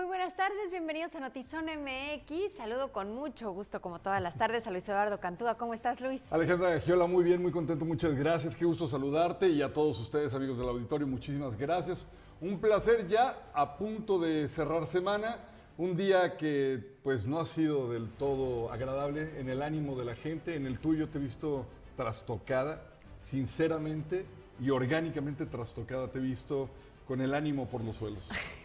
Muy 0.00 0.06
buenas 0.06 0.34
tardes, 0.34 0.70
bienvenidos 0.70 1.14
a 1.14 1.20
Notizón 1.20 1.66
MX. 1.66 2.56
Saludo 2.56 2.90
con 2.90 3.14
mucho 3.14 3.52
gusto, 3.52 3.82
como 3.82 3.98
todas 3.98 4.22
las 4.22 4.34
tardes, 4.34 4.66
a 4.66 4.70
Luis 4.70 4.88
Eduardo 4.88 5.20
Cantúa. 5.20 5.58
¿Cómo 5.58 5.74
estás, 5.74 6.00
Luis? 6.00 6.22
Alejandra 6.30 6.80
Giola, 6.80 7.06
muy 7.06 7.22
bien, 7.22 7.42
muy 7.42 7.52
contento, 7.52 7.84
muchas 7.84 8.14
gracias. 8.14 8.56
Qué 8.56 8.64
gusto 8.64 8.88
saludarte 8.88 9.50
y 9.50 9.60
a 9.60 9.74
todos 9.74 10.00
ustedes, 10.00 10.32
amigos 10.32 10.56
del 10.56 10.70
auditorio, 10.70 11.06
muchísimas 11.06 11.54
gracias. 11.58 12.06
Un 12.40 12.58
placer 12.60 13.08
ya 13.08 13.50
a 13.52 13.76
punto 13.76 14.18
de 14.18 14.48
cerrar 14.48 14.86
semana. 14.86 15.36
Un 15.76 15.94
día 15.94 16.38
que 16.38 16.82
pues 17.02 17.26
no 17.26 17.38
ha 17.38 17.44
sido 17.44 17.92
del 17.92 18.08
todo 18.08 18.72
agradable 18.72 19.38
en 19.38 19.50
el 19.50 19.60
ánimo 19.60 19.96
de 19.96 20.06
la 20.06 20.14
gente, 20.14 20.54
en 20.54 20.64
el 20.64 20.80
tuyo 20.80 21.10
te 21.10 21.18
he 21.18 21.20
visto 21.20 21.66
trastocada, 21.98 22.82
sinceramente 23.20 24.24
y 24.62 24.70
orgánicamente 24.70 25.44
trastocada, 25.44 26.10
te 26.10 26.20
he 26.20 26.22
visto 26.22 26.70
con 27.06 27.20
el 27.20 27.34
ánimo 27.34 27.68
por 27.68 27.84
los 27.84 27.96
suelos. 27.96 28.30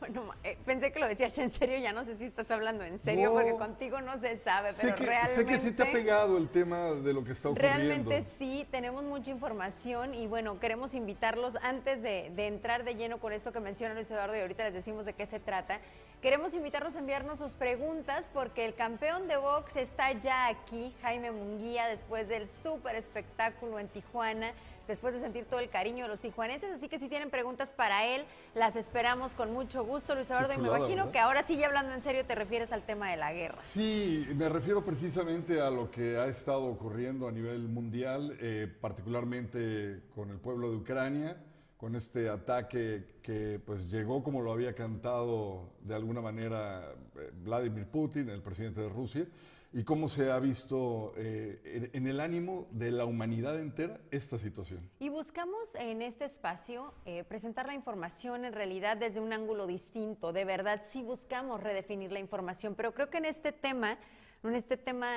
Bueno, 0.10 0.32
eh, 0.44 0.56
pensé 0.64 0.92
que 0.92 0.98
lo 0.98 1.06
decías 1.06 1.36
en 1.38 1.50
serio, 1.50 1.78
ya 1.78 1.92
no 1.92 2.04
sé 2.06 2.16
si 2.16 2.24
estás 2.24 2.50
hablando 2.50 2.84
en 2.84 2.98
serio, 2.98 3.28
No. 3.28 3.34
porque 3.34 3.54
contigo 3.56 4.00
no 4.00 4.18
se 4.18 4.38
sabe, 4.38 4.72
sé, 4.72 4.86
pero 4.86 4.96
que, 4.96 5.04
realmente... 5.04 5.34
sé 5.34 5.46
que 5.46 5.58
sí 5.58 5.72
te 5.72 5.82
ha 5.82 5.92
pegado 5.92 6.38
el 6.38 6.48
tema 6.48 6.92
de 6.92 7.12
lo 7.12 7.22
que 7.22 7.32
está 7.32 7.50
ocurriendo. 7.50 7.78
Realmente 7.78 8.24
sí, 8.38 8.66
tenemos 8.70 9.04
mucha 9.04 9.30
información 9.30 10.14
y 10.14 10.26
bueno, 10.26 10.58
queremos 10.58 10.94
invitarlos 10.94 11.56
antes 11.62 12.02
de, 12.02 12.32
de 12.34 12.46
entrar 12.46 12.84
de 12.84 12.94
lleno 12.94 13.18
con 13.18 13.32
esto 13.34 13.52
que 13.52 13.60
menciona 13.60 13.94
Luis 13.94 14.10
Eduardo 14.10 14.34
y 14.36 14.40
ahorita 14.40 14.64
les 14.64 14.74
decimos 14.74 15.04
de 15.04 15.12
qué 15.12 15.26
se 15.26 15.38
trata. 15.38 15.80
Queremos 16.22 16.52
invitarlos 16.52 16.96
a 16.96 16.98
enviarnos 16.98 17.38
sus 17.38 17.54
preguntas 17.54 18.30
porque 18.32 18.66
el 18.66 18.74
campeón 18.74 19.26
de 19.26 19.38
box 19.38 19.76
está 19.76 20.12
ya 20.12 20.48
aquí, 20.48 20.94
Jaime 21.00 21.30
Munguía, 21.30 21.86
después 21.86 22.28
del 22.28 22.46
súper 22.62 22.96
espectáculo 22.96 23.78
en 23.78 23.88
Tijuana, 23.88 24.52
después 24.90 25.14
de 25.14 25.20
sentir 25.20 25.44
todo 25.46 25.60
el 25.60 25.70
cariño 25.70 26.04
de 26.04 26.08
los 26.08 26.20
tijuanenses. 26.20 26.70
Así 26.72 26.88
que 26.88 26.98
si 26.98 27.08
tienen 27.08 27.30
preguntas 27.30 27.72
para 27.72 28.04
él, 28.06 28.24
las 28.54 28.76
esperamos 28.76 29.34
con 29.34 29.52
mucho 29.52 29.84
gusto, 29.84 30.14
Luis 30.14 30.28
Eduardo. 30.28 30.52
Y 30.52 30.58
me 30.58 30.68
imagino 30.68 30.96
¿verdad? 30.96 31.12
que 31.12 31.18
ahora 31.18 31.42
sí, 31.44 31.56
ya 31.56 31.66
hablando 31.66 31.94
en 31.94 32.02
serio, 32.02 32.24
te 32.26 32.34
refieres 32.34 32.72
al 32.72 32.82
tema 32.82 33.10
de 33.10 33.16
la 33.16 33.32
guerra. 33.32 33.60
Sí, 33.62 34.26
me 34.34 34.48
refiero 34.48 34.84
precisamente 34.84 35.60
a 35.60 35.70
lo 35.70 35.90
que 35.90 36.18
ha 36.18 36.26
estado 36.26 36.64
ocurriendo 36.64 37.28
a 37.28 37.32
nivel 37.32 37.68
mundial, 37.68 38.36
eh, 38.40 38.68
particularmente 38.80 40.02
con 40.14 40.30
el 40.30 40.38
pueblo 40.38 40.70
de 40.70 40.76
Ucrania, 40.76 41.36
con 41.76 41.94
este 41.94 42.28
ataque 42.28 43.20
que 43.22 43.58
pues 43.64 43.90
llegó 43.90 44.22
como 44.22 44.42
lo 44.42 44.52
había 44.52 44.74
cantado 44.74 45.70
de 45.80 45.94
alguna 45.94 46.20
manera 46.20 46.92
eh, 47.16 47.30
Vladimir 47.42 47.86
Putin, 47.86 48.28
el 48.28 48.42
presidente 48.42 48.82
de 48.82 48.88
Rusia, 48.88 49.24
y 49.72 49.84
cómo 49.84 50.08
se 50.08 50.30
ha 50.32 50.38
visto 50.40 51.12
eh, 51.16 51.90
en, 51.92 52.06
el 52.06 52.20
ánimo 52.20 52.66
de 52.72 52.90
la 52.90 53.04
humanidad 53.04 53.58
entera 53.58 54.00
esta 54.10 54.36
situación. 54.36 54.90
Y 54.98 55.08
buscamos 55.10 55.74
en 55.76 56.02
este 56.02 56.24
espacio 56.24 56.92
eh, 57.04 57.22
presentar 57.24 57.66
la 57.66 57.74
información 57.74 58.44
en 58.44 58.52
realidad 58.52 58.96
desde 58.96 59.20
un 59.20 59.32
ángulo 59.32 59.66
distinto. 59.66 60.32
De 60.32 60.44
verdad, 60.44 60.82
sí 60.88 61.02
buscamos 61.02 61.62
redefinir 61.62 62.10
la 62.10 62.18
información, 62.18 62.74
pero 62.74 62.92
creo 62.92 63.10
que 63.10 63.18
en 63.18 63.26
este 63.26 63.52
tema, 63.52 63.96
en 64.42 64.54
este 64.56 64.76
tema 64.76 65.08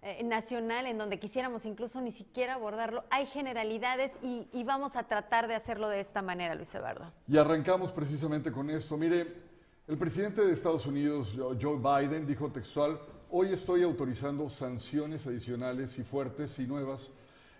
eh, 0.00 0.22
nacional, 0.24 0.86
en 0.86 0.96
donde 0.96 1.18
quisiéramos 1.18 1.66
incluso 1.66 2.00
ni 2.00 2.12
siquiera 2.12 2.54
abordarlo, 2.54 3.04
hay 3.10 3.26
generalidades 3.26 4.12
y, 4.22 4.48
y 4.52 4.64
vamos 4.64 4.96
a 4.96 5.02
tratar 5.02 5.48
de 5.48 5.54
hacerlo 5.54 5.88
de 5.88 6.00
esta 6.00 6.22
manera, 6.22 6.54
Luis 6.54 6.74
Eduardo. 6.74 7.12
Y 7.26 7.36
arrancamos 7.36 7.92
precisamente 7.92 8.50
con 8.50 8.70
esto. 8.70 8.96
Mire, 8.96 9.48
el 9.86 9.98
presidente 9.98 10.46
de 10.46 10.54
Estados 10.54 10.86
Unidos, 10.86 11.36
Joe 11.60 11.76
Biden, 11.76 12.26
dijo 12.26 12.50
textual, 12.50 12.98
hoy 13.30 13.52
estoy 13.52 13.82
autorizando 13.82 14.48
sanciones 14.48 15.26
adicionales 15.26 15.98
y 15.98 16.02
fuertes 16.02 16.58
y 16.58 16.66
nuevas, 16.66 17.10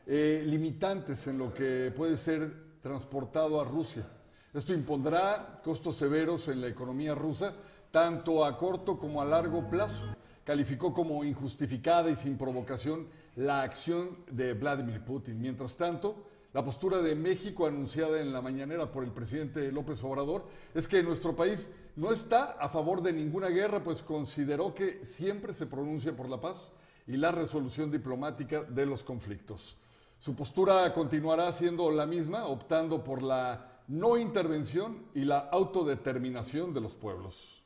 eh, 0.07 0.43
limitantes 0.47 1.27
en 1.27 1.39
lo 1.39 1.53
que 1.53 1.93
puede 1.95 2.17
ser 2.17 2.81
transportado 2.81 3.61
a 3.61 3.65
Rusia. 3.65 4.07
Esto 4.55 4.73
impondrá 4.73 5.61
costos 5.63 5.97
severos 5.97 6.49
en 6.49 6.61
la 6.61 6.69
economía 6.69 7.15
rusa, 7.15 7.55
tanto 7.91 8.45
a 8.45 8.57
corto 8.57 8.99
como 8.99 9.21
a 9.21 9.27
largo 9.27 9.69
plazo. 9.69 10.05
Calificó 10.45 10.95
como 10.95 11.23
injustificada 11.25 12.11
y 12.11 12.17
sin 12.17 12.39
provocación 12.39 13.07
la 13.37 13.63
acción 13.63 14.17
de 14.31 14.55
Vladimir 14.55 15.05
Putin. 15.05 15.39
Mientras 15.39 15.77
tanto, 15.77 16.28
la 16.55 16.65
postura 16.65 17.03
de 17.03 17.15
México 17.15 17.67
anunciada 17.67 18.21
en 18.21 18.33
la 18.33 18.41
mañanera 18.41 18.91
por 18.91 19.05
el 19.05 19.11
presidente 19.11 19.71
López 19.71 20.03
Obrador 20.03 20.47
es 20.75 20.89
que 20.89 21.03
nuestro 21.03 21.37
país 21.37 21.69
no 21.95 22.11
está 22.11 22.53
a 22.53 22.69
favor 22.69 23.03
de 23.03 23.13
ninguna 23.13 23.49
guerra, 23.49 23.85
pues 23.85 24.03
consideró 24.03 24.75
que 24.75 25.05
siempre 25.05 25.53
se 25.53 25.67
pronuncia 25.67 26.17
por 26.17 26.29
la 26.29 26.41
paz 26.41 26.73
y 27.07 27.17
la 27.17 27.33
resolución 27.33 27.91
diplomática 27.91 28.63
de 28.63 28.87
los 28.87 29.03
conflictos. 29.03 29.77
Su 30.19 30.35
postura 30.35 30.93
continuará 30.95 31.53
siendo 31.53 31.91
la 31.91 32.07
misma, 32.07 32.47
optando 32.47 33.05
por 33.05 33.23
la 33.23 33.83
no 33.87 34.17
intervención 34.17 35.05
y 35.15 35.25
la 35.25 35.39
autodeterminación 35.39 36.73
de 36.73 36.81
los 36.81 36.95
pueblos. 36.95 37.63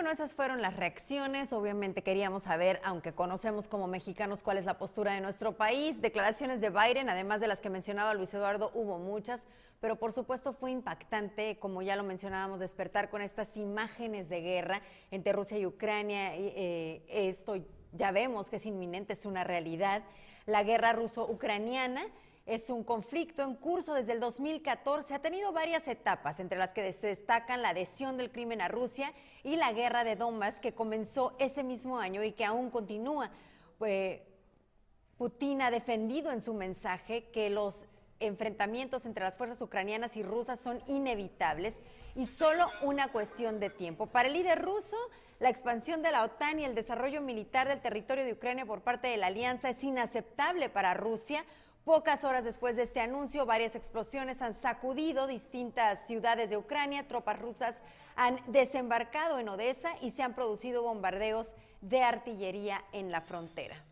Bueno, 0.00 0.12
esas 0.12 0.32
fueron 0.32 0.62
las 0.62 0.76
reacciones. 0.76 1.52
Obviamente 1.52 2.02
queríamos 2.02 2.44
saber, 2.44 2.80
aunque 2.84 3.12
conocemos 3.12 3.68
como 3.68 3.86
mexicanos 3.86 4.42
cuál 4.42 4.56
es 4.56 4.64
la 4.64 4.78
postura 4.78 5.12
de 5.12 5.20
nuestro 5.20 5.58
país. 5.58 6.00
Declaraciones 6.00 6.62
de 6.62 6.70
Biden, 6.70 7.10
además 7.10 7.38
de 7.38 7.48
las 7.48 7.60
que 7.60 7.68
mencionaba 7.68 8.14
Luis 8.14 8.32
Eduardo, 8.32 8.70
hubo 8.72 8.96
muchas, 8.96 9.44
pero 9.78 9.96
por 9.96 10.14
supuesto 10.14 10.54
fue 10.54 10.70
impactante, 10.70 11.58
como 11.58 11.82
ya 11.82 11.96
lo 11.96 12.02
mencionábamos, 12.02 12.60
despertar 12.60 13.10
con 13.10 13.20
estas 13.20 13.54
imágenes 13.58 14.30
de 14.30 14.40
guerra 14.40 14.80
entre 15.10 15.34
Rusia 15.34 15.58
y 15.58 15.66
Ucrania. 15.66 16.34
Eh, 16.34 17.04
esto 17.06 17.56
ya 17.92 18.10
vemos 18.10 18.48
que 18.48 18.56
es 18.56 18.64
inminente, 18.64 19.12
es 19.12 19.26
una 19.26 19.44
realidad. 19.44 20.02
La 20.46 20.62
guerra 20.62 20.94
ruso-ucraniana 20.94 22.06
es 22.50 22.68
un 22.68 22.82
conflicto 22.82 23.44
en 23.44 23.54
curso 23.54 23.94
desde 23.94 24.12
el 24.12 24.18
2014. 24.18 25.14
Ha 25.14 25.20
tenido 25.20 25.52
varias 25.52 25.86
etapas, 25.86 26.40
entre 26.40 26.58
las 26.58 26.72
que 26.72 26.92
se 26.92 27.06
destacan 27.06 27.62
la 27.62 27.68
adhesión 27.68 28.16
del 28.16 28.32
crimen 28.32 28.60
a 28.60 28.66
Rusia 28.66 29.12
y 29.44 29.54
la 29.54 29.72
guerra 29.72 30.02
de 30.02 30.16
Donbass, 30.16 30.58
que 30.60 30.74
comenzó 30.74 31.36
ese 31.38 31.62
mismo 31.62 32.00
año 32.00 32.24
y 32.24 32.32
que 32.32 32.44
aún 32.44 32.70
continúa. 32.70 33.30
Putin 35.16 35.62
ha 35.62 35.70
defendido 35.70 36.32
en 36.32 36.42
su 36.42 36.52
mensaje 36.52 37.30
que 37.30 37.50
los 37.50 37.86
enfrentamientos 38.18 39.06
entre 39.06 39.22
las 39.22 39.36
fuerzas 39.36 39.62
ucranianas 39.62 40.16
y 40.16 40.24
rusas 40.24 40.58
son 40.58 40.82
inevitables 40.88 41.76
y 42.16 42.26
solo 42.26 42.66
una 42.82 43.12
cuestión 43.12 43.60
de 43.60 43.70
tiempo. 43.70 44.06
Para 44.06 44.26
el 44.26 44.34
líder 44.34 44.60
ruso, 44.60 44.96
la 45.38 45.50
expansión 45.50 46.02
de 46.02 46.10
la 46.10 46.24
OTAN 46.24 46.58
y 46.58 46.64
el 46.64 46.74
desarrollo 46.74 47.22
militar 47.22 47.68
del 47.68 47.80
territorio 47.80 48.24
de 48.24 48.32
Ucrania 48.32 48.66
por 48.66 48.80
parte 48.80 49.06
de 49.06 49.18
la 49.18 49.28
alianza 49.28 49.70
es 49.70 49.84
inaceptable 49.84 50.68
para 50.68 50.94
Rusia. 50.94 51.44
Pocas 51.84 52.24
horas 52.24 52.44
después 52.44 52.76
de 52.76 52.82
este 52.82 53.00
anuncio, 53.00 53.46
varias 53.46 53.74
explosiones 53.74 54.42
han 54.42 54.54
sacudido 54.54 55.26
distintas 55.26 56.06
ciudades 56.06 56.50
de 56.50 56.58
Ucrania. 56.58 57.08
Tropas 57.08 57.40
rusas 57.40 57.76
han 58.16 58.38
desembarcado 58.48 59.38
en 59.38 59.48
Odessa 59.48 59.90
y 60.02 60.10
se 60.10 60.22
han 60.22 60.34
producido 60.34 60.82
bombardeos 60.82 61.56
de 61.80 62.02
artillería 62.02 62.84
en 62.92 63.10
la 63.10 63.22
frontera. 63.22 63.82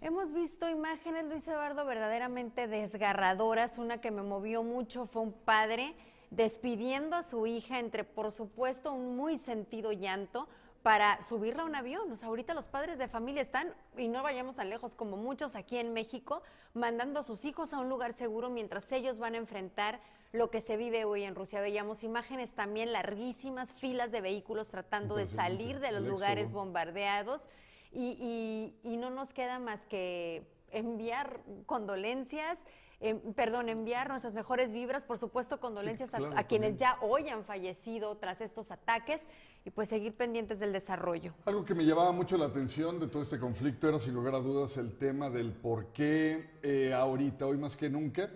Hemos 0.00 0.32
visto 0.32 0.68
imágenes, 0.68 1.24
Luis 1.24 1.46
Eduardo, 1.48 1.84
verdaderamente 1.86 2.66
desgarradoras. 2.66 3.78
Una 3.78 4.00
que 4.00 4.10
me 4.10 4.22
movió 4.22 4.62
mucho 4.62 5.06
fue 5.06 5.22
un 5.22 5.32
padre 5.32 5.94
despidiendo 6.30 7.16
a 7.16 7.22
su 7.22 7.46
hija 7.46 7.78
entre, 7.78 8.04
por 8.04 8.32
supuesto, 8.32 8.92
un 8.92 9.16
muy 9.16 9.38
sentido 9.38 9.92
llanto 9.92 10.48
para 10.86 11.20
subirla 11.24 11.64
a 11.64 11.66
un 11.66 11.74
avión. 11.74 12.12
O 12.12 12.16
sea, 12.16 12.28
ahorita 12.28 12.54
los 12.54 12.68
padres 12.68 12.96
de 12.96 13.08
familia 13.08 13.42
están, 13.42 13.74
y 13.98 14.06
no 14.06 14.22
vayamos 14.22 14.54
tan 14.54 14.70
lejos 14.70 14.94
como 14.94 15.16
muchos 15.16 15.56
aquí 15.56 15.78
en 15.78 15.92
México, 15.92 16.44
mandando 16.74 17.18
a 17.18 17.22
sus 17.24 17.44
hijos 17.44 17.72
a 17.72 17.80
un 17.80 17.88
lugar 17.88 18.12
seguro 18.12 18.50
mientras 18.50 18.92
ellos 18.92 19.18
van 19.18 19.34
a 19.34 19.38
enfrentar 19.38 19.98
lo 20.30 20.48
que 20.48 20.60
se 20.60 20.76
vive 20.76 21.04
hoy 21.04 21.24
en 21.24 21.34
Rusia. 21.34 21.60
Veíamos 21.60 22.04
imágenes 22.04 22.52
también 22.52 22.92
larguísimas, 22.92 23.72
filas 23.74 24.12
de 24.12 24.20
vehículos 24.20 24.68
tratando 24.68 25.16
de 25.16 25.26
salir 25.26 25.80
de 25.80 25.90
los 25.90 26.02
lugares 26.04 26.52
bombardeados 26.52 27.50
y, 27.90 28.72
y- 28.84 28.88
y 28.88 28.96
no 28.96 29.10
nos 29.10 29.32
queda 29.32 29.58
más 29.58 29.86
que 29.86 30.46
enviar 30.70 31.40
condolencias, 31.66 32.60
em, 33.00 33.18
perdón, 33.34 33.68
enviar 33.70 34.08
nuestras 34.08 34.34
mejores 34.34 34.70
vibras, 34.72 35.02
por 35.04 35.18
supuesto, 35.18 35.58
condolencias 35.58 36.14
a- 36.14 36.18
claro, 36.18 36.38
a, 36.38 36.44
quienes 36.44 36.76
ya 36.76 36.96
hoy 37.00 37.28
han 37.28 37.44
fallecido 37.44 38.16
tras 38.18 38.40
estos 38.40 38.70
ataques 38.70 39.20
y 39.66 39.70
pues 39.70 39.88
seguir 39.88 40.14
pendientes 40.14 40.60
del 40.60 40.72
desarrollo. 40.72 41.34
Algo 41.44 41.64
que 41.64 41.74
me 41.74 41.84
llamaba 41.84 42.12
mucho 42.12 42.38
la 42.38 42.46
atención 42.46 43.00
de 43.00 43.08
todo 43.08 43.22
este 43.22 43.40
conflicto 43.40 43.88
era 43.88 43.98
sin 43.98 44.14
lugar 44.14 44.36
a 44.36 44.38
dudas 44.38 44.76
el 44.76 44.96
tema 44.96 45.28
del 45.28 45.52
por 45.52 45.86
qué 45.88 46.50
eh, 46.62 46.94
ahorita, 46.94 47.46
hoy 47.46 47.58
más 47.58 47.76
que 47.76 47.90
nunca, 47.90 48.30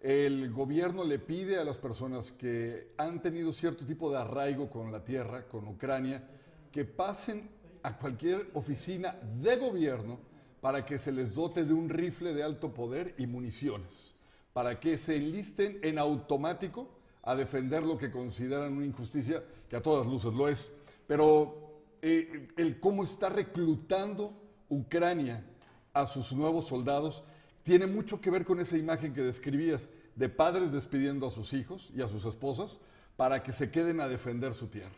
el 0.00 0.50
gobierno 0.50 1.04
le 1.04 1.18
pide 1.18 1.58
a 1.58 1.64
las 1.64 1.76
personas 1.76 2.32
que 2.32 2.94
han 2.96 3.20
tenido 3.20 3.52
cierto 3.52 3.84
tipo 3.84 4.10
de 4.10 4.20
arraigo 4.20 4.70
con 4.70 4.90
la 4.90 5.04
tierra, 5.04 5.46
con 5.46 5.68
Ucrania, 5.68 6.26
que 6.72 6.86
pasen 6.86 7.50
a 7.82 7.98
cualquier 7.98 8.48
oficina 8.54 9.18
de 9.38 9.56
gobierno 9.56 10.18
para 10.62 10.86
que 10.86 10.98
se 10.98 11.12
les 11.12 11.34
dote 11.34 11.66
de 11.66 11.74
un 11.74 11.90
rifle 11.90 12.32
de 12.32 12.42
alto 12.42 12.72
poder 12.72 13.14
y 13.18 13.26
municiones, 13.26 14.16
para 14.54 14.80
que 14.80 14.96
se 14.96 15.16
enlisten 15.16 15.78
en 15.82 15.98
automático 15.98 16.88
a 17.22 17.34
defender 17.34 17.84
lo 17.84 17.98
que 17.98 18.10
consideran 18.10 18.72
una 18.72 18.86
injusticia, 18.86 19.42
que 19.68 19.76
a 19.76 19.82
todas 19.82 20.06
luces 20.06 20.32
lo 20.34 20.48
es. 20.48 20.72
Pero 21.06 21.82
eh, 22.02 22.48
el 22.56 22.80
cómo 22.80 23.04
está 23.04 23.28
reclutando 23.28 24.32
Ucrania 24.68 25.44
a 25.92 26.06
sus 26.06 26.32
nuevos 26.32 26.66
soldados 26.66 27.24
tiene 27.62 27.86
mucho 27.86 28.20
que 28.20 28.30
ver 28.30 28.44
con 28.44 28.60
esa 28.60 28.76
imagen 28.76 29.12
que 29.12 29.22
describías 29.22 29.90
de 30.14 30.28
padres 30.28 30.72
despidiendo 30.72 31.26
a 31.26 31.30
sus 31.30 31.52
hijos 31.52 31.92
y 31.94 32.02
a 32.02 32.08
sus 32.08 32.24
esposas 32.24 32.80
para 33.16 33.42
que 33.42 33.52
se 33.52 33.70
queden 33.70 34.00
a 34.00 34.08
defender 34.08 34.54
su 34.54 34.68
tierra. 34.68 34.90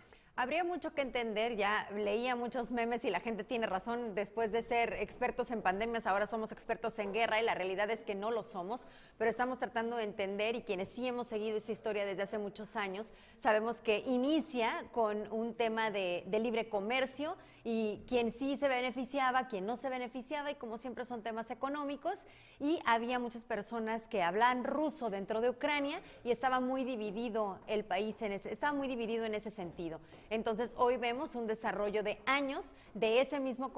Habría 0.42 0.64
mucho 0.64 0.92
que 0.92 1.02
entender, 1.02 1.54
ya 1.54 1.88
leía 1.94 2.34
muchos 2.34 2.72
memes 2.72 3.04
y 3.04 3.10
la 3.10 3.20
gente 3.20 3.44
tiene 3.44 3.68
razón, 3.68 4.16
después 4.16 4.50
de 4.50 4.62
ser 4.62 4.94
expertos 4.94 5.52
en 5.52 5.62
pandemias, 5.62 6.04
ahora 6.04 6.26
somos 6.26 6.50
expertos 6.50 6.98
en 6.98 7.12
guerra 7.12 7.40
y 7.40 7.44
la 7.44 7.54
realidad 7.54 7.88
es 7.90 8.02
que 8.02 8.16
no 8.16 8.32
lo 8.32 8.42
somos, 8.42 8.88
pero 9.18 9.30
estamos 9.30 9.60
tratando 9.60 9.98
de 9.98 10.02
entender 10.02 10.56
y 10.56 10.62
quienes 10.62 10.88
sí 10.88 11.06
hemos 11.06 11.28
seguido 11.28 11.58
esa 11.58 11.70
historia 11.70 12.04
desde 12.04 12.22
hace 12.24 12.38
muchos 12.38 12.74
años, 12.74 13.14
sabemos 13.38 13.80
que 13.80 13.98
inicia 13.98 14.84
con 14.90 15.32
un 15.32 15.54
tema 15.54 15.92
de, 15.92 16.24
libre 16.28 16.68
comercio 16.68 17.36
y 17.62 18.02
quien 18.08 18.32
sí 18.32 18.56
se 18.56 18.66
beneficiaba, 18.66 19.46
quien 19.46 19.64
no 19.64 19.76
se 19.76 19.88
beneficiaba 19.88 20.50
y 20.50 20.56
como 20.56 20.76
siempre 20.76 21.04
son 21.04 21.22
temas 21.22 21.52
económicos 21.52 22.26
y 22.58 22.80
había 22.84 23.20
muchas 23.20 23.44
personas 23.44 24.08
que 24.08 24.24
hablaban 24.24 24.64
ruso 24.64 25.08
dentro 25.08 25.40
de 25.40 25.50
Ucrania 25.50 26.00
y 26.24 26.32
estaba 26.32 26.58
muy 26.58 26.82
dividido 26.82 27.60
el 27.68 27.84
país 27.84 28.20
estaba 28.20 28.72
muy 28.72 28.88
dividido 28.88 29.24
en 29.24 29.34
ese 29.34 29.52
sentido. 29.52 30.00
Entonces 30.32 30.74
hoy 30.78 30.96
vemos 30.96 31.34
un 31.34 31.46
desarrollo 31.46 32.02
de 32.02 32.18
años 32.24 32.74
de 32.94 33.20
ese 33.20 33.38
mismo 33.38 33.70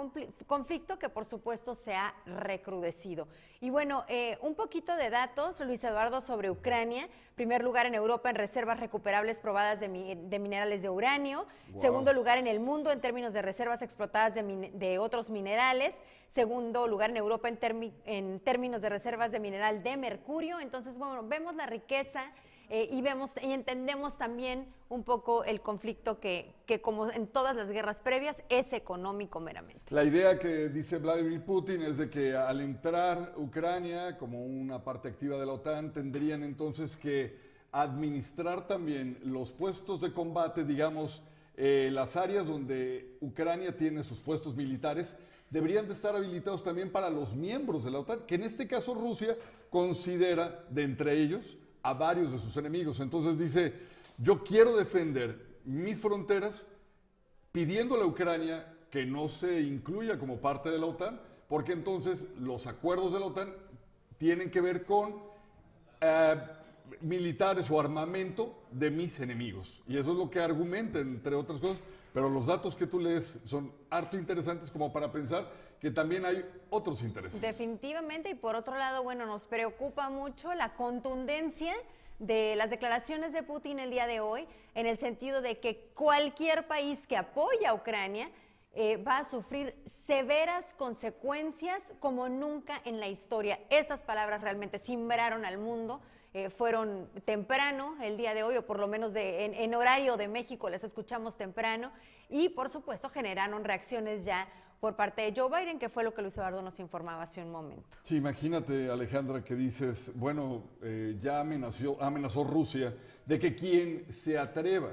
conflicto 0.46 1.00
que 1.00 1.08
por 1.08 1.24
supuesto 1.24 1.74
se 1.74 1.96
ha 1.96 2.14
recrudecido. 2.26 3.26
Y 3.60 3.70
bueno, 3.70 4.04
eh, 4.06 4.38
un 4.40 4.54
poquito 4.54 4.94
de 4.94 5.10
datos, 5.10 5.58
Luis 5.62 5.82
Eduardo, 5.82 6.20
sobre 6.20 6.52
Ucrania. 6.52 7.08
Primer 7.34 7.64
lugar 7.64 7.86
en 7.86 7.96
Europa 7.96 8.30
en 8.30 8.36
reservas 8.36 8.78
recuperables 8.78 9.40
probadas 9.40 9.80
de, 9.80 9.88
minerales 9.88 10.80
de 10.80 10.88
uranio. 10.88 11.44
Segundo 11.80 12.12
lugar 12.12 12.38
en 12.38 12.46
el 12.46 12.60
mundo 12.60 12.92
en 12.92 13.00
términos 13.00 13.32
de 13.32 13.42
reservas 13.42 13.82
explotadas 13.82 14.34
de, 14.36 14.98
otros 15.00 15.30
minerales. 15.30 15.96
Segundo 16.30 16.86
lugar 16.86 17.10
en 17.10 17.16
Europa 17.16 17.48
en, 17.48 17.92
en 18.04 18.38
términos 18.38 18.80
de 18.80 18.90
reservas 18.90 19.32
de 19.32 19.40
mineral 19.40 19.82
de 19.82 19.96
mercurio. 19.96 20.60
Entonces, 20.60 20.98
bueno, 20.98 21.24
vemos 21.24 21.56
la 21.56 21.66
riqueza 21.66 22.30
eh, 22.74 22.88
y 22.90 23.02
vemos 23.02 23.30
y 23.40 23.52
entendemos 23.52 24.18
también 24.18 24.66
un 24.88 25.04
poco 25.04 25.44
el 25.44 25.60
conflicto 25.60 26.18
que, 26.18 26.52
que, 26.66 26.80
como 26.80 27.08
en 27.08 27.28
todas 27.28 27.54
las 27.54 27.70
guerras 27.70 28.00
previas, 28.00 28.42
es 28.48 28.72
económico 28.72 29.38
meramente. 29.38 29.94
La 29.94 30.02
idea 30.02 30.40
que 30.40 30.70
dice 30.70 30.98
Vladimir 30.98 31.44
Putin 31.44 31.82
es 31.82 31.98
de 31.98 32.10
que 32.10 32.34
al 32.34 32.60
entrar 32.60 33.34
Ucrania 33.36 34.18
como 34.18 34.44
una 34.44 34.82
parte 34.82 35.06
activa 35.06 35.38
de 35.38 35.46
la 35.46 35.52
OTAN, 35.52 35.92
tendrían 35.92 36.42
entonces 36.42 36.96
que 36.96 37.38
administrar 37.70 38.66
también 38.66 39.20
los 39.22 39.52
puestos 39.52 40.00
de 40.00 40.12
combate, 40.12 40.64
digamos, 40.64 41.22
eh, 41.56 41.90
las 41.92 42.16
áreas 42.16 42.48
donde 42.48 43.18
Ucrania 43.20 43.76
tiene 43.76 44.02
sus 44.02 44.18
puestos 44.18 44.56
militares, 44.56 45.16
deberían 45.48 45.86
de 45.86 45.92
estar 45.92 46.16
habilitados 46.16 46.64
también 46.64 46.90
para 46.90 47.08
los 47.08 47.36
miembros 47.36 47.84
de 47.84 47.92
la 47.92 48.00
OTAN, 48.00 48.26
que 48.26 48.34
en 48.34 48.42
este 48.42 48.66
caso 48.66 48.94
Rusia 48.94 49.36
considera 49.70 50.64
de 50.70 50.82
entre 50.82 51.22
ellos 51.22 51.56
a 51.84 51.92
varios 51.92 52.32
de 52.32 52.38
sus 52.38 52.56
enemigos. 52.56 52.98
Entonces 52.98 53.38
dice, 53.38 53.72
yo 54.19 54.42
quiero 54.42 54.75
defender 54.76 55.38
mis 55.64 56.00
fronteras 56.00 56.66
pidiéndole 57.52 58.02
a 58.02 58.06
Ucrania 58.06 58.75
que 58.90 59.04
no 59.04 59.28
se 59.28 59.60
incluya 59.60 60.19
como 60.19 60.38
parte 60.38 60.70
de 60.70 60.78
la 60.78 60.86
OTAN, 60.86 61.20
porque 61.48 61.72
entonces 61.72 62.26
los 62.40 62.66
acuerdos 62.66 63.12
de 63.12 63.20
la 63.20 63.26
OTAN 63.26 63.54
tienen 64.19 64.50
que 64.50 64.60
ver 64.60 64.84
con 64.84 65.14
eh, 66.00 66.36
militares 67.00 67.70
o 67.70 67.78
armamento 67.78 68.62
de 68.70 68.90
mis 68.90 69.20
enemigos. 69.20 69.82
Y 69.86 69.98
eso 69.98 70.12
es 70.12 70.19
lo 70.19 70.31
que 70.31 70.40
argumenta, 70.40 71.00
entre 71.00 71.34
otras 71.34 71.60
cosas, 71.60 71.82
pero 72.14 72.31
los 72.31 72.46
datos 72.46 72.75
que 72.75 72.86
tú 72.86 72.98
lees 72.98 73.40
son 73.44 73.72
harto 73.90 74.16
interesantes 74.16 74.70
como 74.70 74.90
para 74.92 75.12
pensar 75.12 75.50
que 75.84 75.90
también 75.90 76.25
hay 76.25 76.42
otros 76.70 77.02
intereses. 77.02 77.42
Definitivamente, 77.42 78.31
y 78.31 78.34
por 78.34 78.56
otro 78.56 78.75
lado, 78.75 79.02
bueno, 79.02 79.26
nos 79.26 79.46
preocupa 79.46 80.08
mucho 80.08 80.54
la 80.54 80.72
contundencia 80.76 81.75
de 82.19 82.56
las 82.56 82.70
declaraciones 82.70 83.34
de 83.34 83.42
Putin 83.42 83.78
el 83.78 83.90
día 83.90 84.06
de 84.06 84.20
hoy, 84.20 84.48
en 84.75 84.86
el 84.86 84.96
sentido 84.96 85.42
de 85.42 85.60
que 85.60 85.90
cualquier 85.94 86.66
país 86.66 87.06
que 87.06 87.19
apoya 87.19 87.69
a 87.69 87.75
Ucrania 87.75 88.31
eh, 88.72 88.96
va 88.96 89.19
a 89.19 89.25
sufrir 89.26 89.76
severas 90.06 90.72
consecuencias 90.72 91.92
como 92.00 92.31
nunca 92.31 92.81
en 92.86 92.98
la 92.98 93.08
historia. 93.08 93.60
Estas 93.69 94.02
palabras 94.02 94.40
realmente 94.40 94.78
simbraron 94.78 95.44
al 95.44 95.58
mundo. 95.58 96.00
Eh, 96.32 96.48
fueron 96.48 97.10
temprano 97.26 97.94
el 98.00 98.16
día 98.16 98.32
de 98.32 98.42
hoy, 98.42 98.56
o 98.56 98.64
por 98.64 98.81
lo 98.81 98.88
menos 98.88 99.12
de, 99.12 99.44
en 99.44 99.75
horario 99.75 100.16
de 100.16 100.28
México 100.28 100.70
les 100.70 100.82
escuchamos 100.82 101.36
temprano, 101.36 101.92
y 102.31 102.48
por 102.48 102.70
supuesto 102.70 103.10
generaron 103.10 103.64
reacciones 103.64 104.25
ya 104.25 104.48
por 104.84 104.96
parte 104.96 105.22
de 105.22 105.32
Joe 105.34 105.48
Biden, 105.48 105.78
que 105.78 105.88
fue 105.88 106.04
lo 106.04 106.12
que 106.12 106.20
Luis 106.20 106.36
Eduardo 106.36 106.60
nos 106.60 106.78
informaba 106.78 107.22
hace 107.22 107.42
un 107.42 107.50
momento. 107.50 107.96
Sí, 108.02 108.16
imagínate, 108.16 108.90
Alejandra, 108.90 109.42
que 109.42 109.54
dices, 109.54 110.12
bueno, 110.14 110.62
eh, 110.82 111.16
ya 111.22 111.40
amenazó, 111.40 111.96
amenazó 112.02 112.44
Rusia 112.44 112.94
de 113.25 113.38
que 113.38 113.56
quien 113.56 114.12
se 114.12 114.38
atreva 114.38 114.90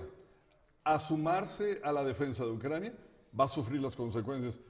a 0.85 0.97
sumarse 0.97 1.81
a 1.83 1.91
la 1.91 2.05
defensa 2.05 2.45
de 2.45 2.51
Ucrania 2.51 2.93
va 3.37 3.43
a 3.43 3.47
sufrir 3.49 3.81
las 3.81 3.97
consecuencias. 3.97 4.61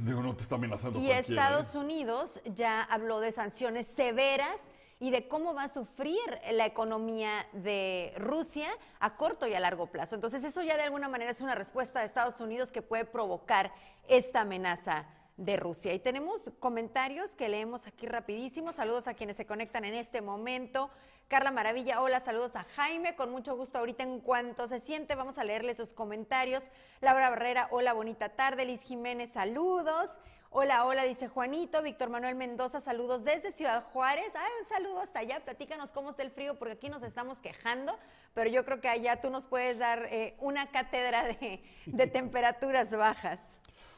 Digo, 0.00 0.22
no 0.22 0.34
te 0.34 0.44
está 0.44 0.54
amenazando. 0.54 0.98
Y 0.98 1.10
Estados 1.10 1.74
¿eh? 1.74 1.78
Unidos 1.78 2.40
ya 2.54 2.84
habló 2.84 3.20
de 3.20 3.32
sanciones 3.32 3.86
severas 3.88 4.62
y 5.00 5.10
de 5.10 5.28
cómo 5.28 5.54
va 5.54 5.64
a 5.64 5.68
sufrir 5.68 6.20
la 6.52 6.66
economía 6.66 7.46
de 7.52 8.14
Rusia 8.16 8.68
a 9.00 9.16
corto 9.16 9.46
y 9.46 9.54
a 9.54 9.60
largo 9.60 9.86
plazo. 9.86 10.14
Entonces 10.14 10.44
eso 10.44 10.62
ya 10.62 10.76
de 10.76 10.82
alguna 10.82 11.08
manera 11.08 11.30
es 11.30 11.40
una 11.40 11.54
respuesta 11.54 12.00
de 12.00 12.06
Estados 12.06 12.40
Unidos 12.40 12.70
que 12.70 12.82
puede 12.82 13.04
provocar 13.04 13.72
esta 14.08 14.42
amenaza 14.42 15.06
de 15.36 15.56
Rusia. 15.56 15.92
Y 15.92 15.98
tenemos 15.98 16.50
comentarios 16.60 17.34
que 17.36 17.48
leemos 17.48 17.86
aquí 17.86 18.06
rapidísimo. 18.06 18.72
Saludos 18.72 19.08
a 19.08 19.14
quienes 19.14 19.36
se 19.36 19.46
conectan 19.46 19.84
en 19.84 19.94
este 19.94 20.20
momento. 20.20 20.90
Carla 21.28 21.50
Maravilla, 21.50 22.02
hola, 22.02 22.20
saludos 22.20 22.54
a 22.54 22.64
Jaime, 22.64 23.16
con 23.16 23.32
mucho 23.32 23.56
gusto 23.56 23.78
ahorita 23.78 24.02
en 24.02 24.20
cuanto 24.20 24.68
se 24.68 24.78
siente, 24.78 25.14
vamos 25.14 25.38
a 25.38 25.44
leerle 25.44 25.72
sus 25.74 25.94
comentarios. 25.94 26.70
Laura 27.00 27.30
Barrera, 27.30 27.68
hola, 27.70 27.94
bonita 27.94 28.28
tarde. 28.28 28.66
Liz 28.66 28.82
Jiménez, 28.82 29.30
saludos. 29.32 30.20
Hola, 30.56 30.86
hola, 30.86 31.02
dice 31.02 31.26
Juanito. 31.26 31.82
Víctor 31.82 32.10
Manuel 32.10 32.36
Mendoza, 32.36 32.80
saludos 32.80 33.24
desde 33.24 33.50
Ciudad 33.50 33.82
Juárez. 33.92 34.32
Ay, 34.36 34.52
un 34.62 34.68
saludo 34.68 35.00
hasta 35.00 35.18
allá. 35.18 35.40
Platícanos 35.44 35.90
cómo 35.90 36.10
está 36.10 36.22
el 36.22 36.30
frío, 36.30 36.54
porque 36.54 36.74
aquí 36.74 36.88
nos 36.88 37.02
estamos 37.02 37.38
quejando, 37.38 37.92
pero 38.34 38.48
yo 38.48 38.64
creo 38.64 38.80
que 38.80 38.86
allá 38.86 39.20
tú 39.20 39.30
nos 39.30 39.46
puedes 39.46 39.80
dar 39.80 40.06
eh, 40.12 40.36
una 40.38 40.70
cátedra 40.70 41.24
de, 41.24 41.60
temperaturas 42.12 42.92
bajas. 42.92 43.40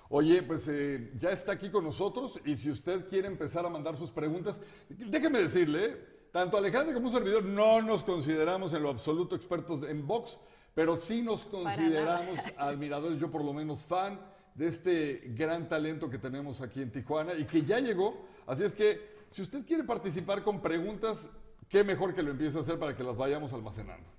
Oye, 0.08 0.42
pues 0.42 0.66
eh, 0.68 1.12
ya 1.18 1.28
está 1.28 1.52
aquí 1.52 1.68
con 1.68 1.84
nosotros 1.84 2.40
y 2.42 2.56
si 2.56 2.70
usted 2.70 3.06
quiere 3.06 3.28
empezar 3.28 3.66
a 3.66 3.68
mandar 3.68 3.94
sus 3.94 4.10
preguntas, 4.10 4.58
déjeme 4.88 5.40
decirle, 5.40 5.84
eh, 5.84 6.28
tanto 6.32 6.56
Alejandro 6.56 6.94
como 6.94 7.08
un 7.08 7.12
servidor 7.12 7.44
no 7.44 7.82
nos 7.82 8.02
consideramos 8.02 8.72
en 8.72 8.82
lo 8.82 8.88
absoluto 8.88 9.36
expertos 9.36 9.82
en 9.82 10.06
box, 10.06 10.38
pero 10.74 10.96
sí 10.96 11.20
nos 11.20 11.44
consideramos 11.44 12.38
admiradores, 12.56 13.20
yo 13.20 13.30
por 13.30 13.44
lo 13.44 13.52
menos 13.52 13.82
fan 13.82 14.18
de 14.56 14.66
este 14.66 15.22
gran 15.34 15.68
talento 15.68 16.08
que 16.08 16.18
tenemos 16.18 16.60
aquí 16.60 16.82
en 16.82 16.90
Tijuana 16.90 17.34
y 17.34 17.44
que 17.44 17.62
ya 17.62 17.78
llegó. 17.78 18.26
Así 18.46 18.64
es 18.64 18.72
que 18.72 19.16
si 19.30 19.42
usted 19.42 19.64
quiere 19.66 19.84
participar 19.84 20.42
con 20.42 20.60
preguntas, 20.60 21.28
qué 21.68 21.84
mejor 21.84 22.14
que 22.14 22.22
lo 22.22 22.30
empiece 22.30 22.56
a 22.58 22.62
hacer 22.62 22.78
para 22.78 22.96
que 22.96 23.04
las 23.04 23.16
vayamos 23.16 23.52
almacenando. 23.52 24.15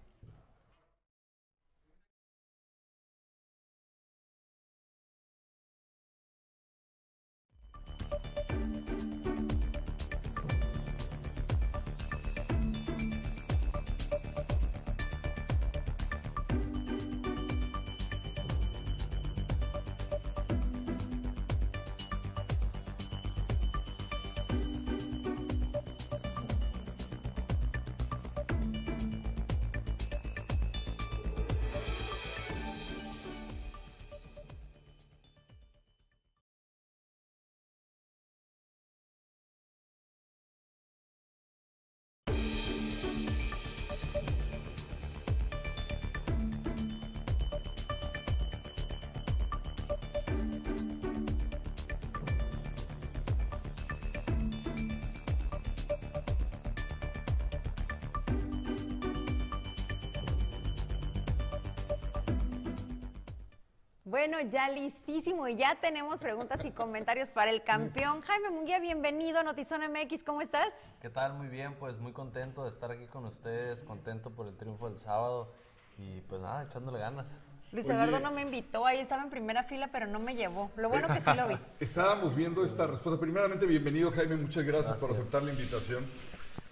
Bueno, 64.09 64.37
ya 64.39 64.69
listísimo 64.69 65.49
y 65.49 65.57
ya 65.57 65.75
tenemos 65.81 66.21
preguntas 66.21 66.63
y 66.63 66.71
comentarios 66.71 67.29
para 67.31 67.51
el 67.51 67.61
campeón. 67.61 68.21
Jaime 68.21 68.51
Munguía, 68.51 68.79
bienvenido 68.79 69.39
a 69.39 69.43
Notizón 69.43 69.81
MX, 69.81 70.23
¿cómo 70.23 70.41
estás? 70.41 70.69
¿Qué 71.01 71.09
tal? 71.09 71.33
Muy 71.33 71.49
bien, 71.49 71.73
pues 71.77 71.97
muy 71.97 72.13
contento 72.13 72.63
de 72.63 72.69
estar 72.69 72.89
aquí 72.89 73.05
con 73.07 73.25
ustedes, 73.25 73.83
contento 73.83 74.29
por 74.29 74.47
el 74.47 74.55
triunfo 74.55 74.87
del 74.87 74.97
sábado 74.97 75.51
y 75.97 76.21
pues 76.21 76.39
nada, 76.39 76.63
echándole 76.63 76.99
ganas. 76.99 77.27
Luis 77.73 77.85
Eduardo 77.89 78.21
no 78.21 78.31
me 78.31 78.43
invitó, 78.43 78.85
ahí 78.85 78.99
estaba 78.99 79.23
en 79.23 79.29
primera 79.29 79.63
fila, 79.63 79.89
pero 79.91 80.07
no 80.07 80.19
me 80.19 80.35
llevó. 80.35 80.71
Lo 80.77 80.87
bueno 80.87 81.09
que 81.09 81.19
sí 81.19 81.35
lo 81.35 81.49
vi. 81.49 81.57
Estábamos 81.81 82.33
viendo 82.33 82.63
esta 82.63 82.87
respuesta. 82.87 83.19
Primeramente, 83.19 83.65
bienvenido 83.65 84.09
Jaime, 84.11 84.37
muchas 84.37 84.63
gracias, 84.63 85.01
por 85.01 85.11
aceptar 85.11 85.43
la 85.43 85.51
invitación. 85.51 86.05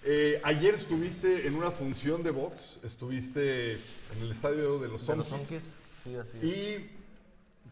Eh, 0.04 0.40
ayer 0.42 0.72
estuviste 0.72 1.46
en 1.46 1.54
una 1.54 1.70
función 1.70 2.22
de 2.22 2.30
box, 2.30 2.80
estuviste 2.82 3.72
en 3.74 4.22
el 4.22 4.30
estadio 4.30 4.78
de 4.78 4.88
los 4.88 5.02
Sonkis. 5.02 5.74
Sí, 6.02 6.16
así 6.16 6.38
Y 6.38 6.96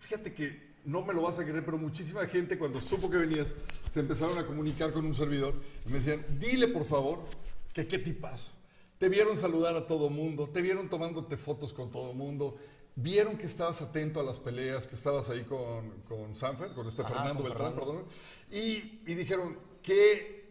fíjate 0.01 0.35
que 0.35 0.75
no 0.85 1.03
me 1.03 1.15
lo 1.15 1.23
vas 1.23 1.39
a 1.39 1.45
creer, 1.45 1.65
pero 1.65 1.79
muchísima 1.79 2.27
gente 2.27 2.59
cuando 2.59 2.81
supo 2.81 3.11
que 3.11 3.17
venías 3.17 3.49
se 3.93 4.01
empezaron 4.01 4.37
a 4.39 4.47
comunicar 4.47 4.93
con 4.93 5.05
un 5.07 5.15
servidor 5.15 5.55
y 5.87 5.89
me 5.89 5.99
decían, 5.99 6.25
dile 6.39 6.69
por 6.69 6.85
favor 6.85 7.25
que 7.73 7.87
qué 7.87 7.99
tipazo. 7.99 8.53
Te 8.99 9.09
vieron 9.09 9.37
saludar 9.37 9.77
a 9.77 9.87
todo 9.87 10.09
mundo, 10.11 10.49
te 10.49 10.63
vieron 10.63 10.89
tomándote 10.89 11.37
fotos 11.37 11.73
con 11.73 11.91
todo 11.91 12.13
mundo, 12.13 12.57
vieron 12.97 13.37
que 13.37 13.47
estabas 13.47 13.81
atento 13.83 14.21
a 14.21 14.23
las 14.23 14.39
peleas, 14.39 14.87
que 14.87 14.95
estabas 14.95 15.31
ahí 15.31 15.43
con, 15.45 15.91
con 16.09 16.35
Sanfer, 16.37 16.73
con 16.73 16.87
este 16.87 17.03
Fernando 17.03 17.43
Beltrán, 17.43 17.75
perdón, 17.75 18.05
y, 18.51 19.01
y, 19.07 19.15
dijeron, 19.15 19.59
qué 19.83 20.44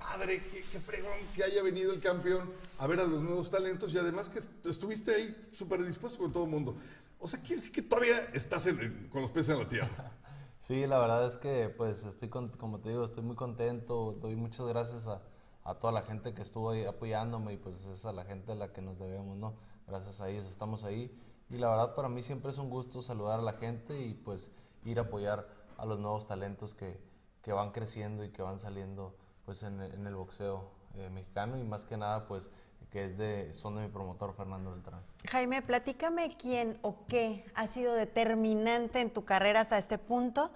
padre, 0.00 0.42
qué, 0.50 0.64
qué, 0.72 0.80
fregón 0.80 1.18
que 1.36 1.44
haya 1.44 1.62
venido 1.62 1.92
el 1.92 2.00
campeón 2.00 2.50
a 2.78 2.86
ver 2.86 3.00
a 3.00 3.04
los 3.04 3.22
nuevos 3.22 3.50
talentos 3.50 3.92
y 3.94 3.98
además 3.98 4.28
que 4.28 4.40
estuviste 4.68 5.14
ahí 5.14 5.48
súper 5.52 5.84
dispuesto 5.84 6.18
con 6.18 6.32
todo 6.32 6.44
el 6.44 6.50
mundo. 6.50 6.74
O 7.20 7.28
sea, 7.28 7.38
quiere 7.40 7.56
decir 7.56 7.70
que 7.70 7.82
todavía 7.82 8.28
estás 8.32 8.66
con 9.10 9.22
los 9.22 9.30
pies 9.30 9.48
en 9.48 9.58
la 9.58 9.68
tierra. 9.68 10.12
Sí, 10.60 10.86
la 10.86 10.98
verdad 10.98 11.24
es 11.24 11.38
que 11.38 11.70
pues 11.74 12.04
estoy, 12.04 12.28
como 12.28 12.80
te 12.80 12.90
digo, 12.90 13.02
estoy 13.02 13.24
muy 13.24 13.34
contento, 13.34 14.12
doy 14.20 14.36
muchas 14.36 14.66
gracias 14.66 15.06
a, 15.06 15.22
a 15.64 15.78
toda 15.78 15.90
la 15.90 16.02
gente 16.02 16.34
que 16.34 16.42
estuvo 16.42 16.68
ahí 16.68 16.84
apoyándome 16.84 17.54
y 17.54 17.56
pues 17.56 17.86
es 17.86 18.04
a 18.04 18.12
la 18.12 18.26
gente 18.26 18.52
a 18.52 18.54
la 18.56 18.70
que 18.70 18.82
nos 18.82 18.98
debemos, 18.98 19.38
¿no? 19.38 19.54
Gracias 19.86 20.20
a 20.20 20.28
ellos 20.28 20.46
estamos 20.46 20.84
ahí 20.84 21.18
y 21.48 21.56
la 21.56 21.70
verdad 21.70 21.94
para 21.94 22.10
mí 22.10 22.20
siempre 22.20 22.50
es 22.50 22.58
un 22.58 22.68
gusto 22.68 23.00
saludar 23.00 23.40
a 23.40 23.42
la 23.42 23.54
gente 23.54 24.00
y 24.00 24.12
pues 24.12 24.52
ir 24.84 24.98
a 24.98 25.02
apoyar 25.02 25.48
a 25.78 25.86
los 25.86 25.98
nuevos 25.98 26.26
talentos 26.26 26.74
que, 26.74 27.00
que 27.42 27.52
van 27.52 27.72
creciendo 27.72 28.22
y 28.22 28.28
que 28.28 28.42
van 28.42 28.60
saliendo 28.60 29.16
pues 29.50 29.64
en, 29.64 29.80
el 29.80 30.14
boxeo 30.14 30.70
eh, 30.94 31.10
mexicano 31.10 31.58
y 31.58 31.64
más 31.64 31.82
que 31.82 31.96
nada 31.96 32.28
pues 32.28 32.48
que 32.92 33.04
es 33.04 33.18
de, 33.18 33.52
son 33.52 33.74
de 33.74 33.82
mi 33.82 33.88
promotor 33.88 34.32
Fernando 34.32 34.70
Beltrán. 34.70 35.00
Jaime, 35.28 35.60
platícame 35.60 36.36
quién 36.36 36.78
o 36.82 37.04
qué 37.08 37.44
ha 37.56 37.66
sido 37.66 37.94
determinante 37.94 39.00
en 39.00 39.10
tu 39.10 39.24
carrera 39.24 39.62
hasta 39.62 39.76
este 39.76 39.98
punto 39.98 40.52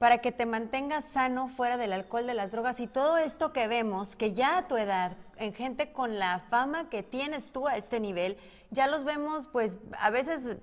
para 0.00 0.18
que 0.18 0.32
te 0.32 0.46
mantengas 0.46 1.04
sano 1.04 1.46
fuera 1.46 1.76
del 1.76 1.92
alcohol, 1.92 2.26
de 2.26 2.34
las 2.34 2.50
drogas 2.50 2.80
y 2.80 2.88
todo 2.88 3.18
esto 3.18 3.52
que 3.52 3.68
vemos, 3.68 4.16
que 4.16 4.32
ya 4.32 4.58
a 4.58 4.66
tu 4.66 4.76
edad, 4.76 5.16
en 5.36 5.54
gente 5.54 5.92
con 5.92 6.18
la 6.18 6.40
fama 6.50 6.90
que 6.90 7.04
tienes 7.04 7.52
tú 7.52 7.68
a 7.68 7.76
este 7.76 8.00
nivel, 8.00 8.36
ya 8.72 8.88
los 8.88 9.04
vemos 9.04 9.46
pues 9.46 9.76
a 9.96 10.10
veces 10.10 10.56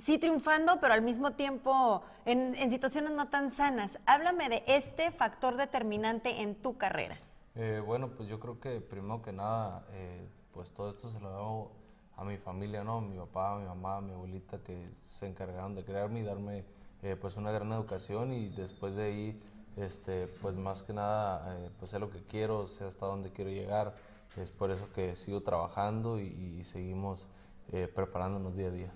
sí 0.00 0.18
triunfando, 0.18 0.78
pero 0.80 0.94
al 0.94 1.02
mismo 1.02 1.32
tiempo 1.32 2.02
en, 2.24 2.70
situaciones 2.70 3.12
no 3.12 3.28
tan 3.28 3.50
sanas. 3.50 3.98
Háblame 4.06 4.48
de 4.48 4.64
este 4.66 5.10
factor 5.10 5.56
determinante 5.56 6.42
en 6.42 6.54
tu 6.54 6.76
carrera. 6.76 7.18
Eh, 7.54 7.82
bueno, 7.84 8.08
pues 8.08 8.28
yo 8.28 8.38
creo 8.38 8.60
que 8.60 8.80
primero 8.80 9.22
que 9.22 9.32
nada, 9.32 9.84
eh, 9.92 10.26
pues 10.52 10.72
todo 10.72 10.90
esto 10.90 11.08
se 11.08 11.18
lo 11.20 11.28
hago 11.28 11.72
a 12.16 12.24
mi 12.24 12.36
familia, 12.36 12.84
¿no? 12.84 13.00
Mi 13.00 13.16
papá, 13.16 13.58
mi 13.58 13.66
mamá, 13.66 14.00
mi 14.00 14.12
abuelita, 14.12 14.58
que 14.58 14.88
se 14.92 15.26
encargaron 15.26 15.74
de 15.74 15.84
crearme 15.84 16.20
y 16.20 16.22
darme 16.22 16.64
eh, 17.02 17.16
pues 17.20 17.36
una 17.36 17.50
gran 17.50 17.72
educación 17.72 18.32
y 18.32 18.48
después 18.48 18.96
de 18.96 19.04
ahí, 19.04 19.42
este, 19.76 20.26
pues 20.40 20.54
más 20.56 20.82
que 20.82 20.92
nada, 20.92 21.56
pues 21.78 21.92
sé 21.92 21.98
lo 21.98 22.10
que 22.10 22.22
quiero, 22.22 22.66
sé 22.66 22.84
hasta 22.84 23.06
dónde 23.06 23.30
quiero 23.30 23.50
llegar. 23.50 23.94
Es 24.36 24.52
por 24.52 24.70
eso 24.70 24.88
que 24.94 25.16
sigo 25.16 25.40
trabajando 25.40 26.20
y, 26.20 26.62
seguimos 26.62 27.26
eh, 27.72 27.88
preparándonos 27.92 28.56
día 28.56 28.68
a 28.68 28.70
día. 28.70 28.92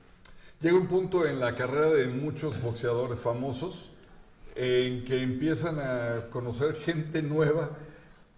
Llega 0.63 0.77
un 0.77 0.87
punto 0.87 1.27
en 1.27 1.41
la 1.41 1.57
carrera 1.57 1.89
de 1.89 2.07
muchos 2.07 2.63
boxeadores 2.63 3.21
famosos 3.21 3.91
en 4.55 5.05
que 5.05 5.21
empiezan 5.21 5.81
a 5.81 6.29
conocer 6.31 6.77
gente 6.77 7.21
nueva 7.21 7.71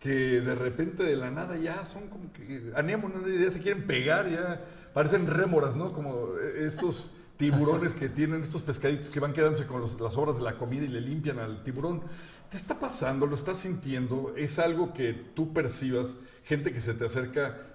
que 0.01 0.41
de 0.41 0.55
repente 0.55 1.05
de 1.05 1.17
la 1.17 1.31
nada 1.31 1.59
ya 1.59 1.85
son 1.85 2.09
como 2.09 2.33
que 2.33 2.73
anémonas, 2.77 3.25
ya 3.27 3.51
se 3.51 3.61
quieren 3.61 3.87
pegar, 3.87 4.31
ya 4.31 4.65
parecen 4.95 5.27
rémoras, 5.27 5.77
¿no? 5.77 5.93
Como 5.93 6.39
estos 6.57 7.13
tiburones 7.37 7.93
que 7.93 8.09
tienen, 8.09 8.41
estos 8.41 8.63
pescaditos 8.63 9.11
que 9.11 9.21
van 9.21 9.35
quedándose 9.35 9.67
con 9.67 9.83
las 9.83 10.17
obras 10.17 10.37
de 10.39 10.45
la 10.45 10.57
comida 10.57 10.85
y 10.85 10.89
le 10.89 11.03
limpian 11.03 11.39
al 11.39 11.63
tiburón. 11.63 12.01
¿Te 12.51 12.57
está 12.57 12.81
pasando? 12.81 13.27
¿Lo 13.27 13.35
estás 13.35 13.59
sintiendo? 13.59 14.33
¿Es 14.35 14.59
algo 14.59 14.95
que 14.95 15.13
tú 15.13 15.53
percibas? 15.53 16.17
Gente 16.45 16.73
que 16.73 16.81
se 16.81 16.95
te 16.95 17.05
acerca 17.05 17.67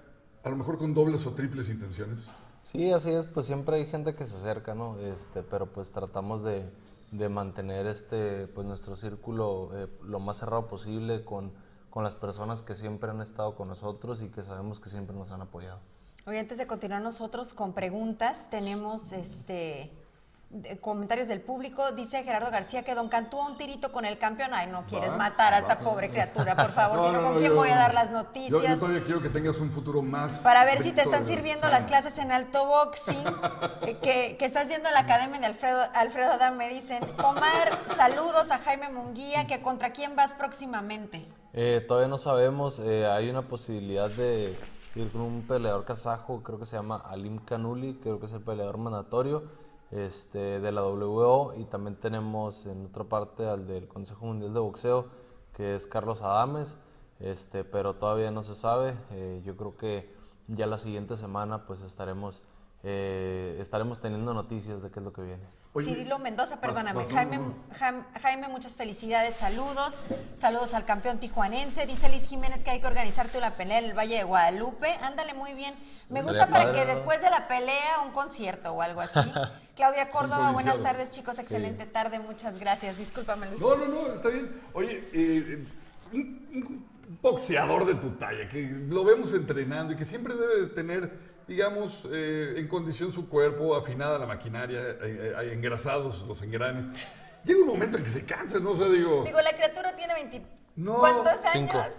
a 0.42 0.50
lo 0.50 0.56
mejor 0.56 0.76
con 0.76 0.92
dobles 0.92 1.24
o 1.26 1.34
triples 1.34 1.68
intenciones. 1.68 2.28
Sí, 2.62 2.92
así 2.92 3.10
es, 3.10 3.24
pues 3.24 3.46
siempre 3.46 3.76
hay 3.76 3.86
gente 3.86 4.14
que 4.14 4.24
se 4.26 4.36
acerca, 4.36 4.74
¿no? 4.74 4.98
Este, 4.98 5.42
pero 5.42 5.66
pues 5.66 5.92
tratamos 5.92 6.44
de, 6.44 6.68
de 7.10 7.28
mantener 7.28 7.86
este, 7.86 8.46
pues 8.48 8.66
nuestro 8.66 8.96
círculo 8.96 9.70
eh, 9.74 9.88
lo 10.02 10.20
más 10.20 10.38
cerrado 10.38 10.66
posible 10.66 11.24
con, 11.24 11.52
con 11.88 12.04
las 12.04 12.14
personas 12.14 12.62
que 12.62 12.74
siempre 12.74 13.10
han 13.10 13.20
estado 13.20 13.56
con 13.56 13.68
nosotros 13.68 14.22
y 14.22 14.28
que 14.28 14.42
sabemos 14.42 14.78
que 14.78 14.90
siempre 14.90 15.16
nos 15.16 15.30
han 15.30 15.42
apoyado. 15.42 15.78
Hoy 16.26 16.36
antes 16.36 16.58
de 16.58 16.66
continuar 16.66 17.02
nosotros 17.02 17.54
con 17.54 17.72
preguntas, 17.72 18.48
tenemos 18.50 19.12
este 19.12 19.90
comentarios 20.80 21.28
del 21.28 21.40
público. 21.40 21.92
Dice 21.92 22.24
Gerardo 22.24 22.50
García 22.50 22.82
que 22.82 22.94
Don 22.94 23.08
Cantú 23.08 23.38
un 23.38 23.56
tirito 23.56 23.92
con 23.92 24.04
el 24.04 24.18
campeón. 24.18 24.50
Ay, 24.52 24.66
no 24.66 24.84
quieres 24.86 25.16
matar 25.16 25.54
a 25.54 25.58
esta 25.58 25.78
pobre 25.78 26.10
criatura, 26.10 26.56
por 26.56 26.72
favor. 26.72 27.06
si 27.06 27.12
no, 27.12 27.22
¿con 27.22 27.38
quién 27.38 27.54
voy 27.54 27.70
a 27.70 27.76
dar 27.76 27.94
las 27.94 28.10
noticias? 28.10 28.50
Yo, 28.50 28.78
todavía 28.78 29.04
quiero 29.04 29.22
que 29.22 29.28
tengas 29.28 29.58
un 29.58 29.70
futuro 29.70 30.02
más. 30.02 30.38
Para 30.38 30.64
ver 30.64 30.82
si 30.82 30.92
te 30.92 31.02
están 31.02 31.26
sirviendo 31.26 31.68
las 31.68 31.86
clases 31.86 32.18
en 32.18 32.32
alto 32.32 32.66
boxing, 32.66 33.24
eh, 33.82 33.98
que, 34.02 34.36
que, 34.38 34.44
estás 34.44 34.68
yendo 34.68 34.88
a 34.88 34.92
la 34.92 35.00
academia 35.00 35.38
de 35.38 35.46
Alfredo, 35.46 35.82
Alfredo 35.94 36.32
Adam. 36.32 36.56
Me 36.56 36.68
dicen, 36.68 37.00
Omar, 37.22 37.78
saludos 37.96 38.50
a 38.50 38.58
Jaime 38.58 38.90
Munguía, 38.90 39.46
que 39.46 39.62
contra 39.62 39.92
quién 39.92 40.16
vas 40.16 40.34
próximamente. 40.34 41.24
Eh, 41.52 41.84
todavía 41.86 42.08
no 42.08 42.18
sabemos. 42.18 42.80
Eh, 42.80 43.06
hay 43.06 43.30
una 43.30 43.42
posibilidad 43.42 44.10
de 44.10 44.56
ir 44.96 45.12
con 45.12 45.20
un 45.20 45.42
peleador 45.42 45.84
kazajo, 45.84 46.42
creo 46.42 46.58
que 46.58 46.66
se 46.66 46.74
llama 46.74 46.96
Alim 46.96 47.38
Kanuli, 47.38 47.94
creo 48.02 48.18
que 48.18 48.26
es 48.26 48.32
el 48.32 48.40
peleador 48.40 48.78
mandatorio 48.78 49.44
este, 49.90 50.60
de 50.60 50.72
la 50.72 50.84
WO 50.84 51.54
y 51.56 51.64
también 51.64 51.96
tenemos 51.96 52.66
en 52.66 52.86
otra 52.86 53.04
parte 53.04 53.46
al 53.46 53.66
del 53.66 53.88
Consejo 53.88 54.26
Mundial 54.26 54.54
de 54.54 54.60
Boxeo, 54.60 55.06
que 55.54 55.74
es 55.74 55.86
Carlos 55.86 56.22
Adames, 56.22 56.76
este, 57.18 57.64
pero 57.64 57.94
todavía 57.94 58.30
no 58.30 58.42
se 58.42 58.54
sabe. 58.54 58.94
Eh, 59.10 59.42
yo 59.44 59.56
creo 59.56 59.76
que 59.76 60.12
ya 60.48 60.66
la 60.66 60.78
siguiente 60.78 61.16
semana 61.16 61.66
pues 61.66 61.82
estaremos, 61.82 62.42
eh, 62.82 63.56
estaremos 63.60 64.00
teniendo 64.00 64.34
noticias 64.34 64.82
de 64.82 64.90
qué 64.90 65.00
es 65.00 65.04
lo 65.04 65.12
que 65.12 65.22
viene. 65.22 65.44
Cirilo 65.78 66.18
Mendoza, 66.18 66.60
perdóname. 66.60 67.06
Jaime, 67.10 67.38
Jaime, 68.20 68.48
muchas 68.48 68.76
felicidades, 68.76 69.36
saludos. 69.36 70.04
Saludos 70.34 70.74
al 70.74 70.84
campeón 70.84 71.18
tijuanense. 71.18 71.86
Dice 71.86 72.08
Liz 72.08 72.28
Jiménez 72.28 72.64
que 72.64 72.70
hay 72.70 72.80
que 72.80 72.88
organizarte 72.88 73.38
una 73.38 73.54
pelea 73.56 73.78
en 73.78 73.84
el 73.84 73.96
Valle 73.96 74.16
de 74.16 74.24
Guadalupe. 74.24 74.94
Ándale 75.00 75.34
muy 75.34 75.54
bien. 75.54 75.74
Me 76.08 76.22
gusta 76.22 76.48
para 76.48 76.72
que 76.72 76.84
después 76.86 77.22
de 77.22 77.30
la 77.30 77.46
pelea 77.46 78.00
un 78.04 78.10
concierto 78.10 78.72
o 78.72 78.82
algo 78.82 79.00
así. 79.00 79.20
Claudia 79.76 80.10
Córdoba, 80.10 80.50
buenas 80.50 80.82
tardes 80.82 81.10
chicos, 81.10 81.38
excelente 81.38 81.86
tarde, 81.86 82.18
muchas 82.18 82.58
gracias. 82.58 82.98
Discúlpame 82.98 83.48
Luis. 83.48 83.62
No, 83.62 83.76
no, 83.76 83.86
no, 83.86 84.14
está 84.14 84.28
bien. 84.28 84.50
Oye, 84.74 85.08
eh, 85.12 85.64
un, 86.12 86.84
boxeador 87.22 87.86
de 87.86 87.94
tu 87.94 88.10
talla, 88.10 88.48
que 88.48 88.62
lo 88.88 89.04
vemos 89.04 89.32
entrenando 89.34 89.92
y 89.92 89.96
que 89.96 90.04
siempre 90.04 90.34
debe 90.34 90.66
tener, 90.66 91.10
digamos, 91.50 92.06
eh, 92.12 92.54
en 92.58 92.68
condición 92.68 93.10
su 93.10 93.28
cuerpo, 93.28 93.74
afinada 93.74 94.20
la 94.20 94.26
maquinaria, 94.26 94.80
eh, 95.02 95.50
engrasados 95.52 96.22
los 96.28 96.40
engranes. 96.42 96.86
Llega 97.44 97.60
un 97.60 97.66
momento 97.66 97.96
en 97.96 98.04
que 98.04 98.08
se 98.08 98.24
cansa, 98.24 98.60
¿no? 98.60 98.70
O 98.70 98.76
sea, 98.76 98.86
digo... 98.86 99.24
Digo, 99.24 99.40
la 99.40 99.52
criatura 99.52 99.96
tiene 99.96 100.14
20... 100.14 100.42
¿Cuántos 100.86 101.44
años? 101.46 101.94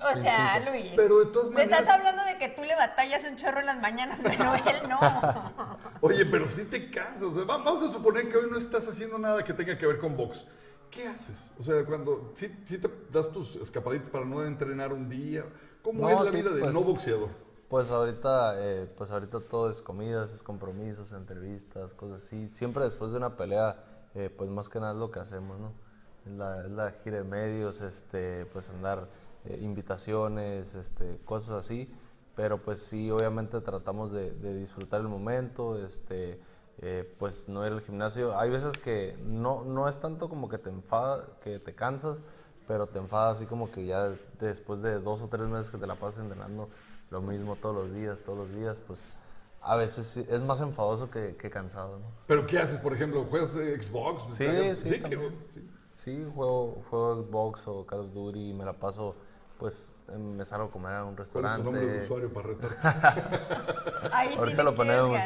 O 0.00 0.20
sea, 0.20 0.60
Luis. 0.70 0.92
Pero 0.94 1.18
de 1.18 1.26
todas 1.26 1.50
maneras. 1.50 1.68
Me 1.68 1.76
estás 1.76 1.94
hablando 1.96 2.24
de 2.24 2.38
que 2.38 2.48
tú 2.50 2.62
le 2.62 2.76
batallas 2.76 3.24
un 3.24 3.34
chorro 3.34 3.58
en 3.58 3.66
las 3.66 3.80
mañanas, 3.80 4.20
pero 4.22 4.54
él 4.54 4.88
no. 4.88 5.00
Oye, 6.00 6.24
pero 6.24 6.48
sí 6.48 6.64
te 6.66 6.88
cansas. 6.88 7.22
O 7.22 7.34
sea, 7.34 7.42
vamos 7.42 7.82
a 7.82 7.88
suponer 7.88 8.30
que 8.30 8.36
hoy 8.38 8.48
no 8.48 8.56
estás 8.56 8.86
haciendo 8.86 9.18
nada 9.18 9.42
que 9.44 9.52
tenga 9.52 9.76
que 9.76 9.84
ver 9.84 9.98
con 9.98 10.16
box. 10.16 10.46
¿Qué 10.90 11.08
haces? 11.08 11.52
O 11.58 11.64
sea, 11.64 11.84
cuando 11.84 12.32
sí, 12.36 12.54
sí 12.64 12.78
te 12.78 12.88
das 13.10 13.32
tus 13.32 13.56
escapaditas 13.56 14.10
para 14.10 14.24
no 14.24 14.44
entrenar 14.44 14.92
un 14.92 15.08
día. 15.08 15.44
¿Cómo 15.82 16.08
es 16.08 16.24
la 16.24 16.30
vida 16.30 16.50
del 16.50 16.60
pues, 16.60 16.72
no 16.72 16.82
boxeador? 16.82 17.30
Pues 17.72 17.90
ahorita, 17.90 18.52
eh, 18.58 18.86
pues 18.98 19.10
ahorita 19.10 19.40
todo 19.40 19.70
es 19.70 19.80
comidas, 19.80 20.30
es 20.30 20.42
compromisos, 20.42 21.14
entrevistas, 21.14 21.94
cosas 21.94 22.22
así. 22.22 22.50
Siempre 22.50 22.84
después 22.84 23.12
de 23.12 23.16
una 23.16 23.38
pelea, 23.38 23.82
eh, 24.14 24.28
pues 24.28 24.50
más 24.50 24.68
que 24.68 24.78
nada 24.78 24.92
es 24.92 24.98
lo 24.98 25.10
que 25.10 25.20
hacemos, 25.20 25.58
¿no? 25.58 25.72
La, 26.36 26.64
la 26.64 26.90
gira 26.90 27.16
de 27.16 27.24
medios, 27.24 27.80
este, 27.80 28.44
pues 28.44 28.68
andar 28.68 29.08
eh, 29.46 29.58
invitaciones, 29.62 30.74
este, 30.74 31.18
cosas 31.24 31.64
así, 31.64 31.90
pero 32.36 32.60
pues 32.60 32.82
sí, 32.82 33.10
obviamente 33.10 33.58
tratamos 33.62 34.12
de, 34.12 34.32
disfrutar 34.52 35.00
el 35.00 35.08
momento, 35.08 35.82
este, 35.82 36.42
eh, 36.82 37.10
pues 37.18 37.48
no 37.48 37.66
ir 37.66 37.72
al 37.72 37.80
gimnasio. 37.80 38.38
Hay 38.38 38.50
veces 38.50 38.76
que 38.76 39.16
no, 39.24 39.64
no 39.64 39.88
es 39.88 39.98
tanto 39.98 40.28
como 40.28 40.50
que 40.50 40.58
te 40.58 40.68
enfada, 40.68 41.26
que 41.42 41.58
te 41.58 41.74
cansas, 41.74 42.20
pero 42.68 42.86
te 42.86 42.98
enfadas 42.98 43.36
así 43.36 43.46
como 43.46 43.70
que 43.70 43.86
ya 43.86 44.12
después 44.38 44.82
de 44.82 45.00
dos 45.00 45.22
o 45.22 45.28
tres 45.28 45.48
meses 45.48 45.70
que 45.70 45.78
te 45.78 45.86
la 45.86 45.94
pasas 45.94 46.20
entrenando 46.20 46.68
lo 47.12 47.20
mismo 47.20 47.56
todos 47.56 47.76
los 47.76 47.94
días, 47.94 48.20
todos 48.24 48.38
los 48.38 48.54
días, 48.56 48.80
pues 48.86 49.14
a 49.60 49.76
veces 49.76 50.16
es 50.16 50.40
más 50.40 50.60
enfadoso 50.60 51.10
que, 51.10 51.36
cansado, 51.50 51.98
¿no? 51.98 52.06
¿Pero 52.26 52.46
qué 52.46 52.58
haces, 52.58 52.80
por 52.80 52.94
ejemplo? 52.94 53.24
¿Juegas 53.30 53.50
Xbox? 53.50 54.34
Sí, 54.34 54.46
sí, 54.74 54.76
sí, 54.76 55.02
sí. 56.02 56.26
juego, 56.34 56.82
juego 56.90 57.22
Xbox 57.22 57.68
o 57.68 57.86
Call 57.86 58.00
of 58.00 58.12
Duty 58.12 58.50
y 58.50 58.54
me 58.54 58.64
la 58.64 58.72
paso 58.72 59.14
pues 59.58 59.94
em, 60.08 60.34
me 60.34 60.44
salgo 60.44 60.66
a 60.66 60.70
comer 60.72 60.94
a 60.94 61.04
un 61.04 61.16
restaurante. 61.16 61.62
¿Cuál 61.62 61.76
es 61.76 61.80
tu 61.80 61.86
nombre 61.86 61.98
de 61.98 62.04
usuario 62.04 62.32
para 62.32 62.48
retar? 62.48 64.10
Ahí 64.12 64.32
sí 64.32 64.54
lo 64.54 64.74
ponemos. 64.74 65.20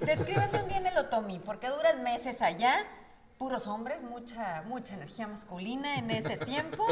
Descríbeme 0.00 0.62
un 0.62 0.68
día 0.68 0.78
en 0.78 0.86
el 0.86 0.96
Otomi, 0.96 1.38
porque 1.40 1.68
duras 1.68 1.98
meses 1.98 2.40
allá, 2.40 2.76
puros 3.38 3.66
hombres, 3.66 4.02
mucha, 4.02 4.62
mucha 4.66 4.94
energía 4.94 5.26
masculina 5.26 5.98
en 5.98 6.10
ese 6.10 6.36
tiempo. 6.44 6.84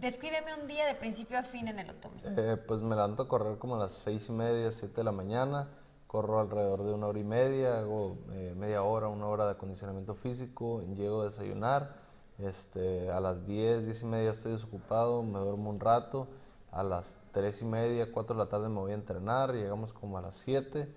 Descríbeme 0.00 0.54
un 0.60 0.66
día 0.66 0.86
de 0.86 0.94
principio 0.94 1.38
a 1.38 1.42
fin 1.42 1.68
en 1.68 1.78
el 1.78 1.90
Otomi. 1.90 2.20
Eh, 2.24 2.56
pues 2.66 2.82
me 2.82 2.94
levanto 2.94 3.22
a 3.22 3.28
correr 3.28 3.58
como 3.58 3.76
a 3.76 3.78
las 3.78 3.92
seis 3.92 4.28
y 4.28 4.32
media, 4.32 4.70
siete 4.70 4.96
de 4.96 5.04
la 5.04 5.12
mañana. 5.12 5.68
Corro 6.06 6.40
alrededor 6.40 6.84
de 6.84 6.92
una 6.92 7.06
hora 7.06 7.18
y 7.18 7.24
media, 7.24 7.78
hago 7.78 8.18
eh, 8.32 8.54
media 8.56 8.82
hora, 8.82 9.08
una 9.08 9.26
hora 9.26 9.46
de 9.46 9.52
acondicionamiento 9.52 10.14
físico, 10.14 10.80
llego 10.94 11.22
a 11.22 11.24
desayunar 11.24 12.04
este, 12.38 13.10
a 13.10 13.20
las 13.20 13.46
10, 13.46 13.84
10 13.84 14.02
y 14.02 14.06
media 14.06 14.30
estoy 14.30 14.52
desocupado, 14.52 15.22
me 15.22 15.38
duermo 15.38 15.70
un 15.70 15.80
rato. 15.80 16.28
A 16.72 16.82
las 16.82 17.16
3 17.32 17.62
y 17.62 17.64
media, 17.64 18.10
4 18.10 18.34
de 18.34 18.38
la 18.38 18.48
tarde 18.48 18.68
me 18.68 18.80
voy 18.80 18.90
a 18.92 18.94
entrenar. 18.94 19.52
Llegamos 19.54 19.92
como 19.92 20.18
a 20.18 20.22
las 20.22 20.34
7, 20.36 20.92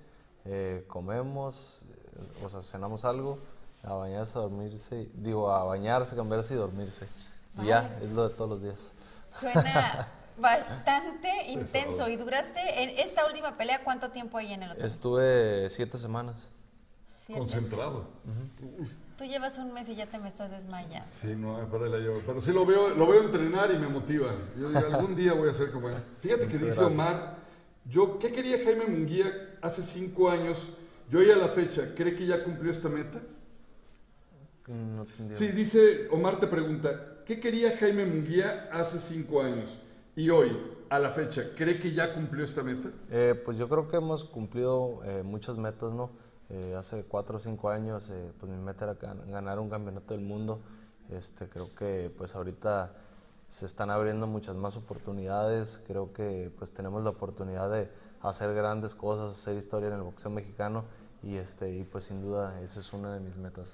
eh, 0.46 0.86
comemos, 0.88 1.84
eh, 1.84 2.46
o 2.46 2.50
sea, 2.50 2.64
cenamos 2.64 3.06
algo, 3.06 3.38
a 3.84 3.94
bañarse, 3.94 4.38
a 4.38 4.42
dormirse, 4.42 5.10
digo, 5.14 5.52
a 5.52 5.64
bañarse, 5.64 6.16
cambiarse 6.16 6.54
y 6.54 6.58
dormirse. 6.58 7.08
Y 7.62 7.68
ya, 7.68 7.98
es 8.04 8.12
lo 8.12 8.30
de 8.30 8.36
todos 8.36 8.50
los 8.50 8.62
días. 8.62 8.80
Suena 9.28 10.08
bastante 10.38 11.30
intenso. 11.48 12.08
¿Y 12.10 12.16
duraste 12.16 12.84
en 12.84 12.90
esta 13.00 13.26
última 13.26 13.58
pelea 13.58 13.84
cuánto 13.84 14.12
tiempo 14.12 14.38
ahí 14.38 14.54
en 14.54 14.64
el 14.64 14.72
hotel? 14.72 14.86
Estuve 14.86 15.70
7 15.70 15.98
semanas. 15.98 16.50
Concentrado. 17.34 18.06
Tú 19.18 19.26
llevas 19.26 19.58
un 19.58 19.74
mes 19.74 19.90
y 19.90 19.96
ya 19.96 20.06
te 20.06 20.18
me 20.18 20.30
estás 20.30 20.52
desmayando. 20.52 21.10
Sí, 21.22 21.36
no, 21.36 21.58
para 21.70 21.88
la 21.88 21.98
llevo. 21.98 22.22
Pero 22.26 22.42
sí 22.42 22.54
lo 22.54 22.66
veo, 22.66 22.90
lo 22.90 23.08
veo 23.08 23.24
entrenar 23.24 23.72
y 23.72 23.78
me 23.78 23.88
motiva. 23.88 24.32
Yo 24.58 24.70
digo, 24.70 24.80
algún 24.80 25.16
día 25.16 25.34
voy 25.34 25.50
a 25.50 25.54
ser 25.54 25.72
como 25.72 25.90
él. 25.90 25.96
Fíjate 26.22 26.48
que 26.48 26.58
dice 26.58 26.80
Omar, 26.82 27.36
yo, 27.86 28.20
¿qué 28.20 28.32
quería 28.32 28.58
Jaime 28.64 28.86
Munguía 28.86 29.58
hace 29.62 29.84
cinco 29.84 30.30
años? 30.30 30.70
Yo 31.10 31.20
hoy 31.20 31.32
a 31.32 31.36
la 31.36 31.50
fecha, 31.50 31.94
¿cree 31.96 32.16
que 32.16 32.26
ya 32.26 32.44
cumplió 32.44 32.72
esta 32.72 32.90
meta? 32.90 33.20
No 34.68 35.06
sí, 35.34 35.48
dice, 35.48 36.10
Omar 36.12 36.40
te 36.40 36.48
pregunta, 36.48 37.24
¿qué 37.26 37.40
quería 37.40 37.78
Jaime 37.78 38.06
Munguía 38.06 38.70
hace 38.72 39.00
cinco 39.00 39.42
años? 39.42 39.80
Y 40.16 40.30
hoy, 40.30 40.58
a 40.90 41.00
la 41.00 41.12
fecha, 41.12 41.52
¿cree 41.56 41.80
que 41.80 41.94
ya 41.94 42.14
cumplió 42.14 42.44
esta 42.44 42.64
meta? 42.64 42.90
Eh, 43.10 43.40
pues 43.46 43.58
yo 43.58 43.70
creo 43.70 43.88
que 43.88 43.98
hemos 43.98 44.26
cumplido 44.26 45.02
eh, 45.06 45.24
muchas 45.24 45.58
metas, 45.58 45.94
¿no? 45.94 46.10
Eh, 46.50 46.76
hace 46.78 47.04
cuatro 47.04 47.38
o 47.38 47.40
cinco 47.40 47.70
años, 47.70 48.10
eh, 48.10 48.32
pues 48.40 48.52
mi 48.52 48.58
meta 48.58 48.86
era 48.86 48.94
ganar 49.28 49.60
un 49.60 49.70
campeonato 49.70 50.14
del 50.14 50.24
mundo. 50.24 50.60
Este, 51.12 51.48
creo 51.48 51.74
que 51.76 52.12
pues 52.18 52.36
ahorita 52.36 52.94
se 53.50 53.66
están 53.66 53.90
abriendo 53.90 54.28
muchas 54.28 54.56
más 54.56 54.76
oportunidades. 54.76 55.82
Creo 55.88 56.14
que 56.14 56.52
pues 56.58 56.74
tenemos 56.74 57.04
la 57.04 57.12
oportunidad 57.12 57.70
de 57.70 57.90
hacer 58.22 58.54
grandes 58.54 58.96
cosas, 58.96 59.40
hacer 59.40 59.58
historia 59.58 59.88
en 59.88 59.96
el 59.96 60.02
boxeo 60.02 60.32
mexicano 60.32 60.86
y 61.24 61.36
este 61.36 61.70
y 61.70 61.84
pues 61.84 62.06
sin 62.06 62.22
duda 62.22 62.62
esa 62.62 62.80
es 62.80 62.94
una 62.94 63.14
de 63.14 63.20
mis 63.20 63.38
metas. 63.38 63.74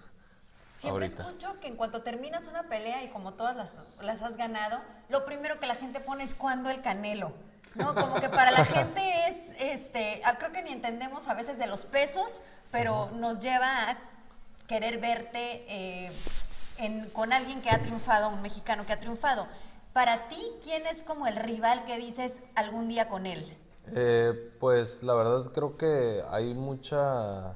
Siempre 0.84 1.06
escucho 1.06 1.60
que 1.62 1.68
en 1.70 1.78
cuanto 1.78 2.02
terminas 2.02 2.48
una 2.48 2.64
pelea 2.64 3.04
y 3.04 3.08
como 3.08 3.36
todas 3.36 3.56
las, 3.56 3.80
las 4.02 4.22
has 4.22 4.36
ganado, 4.36 4.82
lo 5.08 5.24
primero 5.24 5.58
que 5.58 5.66
la 5.66 5.76
gente 5.76 6.02
pone 6.02 6.26
es 6.26 6.36
cuando 6.36 6.70
el 6.70 6.82
canelo. 6.82 7.32
¿no? 7.76 7.96
Como 7.96 8.16
que 8.16 8.28
para 8.28 8.52
la 8.52 8.66
gente 8.66 9.02
es, 9.30 9.38
este, 9.60 10.22
ah, 10.26 10.38
creo 10.38 10.52
que 10.52 10.62
ni 10.62 10.72
entendemos 10.72 11.28
a 11.28 11.36
veces 11.36 11.58
de 11.58 11.68
los 11.68 11.86
pesos, 11.86 12.42
pero 12.70 13.10
nos 13.12 13.40
lleva 13.40 13.92
a 13.92 13.98
querer 14.68 15.00
verte 15.00 15.64
eh, 15.70 16.12
con 17.14 17.32
alguien 17.32 17.62
que 17.62 17.70
ha 17.70 17.80
triunfado, 17.80 18.28
un 18.28 18.42
mexicano 18.42 18.86
que 18.86 18.92
ha 18.92 19.00
triunfado. 19.00 19.48
Para 19.94 20.28
ti, 20.28 20.42
¿quién 20.62 20.86
es 20.86 21.04
como 21.04 21.28
el 21.28 21.38
rival 21.38 21.86
que 21.86 21.98
dices 21.98 22.42
algún 22.56 22.90
día 22.90 23.08
con 23.08 23.26
él? 23.26 23.58
Eh, 23.96 24.52
pues 24.60 25.02
la 25.02 25.14
verdad 25.14 25.52
creo 25.54 25.78
que 25.78 26.24
hay 26.30 26.54
mucha, 26.54 27.56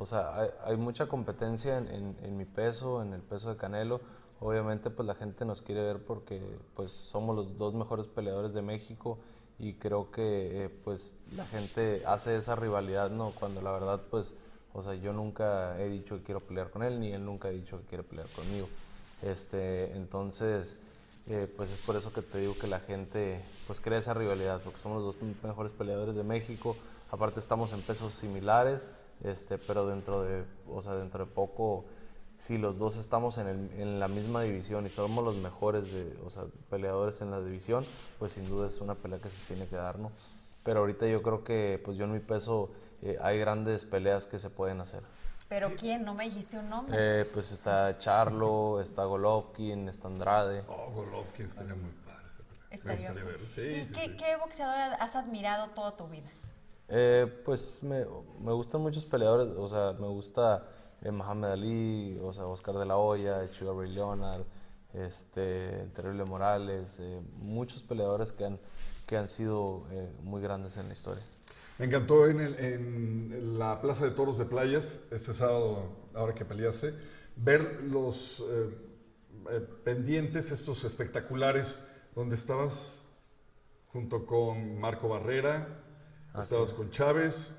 o 0.00 0.06
sea, 0.06 0.32
hay, 0.64 0.78
mucha 0.78 1.08
competencia 1.08 1.76
en, 1.76 2.16
en, 2.22 2.36
mi 2.38 2.46
peso, 2.46 3.02
en 3.02 3.12
el 3.12 3.20
peso 3.20 3.50
de 3.50 3.56
Canelo. 3.58 4.00
Obviamente 4.40 4.88
pues 4.88 5.06
la 5.06 5.14
gente 5.14 5.44
nos 5.44 5.60
quiere 5.60 5.82
ver 5.82 6.02
porque 6.02 6.40
pues 6.74 6.90
somos 6.90 7.36
los 7.36 7.58
dos 7.58 7.74
mejores 7.74 8.06
peleadores 8.06 8.54
de 8.54 8.62
México 8.62 9.18
y 9.58 9.74
creo 9.74 10.10
que 10.10 10.64
eh, 10.64 10.68
pues 10.70 11.14
la 11.36 11.44
gente 11.44 12.02
hace 12.06 12.34
esa 12.34 12.56
rivalidad, 12.56 13.10
¿no? 13.10 13.32
Cuando 13.38 13.60
la 13.60 13.72
verdad 13.72 14.00
pues, 14.10 14.32
o 14.72 14.80
sea, 14.80 14.94
yo 14.94 15.12
nunca 15.12 15.78
he 15.78 15.90
dicho 15.90 16.16
que 16.16 16.22
quiero 16.22 16.40
pelear 16.40 16.70
con 16.70 16.82
él, 16.82 16.98
ni 16.98 17.12
él 17.12 17.22
nunca 17.22 17.48
ha 17.48 17.50
dicho 17.50 17.78
que 17.80 17.84
quiere 17.84 18.02
pelear 18.02 18.28
conmigo. 18.28 18.68
Este, 19.20 19.92
entonces, 19.92 20.76
eh, 21.26 21.46
pues 21.54 21.70
es 21.70 21.80
por 21.84 21.96
eso 21.96 22.10
que 22.10 22.22
te 22.22 22.38
digo 22.38 22.56
que 22.58 22.68
la 22.68 22.80
gente 22.80 23.44
pues 23.66 23.82
crea 23.82 23.98
esa 23.98 24.14
rivalidad, 24.14 24.62
porque 24.64 24.80
somos 24.80 25.02
los 25.02 25.14
dos 25.14 25.28
mejores 25.42 25.72
peleadores 25.72 26.14
de 26.14 26.24
México, 26.24 26.74
aparte 27.10 27.38
estamos 27.38 27.74
en 27.74 27.82
pesos 27.82 28.14
similares, 28.14 28.86
este, 29.24 29.58
pero 29.58 29.86
dentro 29.86 30.22
de, 30.22 30.44
o 30.68 30.82
sea, 30.82 30.94
dentro 30.94 31.26
de 31.26 31.30
poco 31.30 31.84
si 32.40 32.56
los 32.56 32.78
dos 32.78 32.96
estamos 32.96 33.36
en, 33.36 33.46
el, 33.48 33.70
en, 33.78 34.00
la 34.00 34.08
misma 34.08 34.40
división 34.40 34.86
y 34.86 34.88
somos 34.88 35.22
los 35.22 35.36
mejores 35.36 35.92
de, 35.92 36.16
o 36.24 36.30
sea, 36.30 36.44
peleadores 36.70 37.20
en 37.20 37.30
la 37.30 37.38
división, 37.38 37.84
pues 38.18 38.32
sin 38.32 38.48
duda 38.48 38.66
es 38.66 38.80
una 38.80 38.94
pelea 38.94 39.18
que 39.20 39.28
se 39.28 39.46
tiene 39.46 39.68
que 39.68 39.76
dar, 39.76 39.98
¿no? 39.98 40.10
Pero 40.64 40.80
ahorita 40.80 41.06
yo 41.06 41.20
creo 41.20 41.44
que 41.44 41.78
pues 41.84 41.98
yo 41.98 42.06
en 42.06 42.12
mi 42.12 42.18
peso 42.18 42.70
eh, 43.02 43.18
hay 43.20 43.38
grandes 43.38 43.84
peleas 43.84 44.24
que 44.24 44.38
se 44.38 44.48
pueden 44.48 44.80
hacer. 44.80 45.02
¿Pero 45.50 45.74
quién? 45.76 46.02
¿No 46.04 46.14
me 46.14 46.24
dijiste 46.24 46.58
un 46.58 46.70
nombre? 46.70 46.96
Eh, 46.98 47.24
pues 47.26 47.52
está 47.52 47.98
Charlo, 47.98 48.80
está 48.80 49.04
Golovkin, 49.04 49.88
está 49.90 50.08
Andrade. 50.08 50.64
Oh, 50.66 50.90
Golovkin 50.92 51.44
estaría 51.44 51.74
muy 51.74 51.90
padre 52.06 52.24
Estaría 52.70 53.12
me 53.12 53.22
verlo. 53.22 53.48
Sí, 53.50 53.60
¿Y 53.60 53.86
qué, 53.86 54.16
qué, 54.16 54.36
boxeador 54.36 54.96
has 54.98 55.14
admirado 55.14 55.66
toda 55.74 55.94
tu 55.96 56.08
vida? 56.08 56.30
Eh, 56.90 57.26
pues 57.44 57.82
me, 57.82 58.04
me 58.40 58.52
gustan 58.52 58.80
muchos 58.80 59.04
peleadores, 59.04 59.48
o 59.56 59.68
sea, 59.68 59.92
me 59.98 60.08
gusta 60.08 60.66
eh, 61.02 61.10
Mohamed 61.10 61.48
Ali, 61.50 62.18
o 62.22 62.32
sea, 62.32 62.46
Oscar 62.46 62.76
de 62.76 62.84
la 62.84 62.96
Hoya, 62.96 63.46
Sugar 63.48 63.74
Ray 63.76 63.92
Leonard, 63.92 64.44
este, 64.92 65.82
el 65.82 65.92
Terrible 65.92 66.24
Morales, 66.24 66.98
eh, 67.00 67.20
muchos 67.38 67.82
peleadores 67.82 68.32
que 68.32 68.44
han, 68.44 68.58
que 69.06 69.16
han 69.16 69.28
sido 69.28 69.86
eh, 69.92 70.10
muy 70.22 70.42
grandes 70.42 70.76
en 70.76 70.88
la 70.88 70.92
historia. 70.92 71.22
Me 71.78 71.86
encantó 71.86 72.26
en, 72.26 72.40
en, 72.40 73.58
la 73.58 73.80
Plaza 73.80 74.04
de 74.04 74.10
Toros 74.10 74.36
de 74.36 74.44
Playas, 74.44 75.00
este 75.10 75.32
sábado, 75.32 75.84
ahora 76.12 76.34
que 76.34 76.44
pelease, 76.44 76.92
ver 77.36 77.82
los 77.84 78.44
pendientes, 79.82 80.50
estos 80.50 80.84
espectaculares, 80.84 81.78
donde 82.14 82.34
estabas 82.34 83.06
junto 83.94 84.26
con 84.26 84.78
Marco 84.78 85.08
Barrera, 85.08 85.68
ah, 86.34 86.40
estabas 86.40 86.72
con 86.72 86.90
Chávez, 86.90 87.54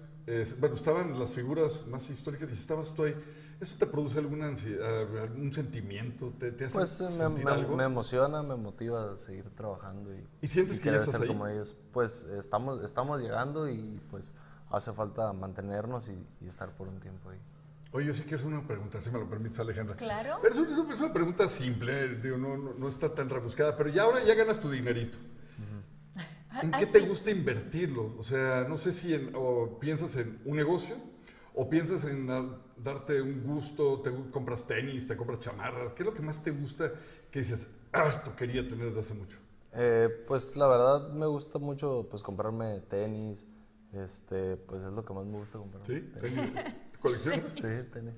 bueno, 0.59 0.75
estaban 0.75 1.19
las 1.19 1.31
figuras 1.31 1.85
más 1.87 2.09
históricas 2.09 2.49
y 2.49 2.53
estabas 2.53 2.93
tú 2.93 3.03
ahí. 3.03 3.15
¿Eso 3.59 3.77
te 3.77 3.85
produce 3.85 4.17
alguna 4.17 4.47
ansiedad, 4.47 5.01
algún 5.21 5.53
sentimiento? 5.53 6.33
¿Te, 6.39 6.47
hace 6.47 6.69
pues 6.69 6.99
me, 7.01 7.29
me, 7.29 7.83
emociona, 7.83 8.41
me 8.41 8.55
motiva 8.55 9.13
a 9.13 9.17
seguir 9.19 9.47
trabajando. 9.55 10.11
¿Y, 10.11 10.25
¿Y 10.41 10.47
sientes 10.47 10.79
que 10.79 10.91
ya 10.91 10.97
estás 10.97 11.21
ahí? 11.21 11.27
como 11.27 11.45
ellos. 11.45 11.75
Pues 11.93 12.23
estamos, 12.23 12.83
estamos 12.83 13.21
llegando 13.21 13.69
y 13.69 14.01
pues 14.09 14.33
hace 14.71 14.91
falta 14.93 15.31
mantenernos 15.33 16.09
y, 16.09 16.47
estar 16.47 16.69
por 16.71 16.87
un 16.87 16.99
tiempo 16.99 17.29
ahí. 17.29 17.37
Oye, 17.91 18.07
yo 18.07 18.13
sí 18.13 18.23
quiero 18.23 18.37
hacer 18.37 18.47
una 18.47 18.65
pregunta, 18.65 19.01
si 19.01 19.11
me 19.11 19.19
lo 19.19 19.29
permites, 19.29 19.59
Alejandra. 19.59 19.95
Claro. 19.95 20.39
es, 20.43 20.57
una 20.57 21.13
pregunta 21.13 21.47
simple, 21.47 22.15
digo, 22.15 22.37
no, 22.37 22.55
no, 22.57 22.87
está 22.87 23.13
tan 23.13 23.29
rebuscada, 23.29 23.75
pero 23.75 23.89
ya 23.89 24.03
ahora 24.03 24.23
ya 24.23 24.33
ganas 24.33 24.59
tu 24.59 24.69
dinerito. 24.71 25.17
¿En 26.61 26.71
qué 26.71 26.85
te 26.85 26.99
gusta 26.99 27.31
invertirlo? 27.31 28.15
O 28.17 28.23
sea, 28.23 28.65
no 28.67 28.77
sé 28.77 28.93
si 28.93 29.13
o 29.33 29.79
piensas 29.79 30.15
en 30.17 30.41
un 30.45 30.57
negocio 30.57 30.95
o 31.53 31.69
piensas 31.69 32.03
en 32.05 32.27
darte 32.77 33.21
un 33.21 33.43
gusto, 33.43 34.01
te 34.01 34.11
compras 34.31 34.65
tenis, 34.65 35.07
te 35.07 35.15
compras 35.15 35.39
chamarras. 35.39 35.93
¿Qué 35.93 36.03
es 36.03 36.07
lo 36.07 36.13
que 36.13 36.21
más 36.21 36.43
te 36.43 36.51
gusta 36.51 36.91
que 37.29 37.39
dices, 37.39 37.67
ah, 37.91 38.07
esto 38.07 38.35
quería 38.35 38.67
tener 38.67 38.87
desde 38.87 38.99
hace 38.99 39.13
mucho? 39.13 39.37
Eh, 39.73 40.09
pues 40.27 40.55
la 40.55 40.67
verdad 40.67 41.09
me 41.13 41.25
gusta 41.25 41.57
mucho 41.57 42.07
pues 42.09 42.21
comprarme 42.23 42.81
tenis, 42.81 43.47
este, 43.93 44.57
pues 44.57 44.81
es 44.81 44.91
lo 44.91 45.05
que 45.05 45.13
más 45.13 45.25
me 45.25 45.37
gusta 45.37 45.57
comprar. 45.57 45.85
¿Sí? 45.85 46.11
¿Colecciones? 46.99 47.47
Sí, 47.55 47.89
tenis. 47.91 48.15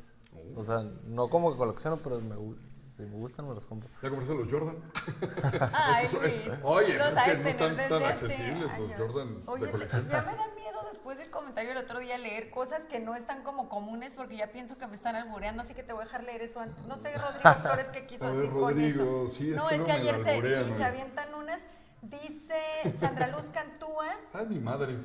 O 0.56 0.64
sea, 0.64 0.84
no 1.08 1.30
como 1.30 1.52
que 1.52 1.58
colecciono, 1.58 1.98
pero 1.98 2.20
me 2.20 2.36
gusta. 2.36 2.73
Si 2.96 3.02
me 3.02 3.16
gustan, 3.18 3.48
me 3.48 3.56
los 3.56 3.66
compro. 3.66 3.90
¿Ya 4.04 4.10
compraste 4.10 4.36
los 4.36 4.52
Jordan? 4.52 4.78
Ay, 5.74 6.08
Luis. 6.14 6.52
Oye, 6.62 6.96
es 6.96 7.22
que 7.24 7.38
no 7.38 7.50
están 7.50 7.76
tan 7.90 8.04
accesibles 8.04 8.60
los 8.80 8.92
Jordan 8.98 9.42
Oye, 9.48 9.66
de 9.66 9.72
colección. 9.72 10.08
Ya 10.08 10.22
me 10.22 10.36
dan 10.36 10.56
miedo 10.56 10.80
después 10.92 11.18
del 11.18 11.32
comentario 11.32 11.70
del 11.74 11.80
otro 11.84 12.00
día 12.00 12.20
leer 12.20 12.52
cosas 12.52 12.84
que 12.84 13.00
no 13.00 13.16
están 13.16 13.42
como 13.42 13.68
comunes 13.68 14.14
porque 14.16 14.38
ya 14.38 14.52
pienso 14.52 14.78
que 14.78 14.86
me 14.86 14.96
están 14.96 15.16
albureando, 15.16 15.64
así 15.64 15.74
que 15.74 15.82
te 15.82 15.92
voy 15.92 16.04
a 16.04 16.06
dejar 16.06 16.24
leer 16.24 16.44
eso 16.44 16.60
antes. 16.60 16.86
No 16.86 16.98
sé, 16.98 17.16
Rodrigo 17.18 17.62
Flores, 17.64 17.88
qué 17.92 18.06
quiso 18.06 18.26
ver, 18.28 18.36
decir 18.36 18.52
Rodrigo, 18.52 19.06
con 19.06 19.26
eso. 19.26 19.34
sí, 19.34 19.52
es 19.52 19.58
no, 19.58 19.68
que 19.70 19.76
es 19.76 19.84
que 19.86 19.92
ayer 19.92 20.18
se, 20.20 20.36
sí, 20.36 20.42
se 20.42 20.74
oye. 20.74 20.84
avientan 20.84 21.34
unas. 21.34 21.66
Dice 22.04 22.92
Sandra 23.00 23.28
Luz 23.28 23.50
Cantúa. 23.54 24.14
Ay, 24.34 24.46
mi 24.48 24.60
madre. 24.60 24.98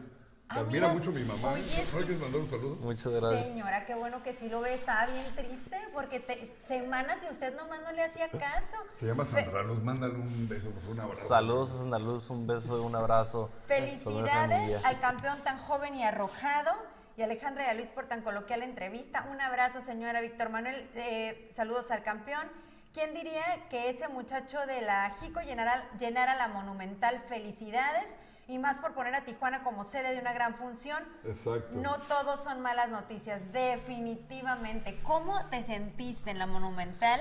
Te 0.48 0.54
Ah, 0.54 0.61
admira 0.61 0.88
mira, 0.88 0.98
mucho 0.98 1.12
mi 1.12 1.22
mamá. 1.24 1.50
oye, 1.52 1.61
¿eh? 1.62 1.84
¿No 1.92 1.98
sí. 1.98 2.04
quieres 2.06 2.20
mandar 2.20 2.40
un 2.40 2.48
saludo? 2.48 2.76
Muchas 2.76 3.12
gracias. 3.12 3.44
Señora, 3.44 3.84
qué 3.84 3.94
bueno 3.94 4.22
que 4.22 4.32
sí 4.32 4.48
lo 4.48 4.62
ve. 4.62 4.72
Estaba 4.74 5.04
bien 5.06 5.26
triste 5.37 5.78
porque 5.92 6.20
te- 6.20 6.56
semanas 6.66 7.18
y 7.22 7.30
usted 7.30 7.54
nomás 7.54 7.82
no 7.82 7.92
le 7.92 8.02
hacía 8.02 8.30
caso. 8.30 8.78
Se 8.94 9.06
llama 9.06 9.26
Sandra 9.26 9.62
Luz, 9.62 9.82
mándale 9.82 10.14
un 10.14 10.48
beso, 10.48 10.68
un 10.90 11.00
abrazo. 11.00 11.28
Saludos 11.28 11.70
a 11.72 11.76
Santa 11.78 11.98
Luz, 11.98 12.30
un 12.30 12.46
beso 12.46 12.78
y 12.82 12.87
un 12.87 12.96
abrazo. 12.96 13.50
Felicidades 13.66 14.82
al 14.87 14.98
campeón 15.00 15.38
tan 15.44 15.58
joven 15.58 15.94
y 15.96 16.04
arrojado. 16.04 16.72
Y 17.18 17.22
Alejandra 17.22 17.66
y 17.66 17.70
a 17.70 17.74
Luis 17.74 17.90
por 17.90 18.06
tan 18.06 18.22
coloquial 18.22 18.62
entrevista. 18.62 19.26
Un 19.30 19.40
abrazo, 19.42 19.82
señora 19.82 20.20
Víctor 20.22 20.48
Manuel. 20.48 20.88
Eh, 20.94 21.50
saludos 21.54 21.90
al 21.90 22.02
campeón. 22.02 22.48
¿Quién 22.94 23.12
diría 23.12 23.42
que 23.68 23.90
ese 23.90 24.08
muchacho 24.08 24.58
de 24.66 24.80
la 24.80 25.11
Jico 25.20 25.40
llenara, 25.42 25.84
llenara 25.98 26.37
la 26.37 26.48
monumental? 26.48 27.20
Felicidades. 27.28 28.16
Y 28.48 28.58
más 28.58 28.80
por 28.80 28.94
poner 28.94 29.14
a 29.14 29.24
Tijuana 29.24 29.62
como 29.62 29.84
sede 29.84 30.14
de 30.14 30.20
una 30.20 30.32
gran 30.32 30.54
función. 30.54 31.04
Exacto. 31.24 31.78
No 31.78 31.98
todos 32.08 32.42
son 32.42 32.61
malas 32.62 32.90
noticias, 32.90 33.52
definitivamente. 33.52 34.98
¿Cómo 35.02 35.38
te 35.50 35.62
sentiste 35.62 36.30
en 36.30 36.38
la 36.38 36.46
Monumental? 36.46 37.20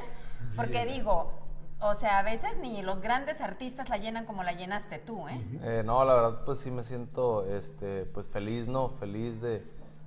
Porque 0.55 0.85
digo, 0.85 1.33
o 1.81 1.93
sea, 1.95 2.19
a 2.19 2.23
veces 2.23 2.57
ni 2.59 2.81
los 2.81 3.01
grandes 3.01 3.41
artistas 3.41 3.89
la 3.89 3.97
llenan 3.97 4.25
como 4.25 4.43
la 4.43 4.53
llenaste 4.53 4.99
tú, 4.99 5.27
¿eh? 5.27 5.39
Eh, 5.63 5.83
no, 5.85 6.03
la 6.05 6.13
verdad, 6.13 6.45
pues 6.45 6.59
sí 6.59 6.71
me 6.71 6.85
siento 6.85 7.45
este, 7.45 8.05
pues 8.05 8.29
feliz, 8.29 8.69
¿no? 8.69 8.89
Feliz 8.91 9.41
de, 9.41 9.63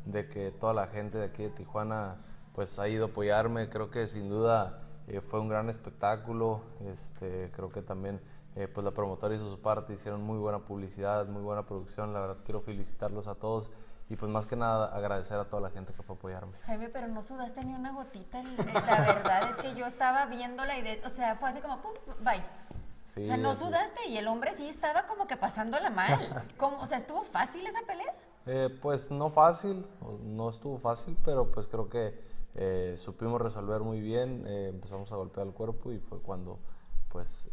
de 0.06 0.26
que 0.26 0.50
toda 0.50 0.72
la 0.72 0.86
gente 0.86 1.18
de 1.18 1.26
aquí 1.26 1.42
de 1.42 1.50
Tijuana 1.50 2.16
pues 2.54 2.78
ha 2.78 2.88
ido 2.88 3.06
a 3.06 3.08
apoyarme. 3.10 3.68
Creo 3.68 3.90
que 3.90 4.06
sin 4.06 4.30
duda 4.30 4.80
eh, 5.06 5.20
fue 5.20 5.38
un 5.38 5.48
gran 5.48 5.68
espectáculo. 5.68 6.62
Este, 6.90 7.50
creo 7.54 7.70
que 7.70 7.82
también 7.82 8.20
eh, 8.56 8.68
pues 8.68 8.84
la 8.84 8.90
promotora 8.90 9.34
hizo 9.34 9.48
su 9.50 9.60
parte, 9.60 9.92
hicieron 9.92 10.22
muy 10.22 10.38
buena 10.38 10.58
publicidad, 10.60 11.26
muy 11.26 11.42
buena 11.42 11.66
producción. 11.66 12.12
La 12.12 12.20
verdad, 12.20 12.36
quiero 12.44 12.60
felicitarlos 12.60 13.26
a 13.28 13.34
todos 13.34 13.70
y 14.08 14.16
pues 14.16 14.30
más 14.30 14.46
que 14.46 14.56
nada 14.56 14.86
agradecer 14.94 15.38
a 15.38 15.44
toda 15.44 15.62
la 15.62 15.70
gente 15.70 15.92
que 15.92 16.02
fue 16.02 16.16
a 16.16 16.18
apoyarme. 16.18 16.52
Jaime, 16.66 16.88
pero 16.88 17.06
no 17.06 17.22
sudaste 17.22 17.64
ni 17.64 17.74
una 17.74 17.92
gotita. 17.92 18.42
La 18.42 19.00
verdad 19.02 19.50
es 19.50 19.56
que 19.56 19.74
yo 19.74 19.86
estaba 19.86 20.26
viéndola 20.26 20.76
y, 20.78 20.82
de, 20.82 21.00
o 21.06 21.10
sea, 21.10 21.36
fue 21.36 21.48
así 21.48 21.60
como, 21.60 21.80
pum, 21.80 21.92
bye. 22.24 22.42
Sí, 23.04 23.22
o 23.22 23.26
sea, 23.26 23.36
no 23.36 23.54
sudaste 23.54 24.08
y 24.08 24.18
el 24.18 24.26
hombre 24.26 24.54
sí 24.56 24.68
estaba 24.68 25.06
como 25.06 25.28
que 25.28 25.36
pasándola 25.36 25.90
mal. 25.90 26.44
¿Cómo? 26.56 26.80
O 26.80 26.86
sea, 26.86 26.98
¿estuvo 26.98 27.22
fácil 27.22 27.64
esa 27.66 27.80
pelea? 27.86 28.12
Eh, 28.46 28.68
pues 28.82 29.12
no 29.12 29.30
fácil, 29.30 29.86
no 30.24 30.48
estuvo 30.48 30.78
fácil, 30.78 31.16
pero 31.24 31.50
pues 31.52 31.68
creo 31.68 31.88
que 31.88 32.20
eh, 32.56 32.94
supimos 32.96 33.40
resolver 33.40 33.80
muy 33.80 34.00
bien, 34.00 34.44
eh, 34.46 34.68
empezamos 34.68 35.12
a 35.12 35.16
golpear 35.16 35.46
el 35.46 35.52
cuerpo 35.52 35.92
y 35.92 36.00
fue 36.00 36.18
cuando 36.18 36.58
pues, 37.10 37.48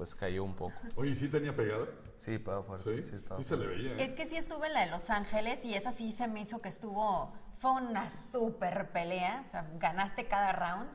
pues 0.00 0.14
cayó 0.14 0.44
un 0.44 0.54
poco. 0.54 0.72
Oye, 0.96 1.14
¿sí 1.14 1.28
tenía 1.28 1.54
pegada? 1.54 1.84
Sí, 2.16 2.38
pero 2.38 2.64
fuerte, 2.64 3.02
Sí, 3.02 3.10
sí, 3.10 3.16
estaba 3.16 3.36
sí 3.36 3.44
se 3.44 3.54
le 3.58 3.66
veía. 3.66 3.90
¿eh? 3.90 4.04
Es 4.04 4.14
que 4.14 4.24
sí 4.24 4.34
estuve 4.34 4.68
en 4.68 4.72
la 4.72 4.80
de 4.80 4.90
Los 4.90 5.10
Ángeles 5.10 5.62
y 5.66 5.74
esa 5.74 5.92
sí 5.92 6.10
se 6.12 6.26
me 6.26 6.40
hizo 6.40 6.62
que 6.62 6.70
estuvo, 6.70 7.34
fue 7.58 7.72
una 7.72 8.08
super 8.08 8.92
pelea, 8.92 9.42
o 9.46 9.50
sea, 9.50 9.70
ganaste 9.74 10.24
cada 10.24 10.52
round, 10.52 10.88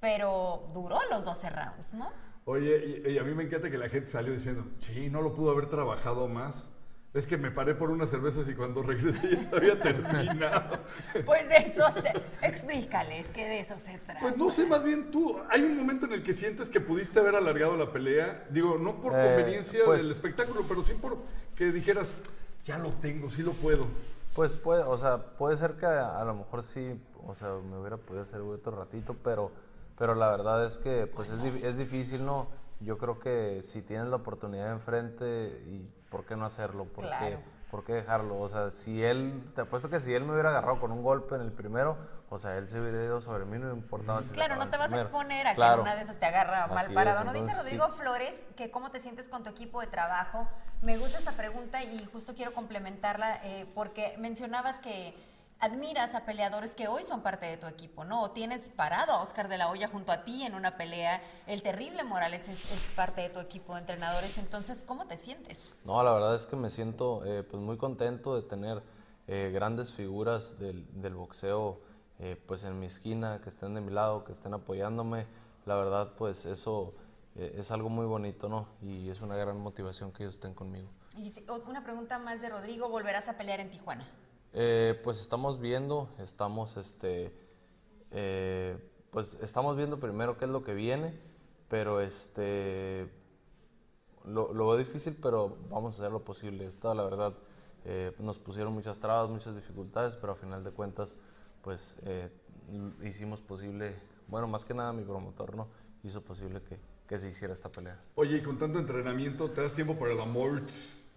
pero 0.00 0.70
duró 0.72 0.98
los 1.10 1.26
12 1.26 1.50
rounds, 1.50 1.92
¿no? 1.92 2.10
Oye, 2.46 3.02
y, 3.06 3.10
y 3.10 3.18
a 3.18 3.24
mí 3.24 3.34
me 3.34 3.42
encanta 3.44 3.70
que 3.70 3.76
la 3.76 3.90
gente 3.90 4.08
salió 4.08 4.32
diciendo, 4.32 4.64
sí, 4.80 5.10
no 5.10 5.20
lo 5.20 5.34
pudo 5.34 5.50
haber 5.50 5.68
trabajado 5.68 6.26
más. 6.26 6.66
Es 7.16 7.24
que 7.26 7.38
me 7.38 7.50
paré 7.50 7.74
por 7.74 7.88
unas 7.90 8.10
cervezas 8.10 8.46
y 8.46 8.54
cuando 8.54 8.82
regresé 8.82 9.30
ya 9.36 9.42
se 9.48 9.56
había 9.56 9.80
terminado. 9.80 10.78
Pues 11.24 11.48
de 11.48 11.56
eso 11.56 11.82
se, 12.02 12.12
explícales 12.46 13.28
que 13.28 13.42
de 13.42 13.60
eso 13.60 13.78
se 13.78 13.96
trata. 14.00 14.20
Pues 14.20 14.36
no 14.36 14.50
sé, 14.50 14.66
más 14.66 14.84
bien 14.84 15.10
tú, 15.10 15.38
hay 15.48 15.62
un 15.62 15.78
momento 15.78 16.04
en 16.04 16.12
el 16.12 16.22
que 16.22 16.34
sientes 16.34 16.68
que 16.68 16.78
pudiste 16.78 17.18
haber 17.18 17.34
alargado 17.34 17.74
la 17.78 17.90
pelea, 17.90 18.44
digo, 18.50 18.76
no 18.76 19.00
por 19.00 19.14
Eh, 19.18 19.34
conveniencia 19.34 19.80
pues- 19.86 20.02
del 20.02 20.10
espectáculo, 20.10 20.66
pero 20.68 20.82
sí 20.82 20.92
por 20.92 21.16
que 21.54 21.72
dijeras, 21.72 22.14
ya 22.66 22.76
lo 22.76 22.90
tengo, 22.90 23.30
sí 23.30 23.42
lo 23.42 23.52
puedo. 23.52 23.86
Pues 24.34 24.52
puede, 24.52 24.82
o 24.82 24.98
sea, 24.98 25.16
puede 25.38 25.56
ser 25.56 25.72
que 25.76 25.86
a, 25.86 26.20
a 26.20 26.24
lo 26.26 26.34
mejor 26.34 26.64
sí, 26.64 27.00
o 27.26 27.34
sea, 27.34 27.54
me 27.66 27.78
hubiera 27.78 27.96
podido 27.96 28.24
hacer 28.24 28.42
otro 28.42 28.76
ratito, 28.76 29.16
pero, 29.24 29.50
pero 29.98 30.14
la 30.14 30.30
verdad 30.32 30.66
es 30.66 30.76
que 30.76 31.06
pues 31.06 31.30
es 31.30 31.78
difícil, 31.78 32.26
¿no? 32.26 32.48
Yo 32.80 32.98
creo 32.98 33.18
que 33.18 33.62
si 33.62 33.82
tienes 33.82 34.06
la 34.08 34.16
oportunidad 34.16 34.70
enfrente, 34.70 35.62
y 35.66 35.88
¿por 36.10 36.26
qué 36.26 36.36
no 36.36 36.44
hacerlo? 36.44 36.84
¿Por, 36.84 37.04
Claro. 37.06 37.38
qué, 37.38 37.38
¿Por 37.70 37.84
qué 37.84 37.94
dejarlo? 37.94 38.38
O 38.38 38.48
sea, 38.48 38.70
si 38.70 39.02
él, 39.02 39.50
te 39.54 39.62
apuesto 39.62 39.88
que 39.88 39.98
si 39.98 40.14
él 40.14 40.24
me 40.24 40.32
hubiera 40.32 40.50
agarrado 40.50 40.78
con 40.78 40.92
un 40.92 41.02
golpe 41.02 41.34
en 41.34 41.40
el 41.40 41.52
primero, 41.52 41.96
o 42.28 42.38
sea, 42.38 42.56
él 42.56 42.68
se 42.68 42.80
hubiera 42.80 43.02
ido 43.02 43.20
sobre 43.20 43.44
mí, 43.44 43.58
no 43.58 43.68
me 43.68 43.74
importaba 43.74 44.22
si 44.22 44.34
Claro, 44.34 44.56
no 44.56 44.68
te 44.68 44.76
vas 44.76 44.92
a 44.92 45.00
exponer 45.00 45.46
a 45.46 45.54
que 45.54 45.60
una 45.60 45.94
de 45.94 46.02
esas 46.02 46.18
te 46.18 46.26
agarra 46.26 46.66
mal 46.66 46.92
parado. 46.92 47.24
¿No 47.24 47.32
dice 47.32 47.54
Rodrigo 47.56 47.86
sí. 47.86 47.98
Flores 47.98 48.44
que 48.56 48.70
cómo 48.70 48.90
te 48.90 49.00
sientes 49.00 49.28
con 49.28 49.42
tu 49.42 49.50
equipo 49.50 49.80
de 49.80 49.86
trabajo? 49.86 50.48
Me 50.82 50.98
gusta 50.98 51.18
esta 51.18 51.32
pregunta 51.32 51.82
y 51.82 52.04
justo 52.12 52.34
quiero 52.34 52.52
complementarla 52.52 53.40
eh, 53.44 53.70
porque 53.74 54.16
mencionabas 54.18 54.80
que 54.80 55.14
admiras 55.58 56.14
a 56.14 56.24
peleadores 56.26 56.74
que 56.74 56.86
hoy 56.88 57.02
son 57.04 57.22
parte 57.22 57.46
de 57.46 57.56
tu 57.56 57.66
equipo, 57.66 58.04
¿no? 58.04 58.22
O 58.22 58.30
tienes 58.30 58.68
parado 58.70 59.12
a 59.12 59.22
Oscar 59.22 59.48
de 59.48 59.58
la 59.58 59.68
Hoya 59.70 59.88
junto 59.88 60.12
a 60.12 60.24
ti 60.24 60.42
en 60.44 60.54
una 60.54 60.76
pelea. 60.76 61.22
El 61.46 61.62
terrible 61.62 62.04
Morales 62.04 62.48
es, 62.48 62.70
es 62.72 62.90
parte 62.94 63.22
de 63.22 63.30
tu 63.30 63.38
equipo 63.40 63.74
de 63.74 63.80
entrenadores. 63.80 64.36
Entonces, 64.38 64.82
¿cómo 64.82 65.06
te 65.06 65.16
sientes? 65.16 65.70
No, 65.84 66.02
la 66.02 66.12
verdad 66.12 66.34
es 66.34 66.46
que 66.46 66.56
me 66.56 66.70
siento 66.70 67.24
eh, 67.24 67.42
pues 67.42 67.62
muy 67.62 67.76
contento 67.78 68.36
de 68.36 68.42
tener 68.42 68.82
eh, 69.28 69.50
grandes 69.52 69.92
figuras 69.92 70.58
del, 70.58 70.86
del 71.00 71.14
boxeo 71.14 71.80
eh, 72.18 72.40
pues 72.46 72.64
en 72.64 72.78
mi 72.78 72.86
esquina, 72.86 73.40
que 73.42 73.48
estén 73.48 73.74
de 73.74 73.80
mi 73.80 73.92
lado, 73.92 74.24
que 74.24 74.32
estén 74.32 74.52
apoyándome. 74.54 75.26
La 75.64 75.74
verdad 75.76 76.12
pues 76.16 76.44
eso 76.46 76.94
es 77.34 77.70
algo 77.70 77.90
muy 77.90 78.06
bonito, 78.06 78.48
¿no? 78.48 78.66
Y 78.80 79.10
es 79.10 79.20
una 79.20 79.36
gran 79.36 79.60
motivación 79.60 80.10
que 80.10 80.22
ellos 80.22 80.36
estén 80.36 80.54
conmigo. 80.54 80.88
Y 81.18 81.28
si- 81.28 81.44
una 81.68 81.82
pregunta 81.84 82.18
más 82.18 82.40
de 82.40 82.48
Rodrigo, 82.48 82.88
¿volverás 82.88 83.28
a 83.28 83.36
pelear 83.36 83.60
en 83.60 83.70
Tijuana? 83.70 84.06
Eh, 84.52 84.98
pues 85.04 85.20
estamos 85.20 85.60
viendo, 85.60 86.08
estamos 86.18 86.76
este, 86.76 87.32
eh, 88.10 88.76
pues 89.10 89.38
estamos 89.42 89.76
viendo 89.76 89.98
primero 89.98 90.38
qué 90.38 90.44
es 90.44 90.50
lo 90.50 90.62
que 90.62 90.74
viene, 90.74 91.18
pero 91.68 92.00
este, 92.00 93.10
lo, 94.24 94.52
veo 94.52 94.76
difícil, 94.76 95.16
pero 95.20 95.56
vamos 95.70 95.94
a 95.94 96.02
hacer 96.02 96.12
lo 96.12 96.24
posible. 96.24 96.68
La 96.82 97.04
verdad, 97.04 97.34
eh, 97.84 98.12
nos 98.18 98.38
pusieron 98.38 98.72
muchas 98.72 98.98
trabas, 98.98 99.30
muchas 99.30 99.54
dificultades, 99.54 100.16
pero 100.16 100.32
a 100.32 100.36
final 100.36 100.64
de 100.64 100.70
cuentas, 100.70 101.14
pues 101.62 101.94
eh, 102.04 102.30
hicimos 103.02 103.40
posible, 103.40 103.94
bueno, 104.28 104.46
más 104.46 104.64
que 104.64 104.74
nada 104.74 104.92
mi 104.92 105.04
promotor, 105.04 105.56
¿no? 105.56 105.68
Hizo 106.02 106.22
posible 106.22 106.60
que, 106.62 106.78
que 107.08 107.18
se 107.18 107.28
hiciera 107.28 107.54
esta 107.54 107.70
pelea. 107.70 108.00
Oye, 108.14 108.38
y 108.38 108.42
con 108.42 108.58
tanto 108.58 108.78
entrenamiento, 108.78 109.50
¿te 109.50 109.62
das 109.62 109.74
tiempo 109.74 109.96
para 109.96 110.12
el 110.12 110.20
amor? 110.20 110.62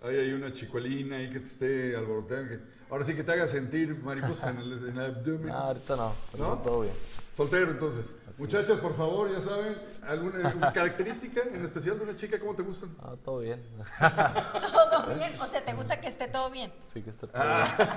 Ahí 0.01 0.15
hay 0.17 0.31
una 0.33 0.53
chicuelina 0.53 1.17
ahí 1.17 1.29
que 1.29 1.39
te 1.39 1.45
esté 1.45 1.95
alboroteando. 1.95 2.49
que- 2.49 2.59
ahora 2.89 3.03
sí 3.05 3.13
que 3.15 3.23
te 3.23 3.31
haga 3.33 3.47
sentir 3.47 3.95
mariposa 4.01 4.49
en 4.49 4.57
el, 4.59 4.87
en 4.89 4.97
el 4.97 5.05
abdomen. 5.15 5.49
Ah, 5.53 5.67
ahorita 5.67 5.95
no, 5.95 6.13
¿No? 6.37 6.57
todo 6.59 6.81
bien. 6.81 6.93
Soltero, 7.35 7.71
entonces. 7.71 8.13
Muchachas, 8.37 8.79
por 8.79 8.95
favor, 8.95 9.31
ya 9.31 9.41
saben, 9.41 9.77
¿alguna 10.03 10.71
característica 10.73 11.41
en 11.53 11.63
especial 11.63 11.97
de 11.97 12.03
una 12.05 12.15
chica? 12.15 12.39
¿Cómo 12.39 12.55
te 12.55 12.63
gustan? 12.63 12.95
Ah, 13.01 13.15
todo 13.23 13.39
bien. 13.39 13.61
Todo 13.99 15.15
bien, 15.15 15.39
o 15.41 15.47
sea, 15.47 15.63
¿te 15.63 15.73
gusta 15.73 15.99
que 16.01 16.07
esté 16.07 16.27
todo 16.27 16.49
bien? 16.51 16.71
sí 16.93 17.01
que 17.01 17.09
está 17.09 17.27
todo 17.27 17.41
Ah. 17.41 17.73
bien. 17.77 17.89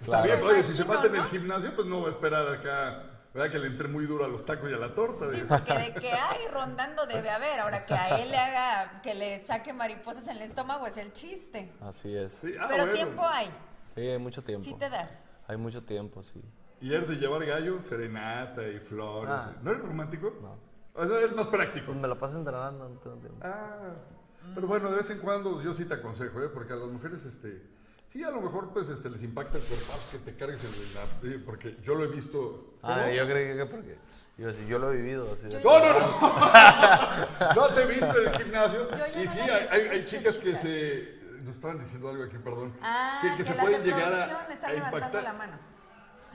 Está 0.00 0.22
Claro. 0.22 0.24
bien, 0.24 0.42
oye, 0.42 0.62
si 0.64 0.72
se 0.74 0.84
mata 0.84 1.06
en 1.06 1.14
el 1.14 1.20
¿no? 1.22 1.28
gimnasio, 1.28 1.74
pues 1.74 1.86
no 1.86 2.02
va 2.02 2.08
a 2.08 2.10
esperar 2.10 2.46
acá, 2.48 3.02
¿verdad? 3.34 3.50
Que 3.50 3.58
le 3.58 3.66
entre 3.66 3.88
muy 3.88 4.06
duro 4.06 4.24
a 4.24 4.28
los 4.28 4.46
tacos 4.46 4.70
y 4.70 4.74
a 4.74 4.78
la 4.78 4.94
torta. 4.94 5.30
Sí, 5.32 5.42
porque 5.46 5.74
de 5.74 5.94
que 5.94 6.12
hay 6.12 6.46
rondando 6.52 7.04
debe 7.06 7.28
haber. 7.30 7.60
Ahora 7.60 7.84
que 7.84 7.94
a 7.94 8.20
él 8.20 8.30
le 8.30 8.38
haga, 8.38 9.02
que 9.02 9.14
le 9.14 9.44
saque 9.44 9.72
mariposas 9.72 10.28
en 10.28 10.36
el 10.36 10.42
estómago 10.42 10.86
es 10.86 10.96
el 10.96 11.12
chiste. 11.12 11.72
Así 11.80 12.16
es. 12.16 12.32
Sí, 12.32 12.54
ah, 12.58 12.66
Pero 12.68 12.84
bueno. 12.84 12.92
tiempo 12.94 13.22
hay, 13.26 13.48
Sí, 13.96 14.00
hay 14.02 14.18
mucho 14.18 14.42
tiempo. 14.42 14.64
sí 14.64 14.74
te 14.74 14.88
das. 14.88 15.28
Hay 15.48 15.56
mucho 15.56 15.82
tiempo, 15.82 16.22
sí. 16.22 16.40
Y 16.80 16.94
eres 16.94 17.08
de 17.08 17.16
llevar 17.16 17.44
gallo, 17.44 17.82
serenata 17.82 18.66
y 18.68 18.78
flores. 18.78 19.34
Ah. 19.34 19.52
¿No 19.62 19.70
eres 19.70 19.82
romántico? 19.82 20.32
No. 20.40 20.56
O 20.94 21.06
sea, 21.06 21.18
eres 21.18 21.34
más 21.34 21.48
práctico. 21.48 21.92
Me 21.92 22.06
la 22.06 22.14
paso 22.16 22.38
entrenando, 22.38 22.88
no. 22.88 23.00
Ah, 23.42 23.94
pero 24.54 24.66
bueno, 24.66 24.90
de 24.90 24.98
vez 24.98 25.10
en 25.10 25.18
cuando 25.18 25.60
yo 25.62 25.74
sí 25.74 25.86
te 25.86 25.94
aconsejo, 25.94 26.40
¿eh? 26.42 26.48
Porque 26.48 26.72
a 26.72 26.76
las 26.76 26.88
mujeres, 26.88 27.24
este, 27.24 27.62
sí, 28.06 28.22
a 28.24 28.30
lo 28.30 28.40
mejor 28.40 28.70
pues 28.72 28.88
este, 28.88 29.10
les 29.10 29.22
impacta 29.22 29.58
el 29.58 29.64
cuerpo 29.64 29.92
que 30.10 30.18
te 30.18 30.34
cargues 30.36 30.60
el, 30.64 30.70
la- 30.94 31.44
porque 31.44 31.76
yo 31.82 31.94
lo 31.94 32.04
he 32.04 32.08
visto. 32.08 32.74
Ah, 32.82 33.00
¿Cómo? 33.04 33.14
yo 33.14 33.26
creí 33.26 33.56
que 33.56 33.66
porque. 33.66 33.98
Yo, 34.36 34.52
si 34.52 34.66
yo 34.66 34.78
lo 34.80 34.92
he 34.92 34.96
vivido. 34.96 35.32
Así 35.32 35.48
de- 35.48 35.62
No, 35.62 35.78
no, 35.78 35.92
no. 35.92 37.54
no 37.54 37.68
te 37.74 37.82
he 37.82 37.86
visto 37.86 38.18
en 38.20 38.28
el 38.28 38.36
gimnasio. 38.36 38.88
Y 39.14 39.24
no 39.24 39.32
sí, 39.32 39.38
hay, 39.70 39.80
hay- 39.88 40.04
chicas 40.04 40.38
que 40.38 40.56
se. 40.56 41.14
Nos 41.44 41.56
estaban 41.56 41.78
diciendo 41.78 42.08
algo 42.08 42.24
aquí, 42.24 42.38
perdón. 42.38 42.72
Ah, 42.82 43.18
que, 43.22 43.30
que 43.32 43.36
que 43.38 43.44
se 43.44 43.52
pueden 43.54 43.82
de 43.82 43.88
llegar 43.90 44.12
a, 44.12 44.74
impactar. 44.74 45.22
la 45.22 45.32
mano. 45.34 45.58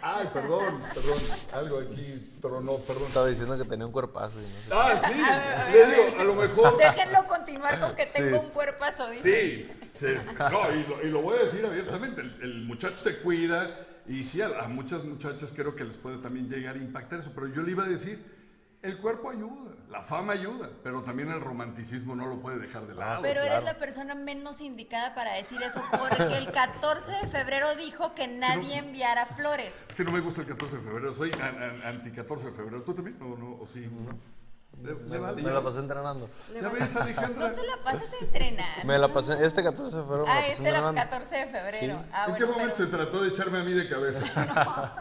Ay, 0.01 0.29
perdón, 0.33 0.81
perdón. 0.93 1.19
Algo 1.53 1.79
aquí 1.79 2.31
tronó, 2.41 2.77
perdón. 2.77 3.03
Estaba 3.07 3.27
diciendo 3.27 3.57
que 3.57 3.65
tenía 3.65 3.85
un 3.85 3.91
cuerpazo 3.91 4.39
y 4.39 4.43
no 4.43 4.49
sé. 4.49 4.69
Ah, 4.71 5.01
sí. 5.07 5.13
A 5.21 5.37
ver, 5.37 5.53
a 5.57 5.65
ver, 5.65 5.73
Le 5.75 5.83
a 5.83 5.87
ver. 5.87 6.05
digo, 6.09 6.19
a 6.19 6.23
lo 6.23 6.33
mejor. 6.35 6.77
Déjenlo 6.77 7.27
continuar 7.27 7.79
con 7.79 7.95
que 7.95 8.05
tengo 8.05 8.39
Sí. 8.39 8.45
un 8.47 8.51
cuerpazo, 8.53 9.09
dice. 9.09 9.67
Sí, 9.83 9.89
sí. 9.93 10.07
No, 10.51 10.73
y 10.75 10.83
lo, 10.85 11.01
y 11.07 11.11
lo 11.11 11.21
voy 11.21 11.37
a 11.37 11.43
decir 11.43 11.65
abiertamente. 11.65 12.21
El, 12.21 12.37
el 12.41 12.61
muchacho 12.65 12.97
se 12.97 13.17
cuida 13.19 13.87
y 14.07 14.23
sí, 14.23 14.41
a, 14.41 14.47
a 14.63 14.67
muchas 14.67 15.03
muchachas 15.03 15.51
creo 15.55 15.75
que 15.75 15.83
les 15.83 15.97
puede 15.97 16.17
también 16.19 16.49
llegar 16.49 16.75
a 16.75 16.79
impactar 16.79 17.19
eso. 17.19 17.31
Pero 17.35 17.47
yo 17.47 17.61
le 17.61 17.71
iba 17.71 17.83
a 17.83 17.87
decir, 17.87 18.23
el 18.81 18.97
cuerpo 18.99 19.29
ayuda, 19.29 19.71
la 19.89 20.03
fama 20.03 20.33
ayuda, 20.33 20.69
pero 20.83 21.01
también 21.03 21.29
el 21.31 21.41
romanticismo 21.41 22.15
no 22.15 22.27
lo 22.27 22.39
puede 22.39 22.59
dejar 22.59 22.87
de 22.87 22.95
lado. 22.95 23.21
Pero 23.21 23.41
claro. 23.41 23.55
eres 23.55 23.65
la 23.65 23.77
persona 23.77 24.15
menos 24.15 24.61
indicada 24.61 25.13
para 25.15 25.33
decir 25.33 25.61
eso, 25.61 25.81
porque 25.99 26.37
el 26.37 26.49
14 26.51 27.11
de 27.11 27.27
febrero 27.27 27.75
dijo 27.75 28.13
que 28.15 28.27
nadie 28.27 28.77
enviara 28.77 29.25
flores. 29.25 29.75
Es 29.89 29.95
que 29.95 30.03
no 30.05 30.11
me 30.11 30.21
gusta 30.21 30.41
el 30.41 30.47
14 30.47 30.77
de 30.77 30.81
febrero, 30.83 31.13
soy 31.13 31.31
an- 31.33 31.61
an- 31.61 31.81
anti 31.83 32.11
14 32.11 32.45
de 32.45 32.51
febrero. 32.53 32.81
¿Tú 32.83 32.93
también? 32.93 33.21
¿O 33.21 33.35
no? 33.37 33.57
¿O 33.61 33.67
sí? 33.67 33.89
Le, 34.81 34.93
le 34.93 34.95
Me, 35.09 35.17
vale. 35.17 35.41
me 35.41 35.51
la 35.51 35.61
pasé 35.61 35.79
entrenando. 35.79 36.29
¿Ya 36.53 36.69
ves, 36.69 36.95
Alejandra? 36.95 37.49
No 37.49 37.55
te 37.55 37.67
la 37.67 37.77
pasas 37.83 38.13
entrenando. 38.21 38.85
Me 38.85 38.97
la 38.97 39.07
pasé, 39.09 39.43
este 39.45 39.61
14 39.61 39.97
de 39.97 40.03
febrero 40.03 40.25
me 40.25 40.31
la 40.31 40.31
Ah, 40.31 40.39
pasé 40.39 40.51
este 40.53 40.69
era 40.69 40.79
el 40.79 40.85
entrenando. 40.85 41.01
14 41.11 41.35
de 41.35 41.45
febrero. 41.47 41.97
Sí. 41.99 42.05
Ah, 42.13 42.23
¿En 42.27 42.31
bueno, 42.31 42.45
qué 42.45 42.51
momento 42.53 42.75
pero- 42.77 42.89
se 42.89 42.95
trató 42.97 43.21
de 43.23 43.29
echarme 43.29 43.59
a 43.59 43.63
mí 43.63 43.73
de 43.73 43.89
cabeza? 43.89 44.21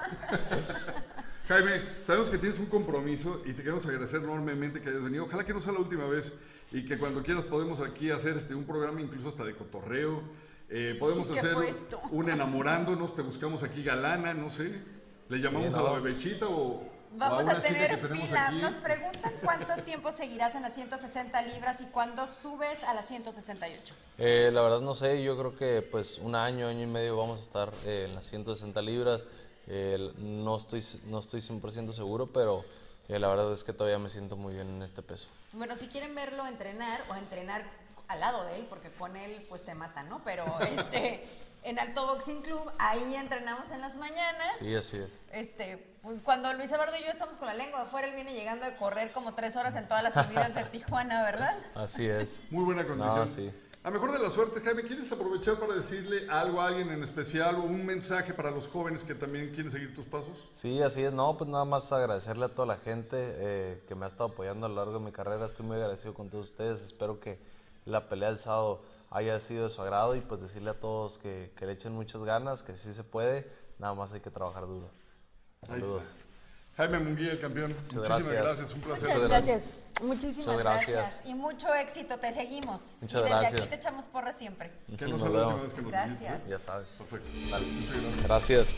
Jaime, 1.48 1.80
sabemos 2.06 2.28
que 2.28 2.36
tienes 2.36 2.58
un 2.58 2.66
compromiso 2.66 3.40
y 3.46 3.54
te 3.54 3.62
queremos 3.62 3.86
agradecer 3.86 4.20
enormemente 4.20 4.82
que 4.82 4.90
hayas 4.90 5.02
venido. 5.02 5.24
Ojalá 5.24 5.44
que 5.46 5.54
no 5.54 5.60
sea 5.62 5.72
la 5.72 5.78
última 5.78 6.04
vez 6.04 6.36
y 6.70 6.84
que 6.84 6.98
cuando 6.98 7.22
quieras 7.22 7.44
podemos 7.44 7.80
aquí 7.80 8.10
hacer 8.10 8.36
este, 8.36 8.54
un 8.54 8.64
programa 8.64 9.00
incluso 9.00 9.28
hasta 9.30 9.44
de 9.44 9.54
cotorreo. 9.54 10.22
Eh, 10.68 10.96
podemos 11.00 11.30
¿Y 11.30 11.32
qué 11.32 11.38
hacer 11.40 11.56
un 12.10 12.28
enamorándonos, 12.28 13.16
te 13.16 13.22
buscamos 13.22 13.62
aquí 13.62 13.82
galana, 13.82 14.34
no 14.34 14.50
sé. 14.50 14.78
¿Le 15.30 15.38
llamamos 15.38 15.72
Sí, 15.72 15.78
a 15.78 15.82
la 15.82 15.90
no. 15.90 16.02
bebechita 16.02 16.46
o, 16.48 16.86
Vamos 17.12 17.48
a 17.48 17.62
tener 17.62 17.98
fila. 17.98 18.48
aquí? 18.48 18.60
Nos 18.60 18.74
preguntan 18.74 19.32
cuánto 19.42 19.82
tiempo 19.84 20.12
seguirás 20.12 20.54
en 20.54 20.62
las 20.62 20.74
160 20.74 21.40
libras 21.42 21.80
y 21.80 21.84
cuándo 21.84 22.28
subes 22.28 22.84
a 22.84 22.92
las 22.92 23.06
168. 23.08 23.94
Eh, 24.18 24.50
la 24.52 24.60
verdad 24.60 24.80
no 24.80 24.94
sé, 24.94 25.22
yo 25.22 25.38
creo 25.38 25.56
que 25.56 25.80
pues 25.80 26.18
un 26.18 26.34
año, 26.34 26.68
año 26.68 26.82
y 26.82 26.86
medio 26.86 27.16
vamos 27.16 27.40
a 27.40 27.42
estar 27.42 27.72
eh, 27.86 28.04
en 28.06 28.14
las 28.14 28.28
160 28.28 28.82
libras. 28.82 29.26
Eh, 29.68 30.12
no, 30.18 30.56
estoy, 30.56 30.82
no 31.06 31.18
estoy 31.18 31.40
100% 31.40 31.92
seguro, 31.92 32.26
pero 32.26 32.64
eh, 33.08 33.18
la 33.18 33.28
verdad 33.28 33.52
es 33.52 33.64
que 33.64 33.72
todavía 33.72 33.98
me 33.98 34.08
siento 34.08 34.36
muy 34.36 34.54
bien 34.54 34.68
en 34.68 34.82
este 34.82 35.02
peso. 35.02 35.28
Bueno, 35.52 35.76
si 35.76 35.88
quieren 35.88 36.14
verlo 36.14 36.46
entrenar 36.46 37.02
o 37.10 37.14
entrenar 37.16 37.64
al 38.08 38.20
lado 38.20 38.44
de 38.44 38.56
él, 38.56 38.66
porque 38.68 38.90
con 38.90 39.16
él 39.16 39.44
pues 39.48 39.62
te 39.62 39.74
matan, 39.74 40.08
¿no? 40.08 40.22
Pero 40.24 40.44
este, 40.60 41.28
en 41.62 41.78
Alto 41.78 42.06
Boxing 42.06 42.40
Club, 42.40 42.72
ahí 42.78 43.14
entrenamos 43.14 43.70
en 43.70 43.82
las 43.82 43.96
mañanas. 43.96 44.56
Sí, 44.58 44.74
así 44.74 44.96
es. 44.96 45.20
Este, 45.32 45.76
pues 46.02 46.22
cuando 46.22 46.50
Luis 46.54 46.72
Eduardo 46.72 46.96
y 46.96 47.02
yo 47.02 47.10
estamos 47.10 47.36
con 47.36 47.46
la 47.46 47.54
lengua 47.54 47.82
afuera, 47.82 48.08
él 48.08 48.14
viene 48.14 48.32
llegando 48.32 48.64
de 48.64 48.74
correr 48.76 49.12
como 49.12 49.34
tres 49.34 49.54
horas 49.56 49.76
en 49.76 49.86
todas 49.86 50.02
las 50.02 50.14
subidas 50.26 50.54
de 50.54 50.64
Tijuana, 50.64 51.22
¿verdad? 51.22 51.58
Así 51.74 52.06
es. 52.06 52.40
Muy 52.50 52.64
buena 52.64 52.86
condición. 52.86 53.28
No, 53.28 53.28
sí. 53.28 53.52
A 53.88 53.90
mejor 53.90 54.12
de 54.12 54.18
la 54.18 54.30
suerte, 54.30 54.60
Jaime, 54.60 54.82
¿quieres 54.82 55.10
aprovechar 55.10 55.58
para 55.58 55.72
decirle 55.72 56.28
algo 56.28 56.60
a 56.60 56.66
alguien 56.66 56.90
en 56.90 57.02
especial 57.02 57.56
o 57.56 57.62
un 57.62 57.86
mensaje 57.86 58.34
para 58.34 58.50
los 58.50 58.68
jóvenes 58.68 59.02
que 59.02 59.14
también 59.14 59.48
quieren 59.54 59.72
seguir 59.72 59.94
tus 59.94 60.04
pasos? 60.04 60.50
Sí, 60.56 60.82
así 60.82 61.04
es. 61.04 61.10
No, 61.10 61.38
pues 61.38 61.48
nada 61.48 61.64
más 61.64 61.90
agradecerle 61.90 62.44
a 62.44 62.48
toda 62.50 62.66
la 62.66 62.76
gente 62.76 63.16
eh, 63.18 63.82
que 63.88 63.94
me 63.94 64.04
ha 64.04 64.08
estado 64.08 64.28
apoyando 64.28 64.66
a 64.66 64.68
lo 64.68 64.74
largo 64.74 64.98
de 64.98 65.00
mi 65.06 65.10
carrera. 65.10 65.46
Estoy 65.46 65.64
muy 65.64 65.76
agradecido 65.76 66.12
con 66.12 66.28
todos 66.28 66.50
ustedes. 66.50 66.82
Espero 66.82 67.18
que 67.18 67.38
la 67.86 68.10
pelea 68.10 68.28
del 68.28 68.38
sábado 68.38 68.82
haya 69.08 69.40
sido 69.40 69.64
de 69.64 69.70
su 69.70 69.80
agrado 69.80 70.14
y 70.16 70.20
pues 70.20 70.42
decirle 70.42 70.68
a 70.68 70.78
todos 70.78 71.16
que, 71.16 71.54
que 71.56 71.64
le 71.64 71.72
echen 71.72 71.94
muchas 71.94 72.22
ganas, 72.24 72.62
que 72.62 72.76
sí 72.76 72.92
se 72.92 73.04
puede. 73.04 73.50
Nada 73.78 73.94
más 73.94 74.12
hay 74.12 74.20
que 74.20 74.30
trabajar 74.30 74.66
duro. 74.66 74.90
Ahí 75.62 75.80
Saludos. 75.80 76.02
está. 76.02 76.27
Jaime 76.78 76.98
Munguía, 77.00 77.32
el 77.32 77.40
campeón. 77.40 77.74
Muchísimas 77.92 78.08
gracias. 78.08 78.32
gracias. 78.44 78.72
Un 78.72 78.80
placer. 78.80 79.08
Muchas 79.08 79.28
gracias. 79.28 79.62
Muchísimas 80.00 80.46
Muchas 80.46 80.58
gracias. 80.58 80.90
gracias. 80.96 81.26
Y 81.26 81.34
mucho 81.34 81.74
éxito, 81.74 82.18
te 82.18 82.32
seguimos. 82.32 82.98
Muchas 83.02 83.20
y 83.20 83.24
desde 83.24 83.28
gracias. 83.40 83.60
aquí 83.60 83.68
te 83.70 83.74
echamos 83.74 84.06
porra 84.06 84.32
siempre. 84.32 84.70
Que 84.96 85.04
no 85.06 85.10
Nos 85.10 85.20
sea 85.22 85.30
la 85.30 85.38
última 85.48 85.54
vemos. 85.54 85.62
vez 85.64 85.72
que 85.74 85.82
nos 85.82 85.90
Gracias. 85.90 86.18
visites, 86.20 86.46
¿eh? 86.46 86.50
Ya 86.50 86.58
sabes. 86.60 86.88
Perfecto. 86.96 87.28
Dale. 87.50 87.66
Gracias. 88.24 88.76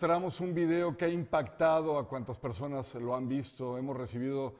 Mostramos 0.00 0.40
un 0.40 0.54
video 0.54 0.96
que 0.96 1.04
ha 1.04 1.08
impactado 1.08 1.98
a 1.98 2.08
cuantas 2.08 2.38
personas 2.38 2.94
lo 2.94 3.14
han 3.14 3.28
visto. 3.28 3.76
Hemos 3.76 3.94
recibido 3.94 4.54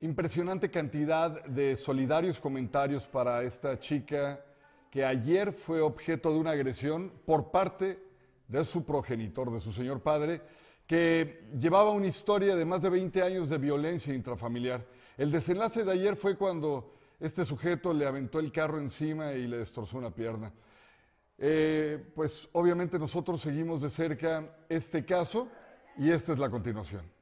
impresionante 0.00 0.68
cantidad 0.68 1.44
de 1.44 1.76
solidarios 1.76 2.40
comentarios 2.40 3.06
para 3.06 3.44
esta 3.44 3.78
chica 3.78 4.44
que 4.90 5.04
ayer 5.04 5.52
fue 5.52 5.80
objeto 5.80 6.32
de 6.32 6.40
una 6.40 6.50
agresión 6.50 7.12
por 7.24 7.52
parte 7.52 8.02
de 8.48 8.64
su 8.64 8.84
progenitor, 8.84 9.52
de 9.52 9.60
su 9.60 9.70
señor 9.70 10.00
padre, 10.00 10.42
que 10.88 11.44
llevaba 11.56 11.92
una 11.92 12.08
historia 12.08 12.56
de 12.56 12.64
más 12.64 12.82
de 12.82 12.90
20 12.90 13.22
años 13.22 13.48
de 13.50 13.58
violencia 13.58 14.12
intrafamiliar. 14.12 14.84
El 15.16 15.30
desenlace 15.30 15.84
de 15.84 15.92
ayer 15.92 16.16
fue 16.16 16.36
cuando 16.36 16.96
este 17.20 17.44
sujeto 17.44 17.94
le 17.94 18.06
aventó 18.06 18.40
el 18.40 18.50
carro 18.50 18.80
encima 18.80 19.34
y 19.34 19.46
le 19.46 19.58
destrozó 19.58 19.98
una 19.98 20.10
pierna. 20.10 20.52
Eh, 21.38 22.12
pues 22.14 22.48
obviamente 22.52 22.98
nosotros 22.98 23.40
seguimos 23.40 23.82
de 23.82 23.90
cerca 23.90 24.56
este 24.68 25.04
caso 25.04 25.48
y 25.96 26.10
esta 26.10 26.32
es 26.32 26.38
la 26.38 26.50
continuación. 26.50 27.13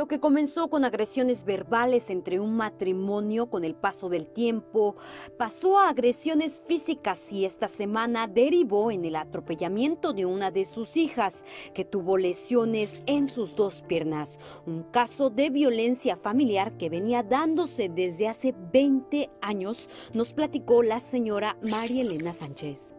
Lo 0.00 0.08
que 0.08 0.18
comenzó 0.18 0.70
con 0.70 0.86
agresiones 0.86 1.44
verbales 1.44 2.08
entre 2.08 2.40
un 2.40 2.56
matrimonio 2.56 3.50
con 3.50 3.64
el 3.64 3.74
paso 3.74 4.08
del 4.08 4.28
tiempo 4.28 4.96
pasó 5.36 5.78
a 5.78 5.90
agresiones 5.90 6.62
físicas 6.64 7.30
y 7.30 7.44
esta 7.44 7.68
semana 7.68 8.26
derivó 8.26 8.90
en 8.90 9.04
el 9.04 9.14
atropellamiento 9.14 10.14
de 10.14 10.24
una 10.24 10.50
de 10.50 10.64
sus 10.64 10.96
hijas 10.96 11.44
que 11.74 11.84
tuvo 11.84 12.16
lesiones 12.16 13.02
en 13.04 13.28
sus 13.28 13.54
dos 13.54 13.82
piernas. 13.82 14.38
Un 14.64 14.84
caso 14.84 15.28
de 15.28 15.50
violencia 15.50 16.16
familiar 16.16 16.78
que 16.78 16.88
venía 16.88 17.22
dándose 17.22 17.90
desde 17.90 18.26
hace 18.26 18.54
20 18.72 19.28
años, 19.42 19.90
nos 20.14 20.32
platicó 20.32 20.82
la 20.82 20.98
señora 20.98 21.58
María 21.60 22.04
Elena 22.04 22.32
Sánchez. 22.32 22.94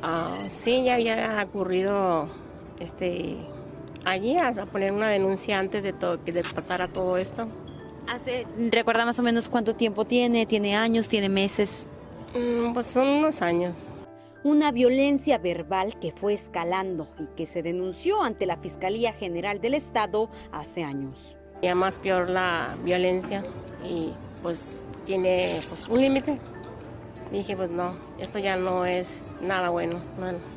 Ah, 0.00 0.46
sí, 0.48 0.82
ya 0.82 0.94
había 0.94 1.44
ocurrido 1.46 2.30
este 2.80 3.36
allí 4.04 4.36
a, 4.36 4.48
a 4.48 4.66
poner 4.66 4.92
una 4.92 5.08
denuncia 5.08 5.58
antes 5.58 5.82
de 5.82 5.92
todo 5.92 6.22
que 6.24 6.32
de 6.32 6.42
pasar 6.42 6.82
a 6.82 6.88
todo 6.88 7.16
esto. 7.16 7.48
Hace, 8.06 8.46
¿Recuerda 8.70 9.06
más 9.06 9.18
o 9.18 9.22
menos 9.22 9.48
cuánto 9.48 9.74
tiempo 9.74 10.04
tiene? 10.04 10.46
¿Tiene 10.46 10.76
años? 10.76 11.08
¿Tiene 11.08 11.28
meses? 11.28 11.86
Mm, 12.34 12.72
pues 12.72 12.86
son 12.86 13.08
unos 13.08 13.40
años. 13.40 13.88
Una 14.42 14.72
violencia 14.72 15.38
verbal 15.38 15.98
que 15.98 16.12
fue 16.12 16.34
escalando 16.34 17.08
y 17.18 17.24
que 17.34 17.46
se 17.46 17.62
denunció 17.62 18.22
ante 18.22 18.44
la 18.44 18.58
Fiscalía 18.58 19.14
General 19.14 19.60
del 19.60 19.74
Estado 19.74 20.28
hace 20.52 20.84
años. 20.84 21.36
Ya 21.62 21.74
más 21.74 21.98
peor 21.98 22.28
la 22.28 22.76
violencia 22.84 23.42
y 23.88 24.10
pues 24.42 24.84
tiene 25.06 25.60
pues, 25.66 25.88
un 25.88 25.98
límite. 25.98 26.38
Dije, 27.32 27.56
pues 27.56 27.70
no, 27.70 27.96
esto 28.18 28.38
ya 28.38 28.56
no 28.56 28.84
es 28.84 29.34
nada 29.40 29.70
bueno. 29.70 30.00
no. 30.18 30.53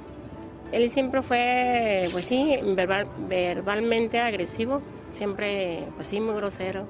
Él 0.72 0.90
siempre 0.90 1.22
fue, 1.22 2.10
pues 2.12 2.26
sí, 2.26 2.54
verbal- 2.76 3.08
verbalmente 3.28 4.20
agresivo, 4.20 4.82
siempre, 5.08 5.86
pues 5.96 6.08
sí, 6.08 6.20
muy 6.20 6.36
grosero, 6.36 6.86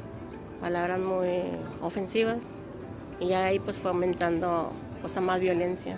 palabras 0.62 1.00
muy 1.00 1.44
ofensivas. 1.82 2.54
Y 3.20 3.28
ya 3.28 3.46
ahí 3.46 3.60
pues 3.60 3.78
fue 3.78 3.92
aumentando 3.92 4.72
pues 5.02 5.16
a 5.18 5.22
más 5.22 5.40
violencia. 5.40 5.98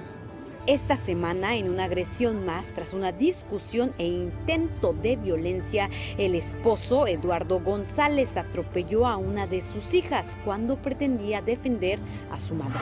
Esta 0.68 0.98
semana, 0.98 1.56
en 1.56 1.70
una 1.70 1.86
agresión 1.86 2.46
más, 2.46 2.74
tras 2.74 2.94
una 2.94 3.12
discusión 3.12 3.94
e 3.98 4.06
intento 4.06 4.94
de 4.94 5.16
violencia, 5.16 5.90
el 6.18 6.36
esposo 6.36 7.08
Eduardo 7.08 7.60
González 7.60 8.36
atropelló 8.38 9.08
a 9.08 9.16
una 9.18 9.48
de 9.48 9.62
sus 9.62 9.94
hijas 9.94 10.28
cuando 10.46 10.76
pretendía 10.76 11.42
defender 11.42 11.98
a 12.30 12.38
su 12.38 12.56
madre. 12.56 12.78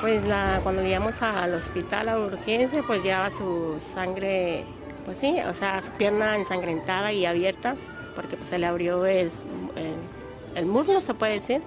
Pues 0.00 0.24
la, 0.24 0.60
cuando 0.62 0.82
llegamos 0.82 1.20
al 1.20 1.52
hospital 1.54 2.08
a 2.08 2.18
urgencia, 2.18 2.82
pues 2.86 3.02
llevaba 3.02 3.30
su 3.30 3.76
sangre, 3.80 4.64
pues 5.04 5.18
sí, 5.18 5.36
o 5.46 5.52
sea, 5.52 5.82
su 5.82 5.90
pierna 5.92 6.36
ensangrentada 6.36 7.12
y 7.12 7.26
abierta, 7.26 7.76
porque 8.14 8.36
pues 8.36 8.48
se 8.48 8.58
le 8.58 8.66
abrió 8.66 9.04
el, 9.04 9.26
el, 9.76 9.94
el 10.54 10.66
muslo, 10.66 11.00
se 11.02 11.12
puede 11.12 11.34
decir 11.34 11.60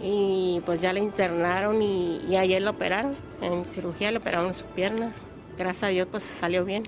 y 0.00 0.60
pues 0.66 0.80
ya 0.80 0.92
la 0.92 1.00
internaron 1.00 1.80
y, 1.82 2.36
ayer 2.36 2.62
la 2.62 2.70
operaron, 2.70 3.14
en 3.40 3.64
cirugía 3.64 4.10
le 4.10 4.18
operaron 4.18 4.54
su 4.54 4.66
pierna. 4.66 5.12
Gracias 5.56 5.84
a 5.84 5.88
Dios 5.88 6.08
pues 6.10 6.22
salió 6.22 6.64
bien. 6.64 6.84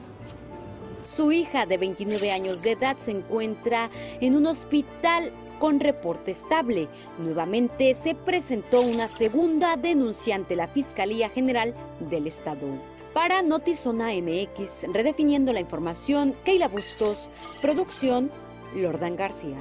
Su 1.14 1.32
hija 1.32 1.64
de 1.64 1.78
29 1.78 2.30
años 2.30 2.62
de 2.62 2.72
edad 2.72 2.96
se 2.98 3.12
encuentra 3.12 3.90
en 4.20 4.36
un 4.36 4.46
hospital 4.46 5.32
con 5.58 5.80
reporte 5.80 6.30
estable. 6.30 6.88
Nuevamente 7.18 7.94
se 7.94 8.14
presentó 8.14 8.80
una 8.80 9.08
segunda 9.08 9.76
denuncia 9.76 10.34
ante 10.34 10.56
la 10.56 10.68
Fiscalía 10.68 11.28
General 11.28 11.74
del 12.10 12.26
Estado. 12.26 12.66
Para 13.14 13.42
Notizona 13.42 14.08
MX, 14.12 14.92
redefiniendo 14.92 15.52
la 15.52 15.60
información, 15.60 16.34
Keila 16.44 16.68
Bustos, 16.68 17.28
producción, 17.60 18.30
Lordan 18.74 19.16
García. 19.16 19.58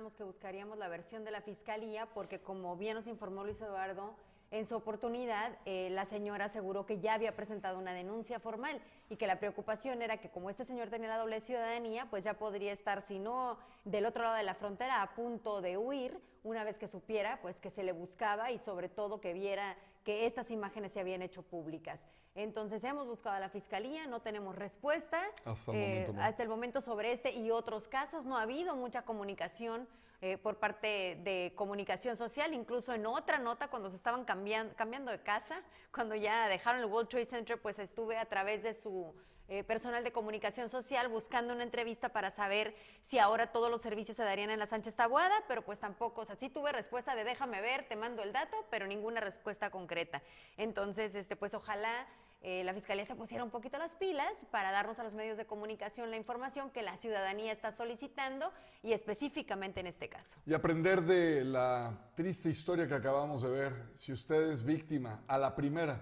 Mencionábamos 0.00 0.14
que 0.14 0.24
buscaríamos 0.24 0.78
la 0.78 0.88
versión 0.88 1.24
de 1.24 1.30
la 1.30 1.42
fiscalía 1.42 2.06
porque 2.14 2.40
como 2.40 2.74
bien 2.76 2.94
nos 2.94 3.06
informó 3.06 3.44
Luis 3.44 3.60
Eduardo, 3.60 4.14
en 4.50 4.64
su 4.64 4.74
oportunidad 4.74 5.58
eh, 5.66 5.90
la 5.90 6.06
señora 6.06 6.46
aseguró 6.46 6.86
que 6.86 7.00
ya 7.00 7.14
había 7.14 7.36
presentado 7.36 7.78
una 7.78 7.92
denuncia 7.92 8.40
formal 8.40 8.80
y 9.10 9.16
que 9.16 9.26
la 9.26 9.38
preocupación 9.38 10.00
era 10.00 10.16
que 10.16 10.30
como 10.30 10.48
este 10.48 10.64
señor 10.64 10.88
tenía 10.88 11.08
la 11.08 11.18
doble 11.18 11.40
ciudadanía, 11.42 12.06
pues 12.08 12.24
ya 12.24 12.34
podría 12.34 12.72
estar, 12.72 13.02
si 13.02 13.18
no 13.18 13.58
del 13.84 14.06
otro 14.06 14.22
lado 14.22 14.36
de 14.36 14.42
la 14.42 14.54
frontera, 14.54 15.02
a 15.02 15.14
punto 15.14 15.60
de 15.60 15.76
huir 15.76 16.18
una 16.44 16.64
vez 16.64 16.78
que 16.78 16.88
supiera 16.88 17.38
pues 17.42 17.58
que 17.58 17.70
se 17.70 17.82
le 17.82 17.92
buscaba 17.92 18.50
y 18.50 18.58
sobre 18.58 18.88
todo 18.88 19.20
que 19.20 19.34
viera 19.34 19.76
que 20.02 20.24
estas 20.24 20.50
imágenes 20.50 20.92
se 20.92 21.00
habían 21.00 21.20
hecho 21.20 21.42
públicas. 21.42 22.08
Entonces 22.34 22.84
hemos 22.84 23.06
buscado 23.06 23.36
a 23.36 23.40
la 23.40 23.48
fiscalía, 23.48 24.06
no 24.06 24.20
tenemos 24.20 24.54
respuesta 24.54 25.20
hasta 25.44 25.72
el, 25.72 25.78
eh, 25.78 26.00
momento, 26.06 26.22
hasta 26.22 26.42
el 26.42 26.48
momento 26.48 26.80
sobre 26.80 27.12
este 27.12 27.32
y 27.32 27.50
otros 27.50 27.88
casos. 27.88 28.24
No 28.24 28.38
ha 28.38 28.42
habido 28.42 28.76
mucha 28.76 29.02
comunicación 29.02 29.88
eh, 30.22 30.38
por 30.38 30.58
parte 30.58 31.18
de 31.24 31.52
comunicación 31.56 32.14
social, 32.16 32.54
incluso 32.54 32.94
en 32.94 33.06
otra 33.06 33.38
nota 33.38 33.68
cuando 33.68 33.90
se 33.90 33.96
estaban 33.96 34.24
cambiando, 34.24 34.74
cambiando 34.76 35.10
de 35.10 35.22
casa, 35.22 35.62
cuando 35.92 36.14
ya 36.14 36.46
dejaron 36.46 36.82
el 36.82 36.86
World 36.86 37.08
Trade 37.08 37.26
Center, 37.26 37.60
pues 37.60 37.78
estuve 37.78 38.16
a 38.16 38.26
través 38.26 38.62
de 38.62 38.74
su 38.74 39.14
eh, 39.50 39.64
personal 39.64 40.04
de 40.04 40.12
comunicación 40.12 40.68
social 40.68 41.08
buscando 41.08 41.52
una 41.52 41.64
entrevista 41.64 42.10
para 42.10 42.30
saber 42.30 42.72
si 43.02 43.18
ahora 43.18 43.50
todos 43.50 43.68
los 43.68 43.82
servicios 43.82 44.16
se 44.16 44.22
darían 44.22 44.48
en 44.50 44.60
la 44.60 44.66
Sánchez 44.66 44.94
Tabuada, 44.94 45.34
pero 45.48 45.62
pues 45.62 45.80
tampoco, 45.80 46.20
o 46.20 46.24
sea, 46.24 46.36
sí 46.36 46.50
tuve 46.50 46.70
respuesta 46.70 47.16
de 47.16 47.24
déjame 47.24 47.60
ver, 47.60 47.88
te 47.88 47.96
mando 47.96 48.22
el 48.22 48.32
dato, 48.32 48.56
pero 48.70 48.86
ninguna 48.86 49.20
respuesta 49.20 49.68
concreta. 49.70 50.22
Entonces, 50.56 51.16
este, 51.16 51.34
pues 51.34 51.52
ojalá 51.54 52.06
eh, 52.42 52.62
la 52.62 52.72
Fiscalía 52.72 53.04
se 53.04 53.16
pusiera 53.16 53.42
un 53.42 53.50
poquito 53.50 53.76
las 53.76 53.96
pilas 53.96 54.46
para 54.52 54.70
darnos 54.70 55.00
a 55.00 55.02
los 55.02 55.16
medios 55.16 55.36
de 55.36 55.46
comunicación 55.46 56.12
la 56.12 56.16
información 56.16 56.70
que 56.70 56.82
la 56.82 56.96
ciudadanía 56.98 57.50
está 57.50 57.72
solicitando 57.72 58.52
y 58.84 58.92
específicamente 58.92 59.80
en 59.80 59.88
este 59.88 60.08
caso. 60.08 60.38
Y 60.46 60.54
aprender 60.54 61.02
de 61.02 61.42
la 61.42 62.12
triste 62.14 62.50
historia 62.50 62.86
que 62.86 62.94
acabamos 62.94 63.42
de 63.42 63.50
ver. 63.50 63.90
Si 63.96 64.12
usted 64.12 64.52
es 64.52 64.62
víctima 64.64 65.24
a 65.26 65.36
la 65.36 65.56
primera, 65.56 66.00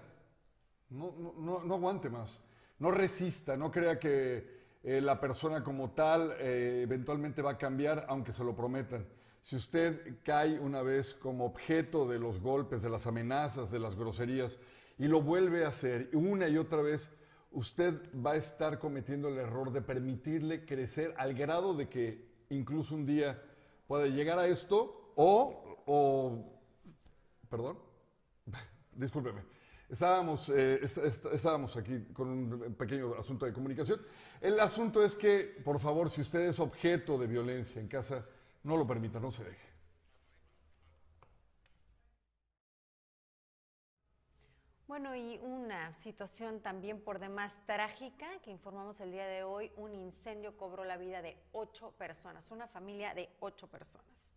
no, 0.91 1.35
no, 1.39 1.65
no 1.65 1.75
aguante 1.75 2.11
más 2.11 2.43
no 2.79 2.91
resista, 2.91 3.57
no 3.57 3.71
crea 3.71 3.99
que 3.99 4.59
eh, 4.83 5.01
la 5.01 5.21
persona 5.21 5.63
como 5.63 5.91
tal 5.91 6.35
eh, 6.39 6.83
eventualmente 6.83 7.43
va 7.43 7.53
a 7.53 7.59
cambiar, 7.59 8.07
aunque 8.09 8.33
se 8.33 8.45
lo 8.45 8.55
prometan. 8.55 9.07
Si 9.41 9.57
usted 9.57 10.19
cae 10.25 10.59
una 10.59 10.83
vez 10.83 11.15
como 11.15 11.47
objeto 11.47 12.07
de 12.07 12.19
los 12.19 12.41
golpes, 12.41 12.83
de 12.83 12.91
las 12.91 13.07
amenazas, 13.07 13.71
de 13.71 13.79
las 13.79 13.97
groserías, 13.97 14.59
y 14.99 15.07
lo 15.07 15.23
vuelve 15.23 15.65
a 15.65 15.69
hacer 15.69 16.11
una 16.13 16.49
y 16.49 16.59
otra 16.59 16.83
vez, 16.83 17.11
usted 17.53 17.95
va 18.15 18.33
a 18.33 18.37
estar 18.37 18.79
cometiendo 18.79 19.29
el 19.29 19.39
error 19.39 19.73
de 19.73 19.81
permitirle 19.81 20.65
crecer 20.65 21.15
al 21.17 21.35
grado 21.35 21.75
de 21.75 21.89
que 21.89 22.27
incluso 22.51 22.95
un 22.95 23.07
día 23.07 23.43
puede 23.87 24.11
llegar 24.11 24.39
a 24.39 24.47
esto 24.47 25.13
o, 25.17 25.83
o 25.87 26.45
perdón, 27.49 27.79
discúlpeme, 28.93 29.43
Estábamos, 29.89 30.51
eh, 30.51 30.81
estábamos 31.33 31.75
aquí 31.77 32.05
con 32.13 32.29
un 32.29 32.75
pequeño 32.75 33.15
asunto 33.19 33.47
de 33.47 33.55
comunicación. 33.55 34.01
El 34.41 34.61
asunto 34.61 35.03
es 35.03 35.17
que, 35.17 35.61
por 35.65 35.81
favor, 35.81 36.11
si 36.11 36.21
usted 36.21 36.41
es 36.41 36.61
objeto 36.61 37.17
de 37.17 37.27
violencia 37.27 37.81
en 37.81 37.89
casa, 37.89 38.27
no 38.65 38.77
lo 38.77 38.87
permita, 38.87 39.19
no 39.19 39.31
se 39.31 39.45
deje. 39.45 39.69
Bueno, 44.87 45.15
y 45.17 45.39
una 45.43 45.95
situación 45.95 46.61
también 46.61 47.01
por 47.01 47.19
demás 47.19 47.53
trágica 47.67 48.27
que 48.43 48.51
informamos 48.51 49.01
el 49.01 49.13
día 49.13 49.27
de 49.27 49.43
hoy, 49.43 49.71
un 49.77 49.95
incendio 49.95 50.57
cobró 50.57 50.85
la 50.85 50.99
vida 50.99 51.23
de 51.23 51.37
ocho 51.53 51.93
personas, 51.93 52.51
una 52.51 52.67
familia 52.69 53.15
de 53.15 53.31
ocho 53.41 53.69
personas. 53.69 54.29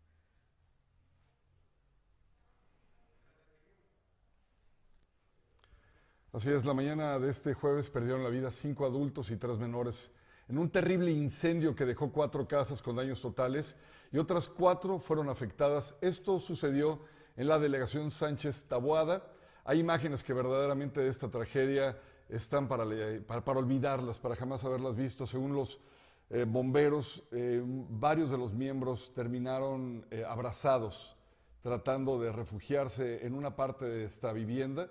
Así 6.34 6.50
es, 6.50 6.64
la 6.64 6.74
mañana 6.74 7.20
de 7.20 7.30
este 7.30 7.54
jueves 7.54 7.90
perdieron 7.90 8.24
la 8.24 8.30
vida 8.30 8.52
cinco 8.52 8.86
adultos 8.86 9.32
y 9.32 9.36
tres 9.36 9.58
menores 9.58 10.10
en 10.48 10.60
un 10.60 10.70
terrible 10.70 11.12
incendio 11.12 11.76
que 11.76 11.84
dejó 11.86 12.10
cuatro 12.10 12.48
casas 12.48 12.82
con 12.82 12.96
daños 12.96 13.20
totales 13.20 13.76
y 14.14 14.18
otras 14.18 14.48
cuatro 14.48 14.98
fueron 14.98 15.28
afectadas. 15.28 15.94
Esto 16.00 16.40
sucedió 16.40 17.02
en 17.36 17.50
la 17.50 17.60
delegación 17.60 18.12
Sánchez 18.12 18.64
Taboada. 18.64 19.28
Hay 19.66 19.80
imágenes 19.80 20.24
que 20.24 20.32
verdaderamente 20.32 21.02
de 21.02 21.10
esta 21.10 21.30
tragedia 21.30 22.00
están 22.30 22.70
para, 22.70 22.86
olvidarlas, 22.86 24.18
para 24.18 24.38
jamás 24.38 24.64
haberlas 24.64 24.96
visto. 24.96 25.26
Según 25.26 25.54
los 25.54 25.82
eh, 26.30 26.46
bomberos, 26.48 27.24
eh, 27.32 27.62
varios 27.66 28.32
de 28.32 28.38
los 28.38 28.54
miembros 28.54 29.12
terminaron 29.14 30.06
eh, 30.10 30.24
abrazados, 30.26 31.18
tratando 31.62 32.18
de 32.22 32.32
refugiarse 32.32 33.26
en 33.26 33.34
una 33.34 33.58
parte 33.58 33.84
de 33.84 34.06
esta 34.06 34.32
vivienda 34.32 34.90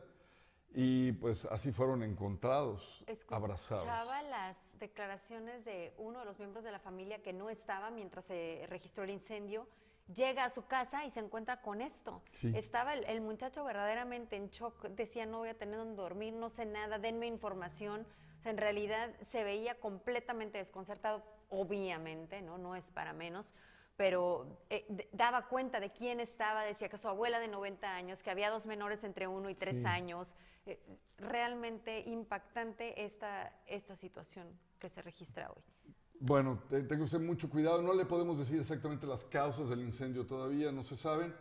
y 0.73 1.13
pues 1.13 1.45
así 1.47 1.73
fueron 1.73 2.03
encontrados, 2.03 3.05
abrazados. 3.29 3.83
Escuchaba 3.85 4.23
las 4.23 4.79
declaraciones 4.79 5.65
de 5.65 5.93
uno 5.99 6.21
de 6.21 6.25
los 6.25 6.39
miembros 6.39 6.65
de 6.65 6.71
la 6.71 6.79
familia 6.79 7.23
que 7.23 7.33
no 7.33 7.51
estaba 7.51 7.91
mientras 7.91 8.27
se 8.27 8.65
registró 8.69 9.05
el 9.05 9.11
incendio. 9.11 9.67
Llega 10.15 10.45
a 10.45 10.51
su 10.51 10.67
casa 10.67 11.05
y 11.05 11.11
se 11.11 11.21
encuentra 11.21 11.61
con 11.61 11.81
esto. 11.81 12.23
Estaba 12.55 12.95
el, 12.95 13.21
muchacho 13.21 13.65
verdaderamente 13.65 14.37
en 14.37 14.49
shock, 14.51 14.89
decía 14.91 15.27
no 15.27 15.39
voy 15.39 15.51
a 15.51 15.59
tener 15.59 15.77
donde 15.77 15.97
dormir, 15.97 16.35
no 16.35 16.49
sé 16.49 16.67
nada, 16.67 16.99
denme 16.99 17.27
información. 17.27 18.07
O 18.39 18.43
sea, 18.43 18.51
en 18.51 18.59
realidad 18.59 19.11
se 19.31 19.45
veía 19.45 19.79
completamente 19.79 20.59
desconcertado, 20.59 21.23
obviamente, 21.49 22.43
¿no? 22.43 22.59
No 22.59 22.75
es 22.75 22.91
para 22.91 23.13
menos, 23.13 23.55
pero 23.97 24.47
eh, 24.71 24.87
daba 25.13 25.47
cuenta 25.47 25.79
de 25.79 25.91
quién 25.91 26.21
estaba, 26.21 26.65
decía 26.65 26.89
que 26.89 26.97
su 26.97 27.07
abuela 27.07 27.39
de 27.39 27.49
90 27.49 27.95
años, 27.95 28.23
que 28.23 28.31
había 28.31 28.51
dos 28.51 28.67
menores 28.67 29.05
entre 29.05 29.27
uno 29.27 29.51
y 29.51 29.55
tres 29.55 29.85
años, 29.85 30.35
eh, 30.67 30.79
realmente 31.19 32.01
impactante 32.07 33.05
esta, 33.05 33.53
esta 33.67 33.95
situación 33.95 34.47
que 34.79 34.89
se 34.89 35.03
registra 35.03 35.51
hoy. 35.51 35.63
Bueno, 36.19 36.63
tenga 36.69 37.05
usted 37.05 37.21
mucho 37.21 37.49
cuidado. 37.49 37.81
No 37.81 37.95
le 37.95 38.05
podemos 38.05 38.39
decir 38.39 38.61
exactamente 38.61 39.07
las 39.07 39.25
causas 39.25 39.71
del 39.71 39.81
incendio 39.81 40.27
todavía, 40.27 40.71
no 40.71 40.83
se 40.83 40.97
saben, 40.97 41.35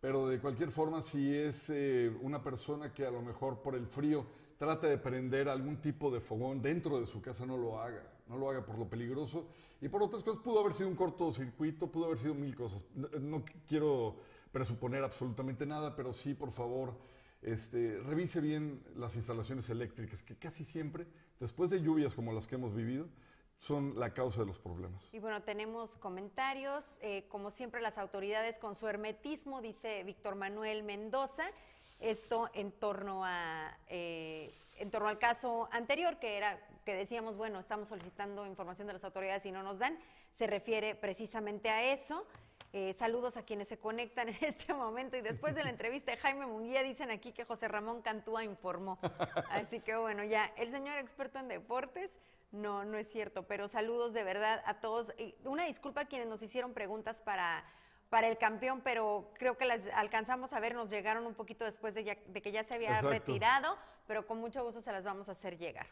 pero 0.00 0.28
de 0.28 0.38
cualquier 0.38 0.70
forma, 0.70 1.00
si 1.00 1.34
es 1.34 1.70
eh, 1.70 2.14
una 2.20 2.42
persona 2.42 2.92
que 2.92 3.06
a 3.06 3.10
lo 3.10 3.22
mejor 3.22 3.62
por 3.62 3.74
el 3.74 3.86
frío 3.86 4.26
trata 4.58 4.88
de 4.88 4.98
prender 4.98 5.48
algún 5.48 5.80
tipo 5.80 6.10
de 6.10 6.20
fogón 6.20 6.60
dentro 6.60 7.00
de 7.00 7.06
su 7.06 7.22
casa, 7.22 7.46
no 7.46 7.56
lo 7.56 7.80
haga. 7.80 8.12
No 8.28 8.36
lo 8.36 8.50
haga 8.50 8.64
por 8.64 8.78
lo 8.78 8.88
peligroso. 8.88 9.46
Y 9.80 9.88
por 9.88 10.02
otras 10.02 10.22
cosas, 10.22 10.42
pudo 10.42 10.60
haber 10.60 10.72
sido 10.72 10.88
un 10.88 10.96
cortocircuito, 10.96 11.90
pudo 11.90 12.06
haber 12.06 12.18
sido 12.18 12.34
mil 12.34 12.54
cosas. 12.54 12.84
no 13.20 13.44
quiero 13.66 14.16
presuponer 14.50 15.04
absolutamente 15.04 15.64
nada, 15.64 15.94
pero 15.94 16.12
sí, 16.12 16.34
por 16.34 16.50
favor, 16.50 16.94
este, 17.42 17.98
revise 18.00 18.40
bien 18.40 18.82
las 18.96 19.16
instalaciones 19.16 19.68
eléctricas, 19.70 20.22
que 20.22 20.36
casi 20.36 20.64
siempre, 20.64 21.06
después 21.40 21.70
de 21.70 21.80
lluvias 21.80 22.14
como 22.14 22.32
las 22.32 22.46
que 22.46 22.56
hemos 22.56 22.74
vivido, 22.74 23.08
son 23.58 23.98
la 23.98 24.12
causa 24.12 24.40
de 24.40 24.46
los 24.46 24.58
problemas. 24.58 25.08
Y 25.12 25.18
bueno, 25.18 25.42
tenemos 25.42 25.96
comentarios. 25.96 26.98
Eh, 27.00 27.24
como 27.28 27.50
siempre, 27.50 27.80
las 27.80 27.96
autoridades 27.98 28.58
con 28.58 28.74
su 28.74 28.86
hermetismo, 28.86 29.62
dice 29.62 30.04
Víctor 30.04 30.34
Manuel 30.34 30.82
Mendoza. 30.82 31.44
Esto 31.98 32.50
en 32.52 32.72
torno 32.72 33.24
a 33.24 33.74
eh, 33.88 34.52
en 34.78 34.90
torno 34.90 35.08
al 35.08 35.18
caso 35.18 35.68
anterior, 35.72 36.18
que 36.18 36.36
era 36.36 36.60
que 36.84 36.94
decíamos, 36.94 37.36
bueno, 37.36 37.58
estamos 37.58 37.88
solicitando 37.88 38.46
información 38.46 38.86
de 38.86 38.92
las 38.92 39.04
autoridades 39.04 39.46
y 39.46 39.52
no 39.52 39.62
nos 39.62 39.78
dan, 39.78 39.98
se 40.34 40.46
refiere 40.46 40.94
precisamente 40.94 41.70
a 41.70 41.92
eso. 41.92 42.26
Eh, 42.78 42.92
saludos 42.92 43.38
a 43.38 43.42
quienes 43.42 43.68
se 43.68 43.78
conectan 43.78 44.28
en 44.28 44.36
este 44.42 44.74
momento 44.74 45.16
y 45.16 45.22
después 45.22 45.54
de 45.54 45.64
la 45.64 45.70
entrevista 45.70 46.10
de 46.10 46.18
Jaime 46.18 46.44
Munguía 46.44 46.82
dicen 46.82 47.10
aquí 47.10 47.32
que 47.32 47.46
José 47.46 47.68
Ramón 47.68 48.02
Cantúa 48.02 48.44
informó. 48.44 48.98
Así 49.48 49.80
que 49.80 49.96
bueno, 49.96 50.24
ya 50.24 50.52
el 50.58 50.70
señor 50.70 50.98
experto 50.98 51.38
en 51.38 51.48
deportes, 51.48 52.10
no, 52.52 52.84
no 52.84 52.98
es 52.98 53.10
cierto, 53.10 53.44
pero 53.44 53.66
saludos 53.66 54.12
de 54.12 54.24
verdad 54.24 54.62
a 54.66 54.74
todos. 54.74 55.10
una 55.44 55.64
disculpa 55.64 56.02
a 56.02 56.04
quienes 56.04 56.28
nos 56.28 56.42
hicieron 56.42 56.74
preguntas 56.74 57.22
para, 57.22 57.64
para 58.10 58.28
el 58.28 58.36
campeón, 58.36 58.82
pero 58.84 59.32
creo 59.38 59.56
que 59.56 59.64
las 59.64 59.80
alcanzamos 59.94 60.52
a 60.52 60.60
ver, 60.60 60.74
nos 60.74 60.90
llegaron 60.90 61.24
un 61.24 61.32
poquito 61.32 61.64
después 61.64 61.94
de, 61.94 62.04
que 62.04 62.52
ya 62.52 62.62
se 62.62 62.74
había 62.74 63.00
retirado, 63.00 63.78
pero 64.06 64.26
con 64.26 64.36
mucho 64.36 64.62
gusto 64.62 64.82
se 64.82 64.92
las 64.92 65.02
vamos 65.02 65.30
a 65.30 65.32
hacer 65.32 65.56
llegar. 65.56 65.86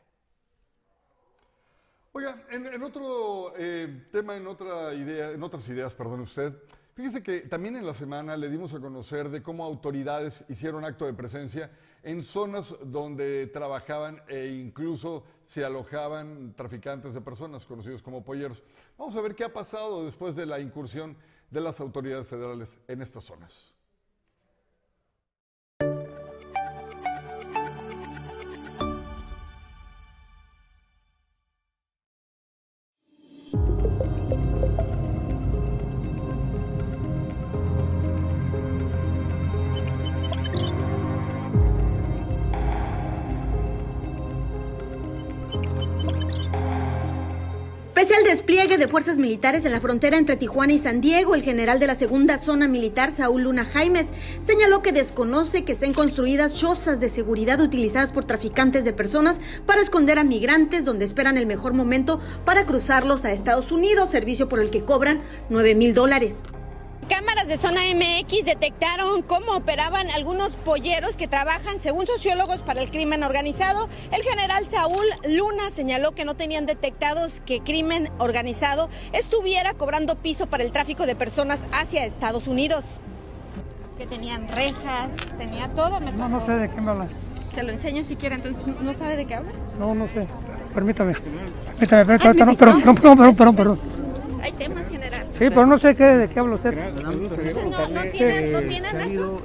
Oiga, 2.16 2.44
en, 2.48 2.80
otro 2.84 3.54
eh, 3.56 4.06
tema, 4.12 4.36
en 4.36 4.46
otra 4.46 4.94
idea, 4.94 5.32
en 5.32 5.42
otras 5.42 5.68
ideas, 5.68 5.96
perdone 5.96 6.22
usted, 6.22 6.54
fíjese 6.94 7.24
que 7.24 7.40
también 7.40 7.74
en 7.74 7.84
la 7.84 7.92
semana 7.92 8.36
le 8.36 8.48
dimos 8.48 8.72
a 8.72 8.78
conocer 8.78 9.28
de 9.30 9.42
cómo 9.42 9.64
autoridades 9.64 10.44
hicieron 10.48 10.84
acto 10.84 11.06
de 11.06 11.12
presencia 11.12 11.72
en 12.04 12.22
zonas 12.22 12.76
donde 12.84 13.48
trabajaban 13.48 14.22
e 14.28 14.46
incluso 14.46 15.24
se 15.42 15.64
alojaban 15.64 16.54
traficantes 16.54 17.14
de 17.14 17.20
personas 17.20 17.66
conocidos 17.66 18.00
como 18.00 18.22
polleros. 18.22 18.62
Vamos 18.96 19.16
a 19.16 19.20
ver 19.20 19.34
qué 19.34 19.42
ha 19.42 19.52
pasado 19.52 20.04
después 20.04 20.36
de 20.36 20.46
la 20.46 20.60
incursión 20.60 21.16
de 21.50 21.60
las 21.62 21.80
autoridades 21.80 22.28
federales 22.28 22.78
en 22.86 23.02
estas 23.02 23.24
zonas. 23.24 23.74
Fuerzas 48.94 49.18
militares 49.18 49.64
en 49.64 49.72
la 49.72 49.80
frontera 49.80 50.18
entre 50.18 50.36
Tijuana 50.36 50.72
y 50.72 50.78
San 50.78 51.00
Diego, 51.00 51.34
el 51.34 51.42
general 51.42 51.80
de 51.80 51.88
la 51.88 51.96
segunda 51.96 52.38
zona 52.38 52.68
militar, 52.68 53.12
Saúl 53.12 53.42
Luna 53.42 53.64
Jaimes, 53.64 54.12
señaló 54.40 54.82
que 54.82 54.92
desconoce 54.92 55.64
que 55.64 55.72
estén 55.72 55.92
construidas 55.92 56.54
chozas 56.54 57.00
de 57.00 57.08
seguridad 57.08 57.60
utilizadas 57.60 58.12
por 58.12 58.24
traficantes 58.24 58.84
de 58.84 58.92
personas 58.92 59.40
para 59.66 59.80
esconder 59.80 60.20
a 60.20 60.22
migrantes 60.22 60.84
donde 60.84 61.06
esperan 61.06 61.38
el 61.38 61.46
mejor 61.46 61.72
momento 61.72 62.20
para 62.44 62.66
cruzarlos 62.66 63.24
a 63.24 63.32
Estados 63.32 63.72
Unidos, 63.72 64.10
servicio 64.10 64.48
por 64.48 64.60
el 64.60 64.70
que 64.70 64.84
cobran 64.84 65.22
9 65.50 65.74
mil 65.74 65.92
dólares. 65.92 66.44
Cámaras 67.08 67.48
de 67.48 67.58
zona 67.58 67.82
MX 67.94 68.46
detectaron 68.46 69.22
cómo 69.22 69.52
operaban 69.52 70.08
algunos 70.10 70.52
polleros 70.56 71.16
que 71.16 71.28
trabajan, 71.28 71.78
según 71.78 72.06
sociólogos, 72.06 72.62
para 72.62 72.80
el 72.80 72.90
crimen 72.90 73.22
organizado. 73.22 73.88
El 74.10 74.22
general 74.22 74.66
Saúl 74.68 75.04
Luna 75.28 75.70
señaló 75.70 76.12
que 76.12 76.24
no 76.24 76.34
tenían 76.34 76.64
detectados 76.64 77.40
que 77.40 77.60
crimen 77.60 78.08
organizado 78.18 78.88
estuviera 79.12 79.74
cobrando 79.74 80.16
piso 80.16 80.46
para 80.46 80.64
el 80.64 80.72
tráfico 80.72 81.04
de 81.04 81.14
personas 81.14 81.66
hacia 81.72 82.04
Estados 82.06 82.46
Unidos. 82.46 82.98
Que 83.98 84.06
tenían 84.06 84.48
rejas, 84.48 85.10
tenía 85.36 85.68
todo. 85.68 86.00
no, 86.00 86.28
no 86.28 86.40
sé 86.40 86.52
de 86.52 86.70
qué 86.70 86.80
me 86.80 86.90
habla. 86.90 87.08
Se 87.54 87.62
lo 87.62 87.72
enseño 87.72 88.02
si 88.02 88.16
quiere, 88.16 88.36
entonces, 88.36 88.64
¿no 88.66 88.94
sabe 88.94 89.16
de 89.16 89.26
qué 89.26 89.34
habla? 89.34 89.52
No, 89.78 89.94
no 89.94 90.08
sé. 90.08 90.26
Permítame. 90.72 91.12
Permítame, 91.12 92.04
permítame. 92.04 92.56
perdón, 92.56 92.56
perdón, 92.56 93.16
perdón, 93.16 93.36
perdón, 93.36 93.56
perdón. 93.56 93.78
Hay 94.42 94.52
temas 94.52 94.88
generales. 94.88 95.23
Sí, 95.38 95.46
pero 95.48 95.66
no 95.66 95.78
sé 95.78 95.94
qué, 95.96 96.04
de 96.04 96.28
qué 96.28 96.38
hablo 96.38 96.54
usted. 96.54 96.74
No, 97.02 97.12
no 97.12 98.02
tienen, 98.12 98.52
no 98.52 98.60
tienen 98.60 99.00
eso. 99.00 99.40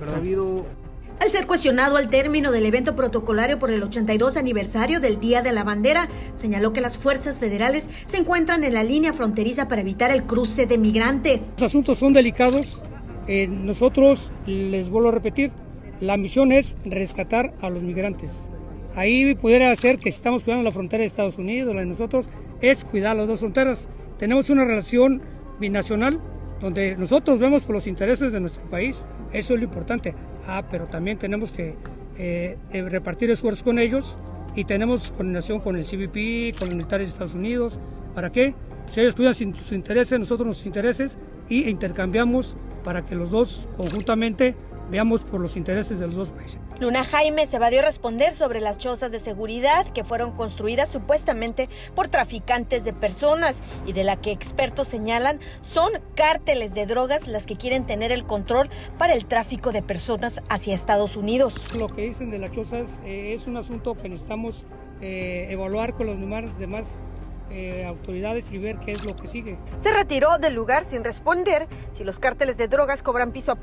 Al 1.19 1.31
ser 1.31 1.47
cuestionado 1.47 1.97
al 1.97 2.09
término 2.09 2.51
del 2.51 2.65
evento 2.65 2.95
protocolario 2.95 3.59
por 3.59 3.71
el 3.71 3.83
82 3.83 4.37
aniversario 4.37 5.01
del 5.01 5.19
Día 5.19 5.41
de 5.41 5.51
la 5.51 5.65
Bandera, 5.65 6.07
señaló 6.37 6.71
que 6.71 6.79
las 6.79 6.97
fuerzas 6.97 7.39
federales 7.39 7.89
se 8.05 8.17
encuentran 8.17 8.63
en 8.63 8.73
la 8.73 8.83
línea 8.83 9.11
fronteriza 9.11 9.67
para 9.67 9.81
evitar 9.81 10.11
el 10.11 10.23
cruce 10.23 10.65
de 10.65 10.77
migrantes. 10.77 11.49
Los 11.57 11.63
asuntos 11.63 11.97
son 11.97 12.13
delicados. 12.13 12.83
Eh, 13.27 13.47
nosotros, 13.47 14.31
les 14.45 14.89
vuelvo 14.89 15.09
a 15.09 15.11
repetir, 15.11 15.51
la 15.99 16.15
misión 16.15 16.53
es 16.53 16.77
rescatar 16.85 17.53
a 17.61 17.69
los 17.69 17.83
migrantes. 17.83 18.49
Ahí 18.95 19.35
pudiera 19.35 19.75
ser 19.75 19.97
que 19.97 20.11
si 20.11 20.17
estamos 20.17 20.45
cuidando 20.45 20.63
la 20.63 20.71
frontera 20.71 21.01
de 21.01 21.07
Estados 21.07 21.37
Unidos, 21.37 21.75
la 21.75 21.81
de 21.81 21.87
nosotros, 21.87 22.29
es 22.61 22.85
cuidar 22.85 23.17
las 23.17 23.27
dos 23.27 23.41
fronteras. 23.41 23.89
Tenemos 24.17 24.49
una 24.49 24.63
relación 24.63 25.21
binacional, 25.59 26.19
donde 26.61 26.95
nosotros 26.95 27.39
vemos 27.39 27.63
por 27.63 27.75
los 27.75 27.87
intereses 27.87 28.31
de 28.31 28.39
nuestro 28.39 28.63
país, 28.69 29.07
eso 29.31 29.53
es 29.53 29.59
lo 29.59 29.65
importante. 29.65 30.15
Ah, 30.47 30.63
pero 30.69 30.87
también 30.87 31.17
tenemos 31.17 31.51
que 31.51 31.75
eh, 32.17 32.57
eh, 32.71 32.81
repartir 32.83 33.31
esfuerzos 33.31 33.63
con 33.63 33.79
ellos 33.79 34.17
y 34.55 34.65
tenemos 34.65 35.11
coordinación 35.11 35.59
con 35.59 35.75
el 35.77 35.85
CBP, 35.85 36.57
con 36.57 36.67
los 36.67 36.75
militares 36.75 37.07
de 37.07 37.11
Estados 37.11 37.33
Unidos. 37.33 37.79
¿Para 38.15 38.31
qué? 38.31 38.55
Pues 38.85 38.97
ellos 38.97 39.15
cuidan 39.15 39.33
sus 39.35 39.71
intereses, 39.71 40.19
nosotros 40.19 40.47
nuestros 40.47 40.65
intereses 40.65 41.19
y 41.47 41.69
intercambiamos 41.69 42.57
para 42.83 43.05
que 43.05 43.15
los 43.15 43.29
dos 43.29 43.69
conjuntamente 43.77 44.55
veamos 44.89 45.21
por 45.21 45.41
los 45.41 45.57
intereses 45.57 45.99
de 45.99 46.07
los 46.07 46.15
dos 46.15 46.29
países. 46.29 46.59
Luna 46.79 47.03
Jaime 47.03 47.45
se 47.45 47.57
evadió 47.57 47.81
responder 47.81 48.33
sobre 48.33 48.61
las 48.61 48.77
chozas 48.77 49.11
de 49.11 49.19
seguridad 49.19 49.85
que 49.87 50.03
fueron 50.03 50.31
construidas 50.31 50.89
supuestamente 50.89 51.69
por 51.95 52.07
traficantes 52.07 52.83
de 52.83 52.93
personas 52.93 53.61
y 53.85 53.93
de 53.93 54.03
la 54.03 54.15
que 54.15 54.31
expertos 54.31 54.87
señalan 54.87 55.39
son 55.61 55.91
cárteles 56.15 56.73
de 56.73 56.85
drogas 56.85 57.27
las 57.27 57.45
que 57.45 57.57
quieren 57.57 57.85
tener 57.85 58.11
el 58.11 58.25
control 58.25 58.69
para 58.97 59.13
el 59.13 59.25
tráfico 59.25 59.71
de 59.71 59.81
personas 59.81 60.41
hacia 60.49 60.75
Estados 60.75 61.17
Unidos. 61.17 61.55
Lo 61.77 61.87
que 61.87 62.03
dicen 62.03 62.29
de 62.31 62.39
las 62.39 62.51
chozas 62.51 63.01
eh, 63.03 63.33
es 63.33 63.47
un 63.47 63.57
asunto 63.57 63.95
que 63.95 64.09
necesitamos 64.09 64.65
eh, 65.01 65.47
evaluar 65.49 65.95
con 65.95 66.07
los 66.07 66.19
demás 66.59 67.03
eh, 67.51 67.85
autoridades 67.85 68.51
y 68.51 68.57
ver 68.57 68.77
qué 68.79 68.93
es 68.93 69.05
lo 69.05 69.15
que 69.15 69.27
sigue. 69.27 69.57
Se 69.79 69.91
retiró 69.91 70.37
del 70.37 70.53
lugar 70.53 70.85
sin 70.85 71.03
responder 71.03 71.67
si 71.91 72.03
los 72.03 72.19
cárteles 72.19 72.57
de 72.57 72.67
drogas 72.67 73.03
cobran 73.03 73.31
piso 73.31 73.51
a 73.51 73.55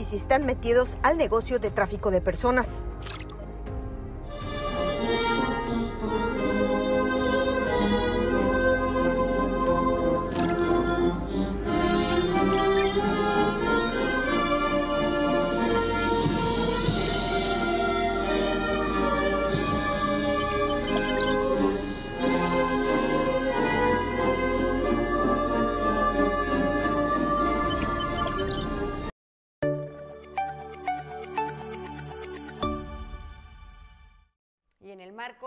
y 0.00 0.04
si 0.04 0.16
están 0.16 0.46
metidos 0.46 0.96
al 1.02 1.18
negocio 1.18 1.58
de 1.58 1.70
tráfico 1.70 2.10
de 2.10 2.20
personas. 2.20 2.84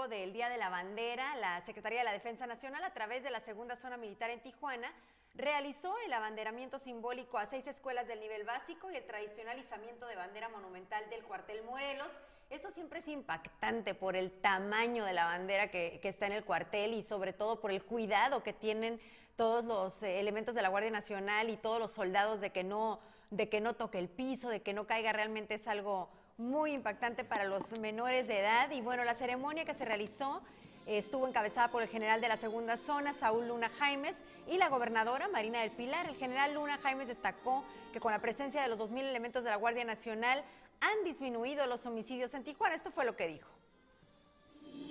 Del 0.08 0.34
Día 0.34 0.49
de 0.49 0.58
la 0.58 0.70
Bandera, 0.70 1.36
la 1.38 1.62
Secretaría 1.62 1.99
de 1.99 2.05
la 2.05 2.14
Defensa 2.14 2.47
Nacional, 2.47 2.84
a 2.84 2.93
través 2.93 3.24
de 3.24 3.30
la 3.30 3.39
Segunda 3.39 3.76
Zona 3.76 3.97
Militar 3.97 4.30
en 4.30 4.41
Tijuana, 4.41 4.93
realizó 5.36 5.95
el 6.05 6.14
abanderamiento 6.14 6.80
simbólico 6.80 7.38
a 7.38 7.45
seis 7.45 7.68
escuelas 7.68 8.08
del 8.08 8.20
nivel 8.20 8.43
básico 8.43 8.89
y 8.89 8.95
el 8.95 9.05
tradicional 9.05 9.60
izamiento 9.60 10.08
de 10.08 10.16
bandera 10.16 10.49
monumental 10.49 11.10
del 11.10 11.24
cuartel 11.24 11.64
Morelos. 11.64 12.12
Esto 12.49 12.72
siempre 12.72 12.99
es 12.99 13.08
impactante 13.08 13.93
por 13.93 14.16
el 14.16 14.32
tamaño 14.32 15.03
de 15.05 15.14
la 15.14 15.26
bandera 15.26 15.70
que, 15.70 15.99
que 16.01 16.10
está 16.10 16.26
en 16.28 16.34
el 16.34 16.45
cuartel 16.45 16.93
y 16.93 17.03
sobre 17.03 17.34
todo 17.34 17.60
por 17.60 17.72
el 17.72 17.84
cuidado 17.84 18.41
que 18.41 18.53
tienen 18.53 18.99
todos 19.36 19.64
los 19.64 20.03
eh, 20.03 20.20
elementos 20.20 20.55
de 20.55 20.62
la 20.62 20.70
Guardia 20.70 20.91
Nacional 20.91 21.49
y 21.49 21.58
todos 21.58 21.80
los 21.80 21.91
soldados 21.91 22.41
de 22.41 22.49
que 22.49 22.64
no, 22.64 22.99
de 23.30 23.47
que 23.47 23.62
no 23.62 23.76
toque 23.76 23.99
el 23.99 24.10
piso, 24.10 24.49
de 24.49 24.62
que 24.62 24.74
no 24.74 24.88
caiga, 24.88 25.14
realmente 25.14 25.53
es 25.53 25.68
algo 25.68 26.10
muy 26.38 26.74
impactante 26.74 27.24
para 27.24 27.46
los 27.46 27.78
menores 27.80 28.28
de 28.28 28.40
edad. 28.40 28.70
Y 28.72 28.82
bueno, 28.82 29.04
la 29.04 29.16
ceremonia 29.16 29.66
que 29.66 29.74
se 29.74 29.86
realizó 29.86 30.42
estuvo 30.86 31.28
encabezada 31.28 31.70
por 31.70 31.82
el 31.82 31.90
general 31.90 32.22
de 32.22 32.28
la 32.28 32.38
segunda 32.38 32.78
zona, 32.78 33.14
Saúl 33.14 33.48
Luna 33.48 33.70
Jaimes, 33.70 34.16
y 34.48 34.58
la 34.58 34.70
gobernadora 34.70 35.28
Marina 35.28 35.62
del 35.62 35.72
Pilar. 35.72 36.08
El 36.08 36.16
general 36.16 36.54
Luna 36.54 36.78
Jaimes 36.78 37.08
destacó 37.08 37.64
que 37.92 38.00
con 38.00 38.12
la 38.12 38.20
presencia 38.20 38.62
de 38.62 38.70
los 38.70 38.80
2.000 38.80 39.00
elementos 39.00 39.44
de 39.44 39.50
la 39.50 39.58
Guardia 39.58 39.84
Nacional 39.84 40.44
han 40.80 41.04
disminuido 41.04 41.66
los 41.66 41.86
homicidios 41.86 42.34
en 42.34 42.44
Tijuana. 42.44 42.76
Esto 42.76 42.92
fue 42.92 43.04
lo 43.04 43.16
que 43.16 43.28
dijo. 43.28 43.50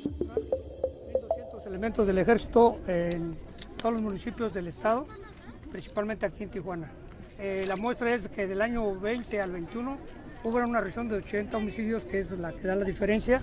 1.200 0.05 1.67
elementos 1.67 2.07
del 2.07 2.19
ejército 2.19 2.81
en 2.87 3.39
todos 3.79 3.95
los 3.95 4.03
municipios 4.03 4.53
del 4.53 4.67
estado, 4.67 5.07
principalmente 5.71 6.27
aquí 6.27 6.43
en 6.43 6.51
Tijuana. 6.51 6.91
Eh, 7.39 7.65
la 7.67 7.77
muestra 7.77 8.15
es 8.15 8.29
que 8.29 8.47
del 8.47 8.63
año 8.63 8.99
20 8.99 9.41
al 9.41 9.53
21 9.53 9.99
hubo 10.47 10.59
una 10.59 10.81
región 10.81 11.09
de 11.09 11.17
80 11.17 11.57
homicidios, 11.57 12.05
que 12.05 12.21
es 12.21 12.31
la 12.31 12.53
que 12.53 12.69
da 12.69 12.77
la 12.77 12.85
diferencia. 12.85 13.43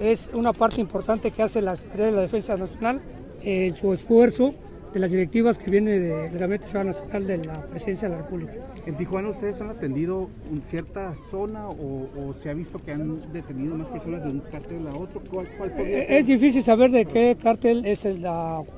Es 0.00 0.30
una 0.32 0.54
parte 0.54 0.80
importante 0.80 1.30
que 1.30 1.42
hace 1.42 1.60
la 1.60 1.76
Secretaría 1.76 2.06
de 2.06 2.12
la 2.12 2.22
Defensa 2.22 2.56
Nacional 2.56 3.02
en 3.42 3.74
su 3.74 3.92
esfuerzo 3.92 4.54
de 4.94 5.00
las 5.00 5.10
directivas 5.10 5.58
que 5.58 5.70
viene 5.70 5.98
del 5.98 6.38
Gabinete 6.38 6.64
Nacional 6.72 7.26
de 7.26 7.36
la 7.44 7.66
Presidencia 7.66 8.08
de 8.08 8.16
la 8.16 8.22
República. 8.22 8.52
¿En 8.86 8.96
Tijuana 8.96 9.28
ustedes 9.28 9.60
han 9.60 9.68
atendido 9.68 10.30
en 10.50 10.62
cierta 10.62 11.14
zona 11.16 11.68
o, 11.68 12.32
se 12.32 12.48
ha 12.48 12.54
visto 12.54 12.78
que 12.78 12.92
han 12.92 13.30
detenido 13.30 13.76
más 13.76 13.88
personas 13.88 14.24
de 14.24 14.30
un 14.30 14.40
cártel 14.40 14.86
a 14.86 14.96
otro? 14.96 15.20
¿Cuál, 15.30 15.48
podría 15.58 16.06
ser? 16.06 16.12
Es 16.12 16.26
difícil 16.26 16.62
saber 16.62 16.90
de 16.90 17.04
qué 17.04 17.36
cártel 17.40 17.84
es 17.84 18.06
el 18.06 18.24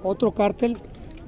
otro 0.03 0.33
cártel 0.33 0.77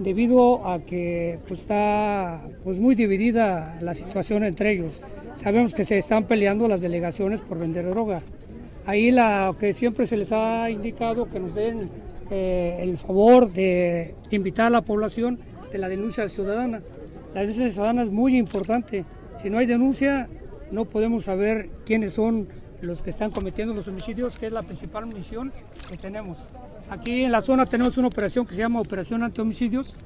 debido 0.01 0.67
a 0.67 0.81
que 0.81 1.39
pues, 1.47 1.61
está 1.61 2.43
pues, 2.65 2.81
muy 2.81 2.97
dividida 2.97 3.79
la 3.81 3.95
situación 3.95 4.43
entre 4.43 4.73
ellos. 4.73 5.05
Sabemos 5.37 5.75
que 5.75 5.85
se 5.85 5.99
están 5.99 6.25
peleando 6.25 6.69
las 6.69 6.81
delegaciones 6.81 7.41
por 7.41 7.59
vender 7.59 7.89
droga. 7.89 8.23
Ahí 8.87 9.11
la 9.11 9.55
que 9.59 9.73
siempre 9.73 10.07
se 10.07 10.17
les 10.17 10.33
ha 10.33 10.71
indicado 10.71 11.29
que 11.29 11.41
nos 11.41 11.55
den 11.55 11.91
eh, 12.31 12.79
el 12.81 12.99
favor 12.99 13.53
de 13.53 14.15
invitar 14.31 14.67
a 14.67 14.71
la 14.71 14.83
población 14.83 15.39
de 15.71 15.79
la 15.79 15.89
denuncia 15.89 16.29
ciudadana. 16.29 16.83
La 17.35 17.41
denuncia 17.41 17.71
ciudadana 17.71 18.03
es 18.03 18.11
muy 18.11 18.37
importante. 18.37 19.05
Si 19.41 19.51
no 19.51 19.59
hay 19.59 19.67
denuncia, 19.67 20.29
no 20.71 20.85
podemos 20.85 21.25
saber 21.25 21.71
quiénes 21.85 22.15
son 22.15 22.49
los 22.81 23.03
que 23.03 23.11
están 23.11 23.31
cometiendo 23.31 23.75
los 23.75 23.89
homicidios, 23.89 24.39
que 24.39 24.47
es 24.47 24.53
la 24.53 24.63
principal 24.63 25.07
misión 25.07 25.53
que 25.89 25.97
tenemos. 25.97 26.39
Aquí 26.91 27.23
en 27.25 27.33
la 27.33 27.41
zona 27.41 27.65
tenemos 27.67 27.97
una 27.97 28.09
operación 28.09 28.47
que 28.47 28.55
se 28.55 28.61
llama 28.61 28.81
Operación 28.81 29.23
Antihomicidios, 29.23 29.97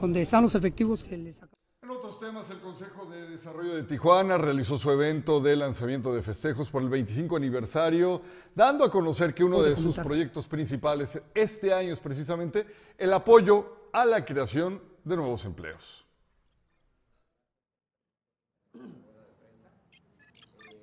donde 0.00 0.22
están 0.22 0.42
los 0.42 0.54
efectivos 0.54 1.02
que 1.02 1.16
les 1.16 1.40
en 1.86 1.92
otros 1.92 2.18
temas, 2.18 2.50
el 2.50 2.58
Consejo 2.58 3.06
de 3.06 3.28
Desarrollo 3.28 3.72
de 3.72 3.84
Tijuana 3.84 4.36
realizó 4.36 4.76
su 4.76 4.90
evento 4.90 5.38
de 5.38 5.54
lanzamiento 5.54 6.12
de 6.12 6.20
festejos 6.20 6.68
por 6.68 6.82
el 6.82 6.88
25 6.88 7.36
aniversario, 7.36 8.22
dando 8.56 8.84
a 8.84 8.90
conocer 8.90 9.32
que 9.32 9.44
uno 9.44 9.62
de 9.62 9.76
sus 9.76 9.96
proyectos 9.96 10.48
principales 10.48 11.22
este 11.32 11.72
año 11.72 11.92
es 11.92 12.00
precisamente 12.00 12.66
el 12.98 13.12
apoyo 13.12 13.88
a 13.92 14.04
la 14.04 14.24
creación 14.24 14.82
de 15.04 15.16
nuevos 15.16 15.44
empleos. 15.44 16.04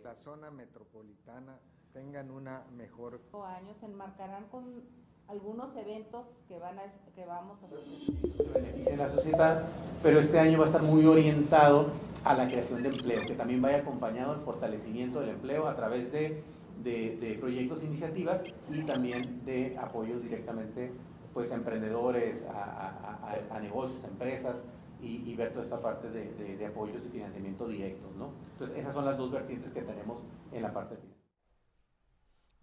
La 0.03 0.15
zona 0.15 0.51
metropolitana 0.51 1.59
tengan 1.91 2.31
una 2.31 2.63
mejor... 2.77 3.19
años 3.45 3.75
enmarcarán 3.83 4.47
con 4.47 4.81
algunos 5.27 5.75
eventos 5.75 6.25
que, 6.47 6.57
van 6.59 6.77
a, 6.77 6.83
que 7.15 7.25
vamos 7.25 7.57
a 7.63 8.89
en 8.89 8.97
la 8.97 9.09
sociedad, 9.09 9.63
pero 10.01 10.19
este 10.19 10.39
año 10.39 10.59
va 10.59 10.65
a 10.65 10.67
estar 10.67 10.83
muy 10.83 11.05
orientado 11.05 11.87
a 12.23 12.33
la 12.33 12.47
creación 12.47 12.83
de 12.83 12.89
empleo, 12.89 13.21
que 13.27 13.35
también 13.35 13.61
vaya 13.61 13.79
acompañado 13.79 14.35
del 14.35 14.43
fortalecimiento 14.43 15.19
del 15.19 15.29
empleo 15.29 15.67
a 15.67 15.75
través 15.75 16.11
de, 16.11 16.43
de, 16.83 17.37
proyectos 17.39 17.81
e 17.81 17.85
iniciativas 17.85 18.43
y 18.69 18.83
también 18.83 19.43
de 19.45 19.77
apoyos 19.77 20.21
directamente 20.21 20.91
pues, 21.33 21.51
a 21.51 21.55
emprendedores, 21.55 22.43
a, 22.45 23.39
a, 23.49 23.55
a 23.55 23.59
negocios, 23.59 24.03
a 24.03 24.07
empresas, 24.07 24.63
y, 25.01 25.29
y, 25.29 25.35
ver 25.35 25.51
toda 25.51 25.65
esta 25.65 25.81
parte 25.81 26.09
de, 26.09 26.55
de, 26.55 26.65
apoyos 26.65 27.03
y 27.05 27.09
financiamiento 27.09 27.67
directos. 27.67 28.15
¿no? 28.15 28.29
Entonces, 28.53 28.77
esas 28.77 28.93
son 28.93 29.03
las 29.03 29.17
dos 29.17 29.31
vertientes 29.31 29.73
que 29.73 29.81
tenemos 29.81 30.23
en 30.53 30.61
la 30.61 30.71
parte 30.71 30.95
final. 30.95 31.22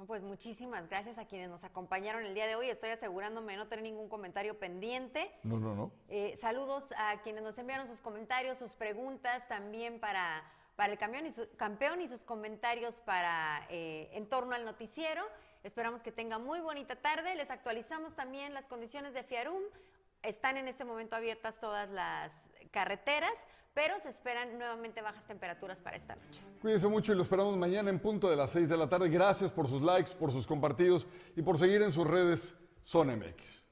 Pues 0.06 0.22
muchísimas 0.22 0.88
gracias 0.88 1.18
a 1.18 1.26
quienes 1.26 1.50
nos 1.50 1.64
acompañaron 1.64 2.24
el 2.24 2.34
día 2.34 2.46
de 2.46 2.54
hoy. 2.54 2.70
Estoy 2.70 2.90
asegurándome 2.90 3.52
de 3.52 3.58
no 3.58 3.68
tener 3.68 3.82
ningún 3.82 4.08
comentario 4.08 4.58
pendiente. 4.58 5.30
No, 5.42 5.58
no, 5.58 5.74
no. 5.74 5.92
Eh, 6.08 6.38
saludos 6.40 6.94
a 6.96 7.20
quienes 7.22 7.42
nos 7.42 7.58
enviaron 7.58 7.86
sus 7.86 8.00
comentarios, 8.00 8.58
sus 8.58 8.74
preguntas 8.74 9.46
también 9.48 10.00
para, 10.00 10.42
para 10.76 10.92
el 10.92 10.98
campeón 10.98 11.26
y, 11.26 11.32
su, 11.32 11.46
campeón 11.56 12.00
y 12.00 12.08
sus 12.08 12.24
comentarios 12.24 13.00
para 13.00 13.66
eh, 13.68 14.08
en 14.12 14.26
torno 14.26 14.54
al 14.54 14.64
noticiero. 14.64 15.22
Esperamos 15.64 16.00
que 16.00 16.12
tenga 16.12 16.38
muy 16.38 16.60
bonita 16.60 16.96
tarde. 16.96 17.34
Les 17.34 17.50
actualizamos 17.50 18.14
también 18.14 18.54
las 18.54 18.66
condiciones 18.66 19.12
de 19.12 19.22
Fiarum. 19.22 19.62
Están 20.22 20.56
en 20.56 20.68
este 20.68 20.84
momento 20.84 21.16
abiertas 21.16 21.60
todas 21.60 21.90
las 21.90 22.32
carreteras 22.70 23.34
pero 23.74 23.98
se 24.00 24.08
esperan 24.08 24.58
nuevamente 24.58 25.00
bajas 25.00 25.24
temperaturas 25.26 25.80
para 25.80 25.96
esta 25.96 26.16
noche. 26.16 26.42
Cuídense 26.60 26.88
mucho 26.88 27.12
y 27.12 27.16
lo 27.16 27.22
esperamos 27.22 27.56
mañana 27.56 27.90
en 27.90 27.98
punto 27.98 28.28
de 28.28 28.36
las 28.36 28.50
6 28.50 28.68
de 28.68 28.76
la 28.76 28.88
tarde. 28.88 29.08
Gracias 29.08 29.50
por 29.50 29.68
sus 29.68 29.82
likes, 29.82 30.12
por 30.12 30.30
sus 30.30 30.46
compartidos 30.46 31.06
y 31.36 31.42
por 31.42 31.58
seguir 31.58 31.82
en 31.82 31.92
sus 31.92 32.06
redes 32.06 32.54
Zona 32.82 33.16
MX. 33.16 33.69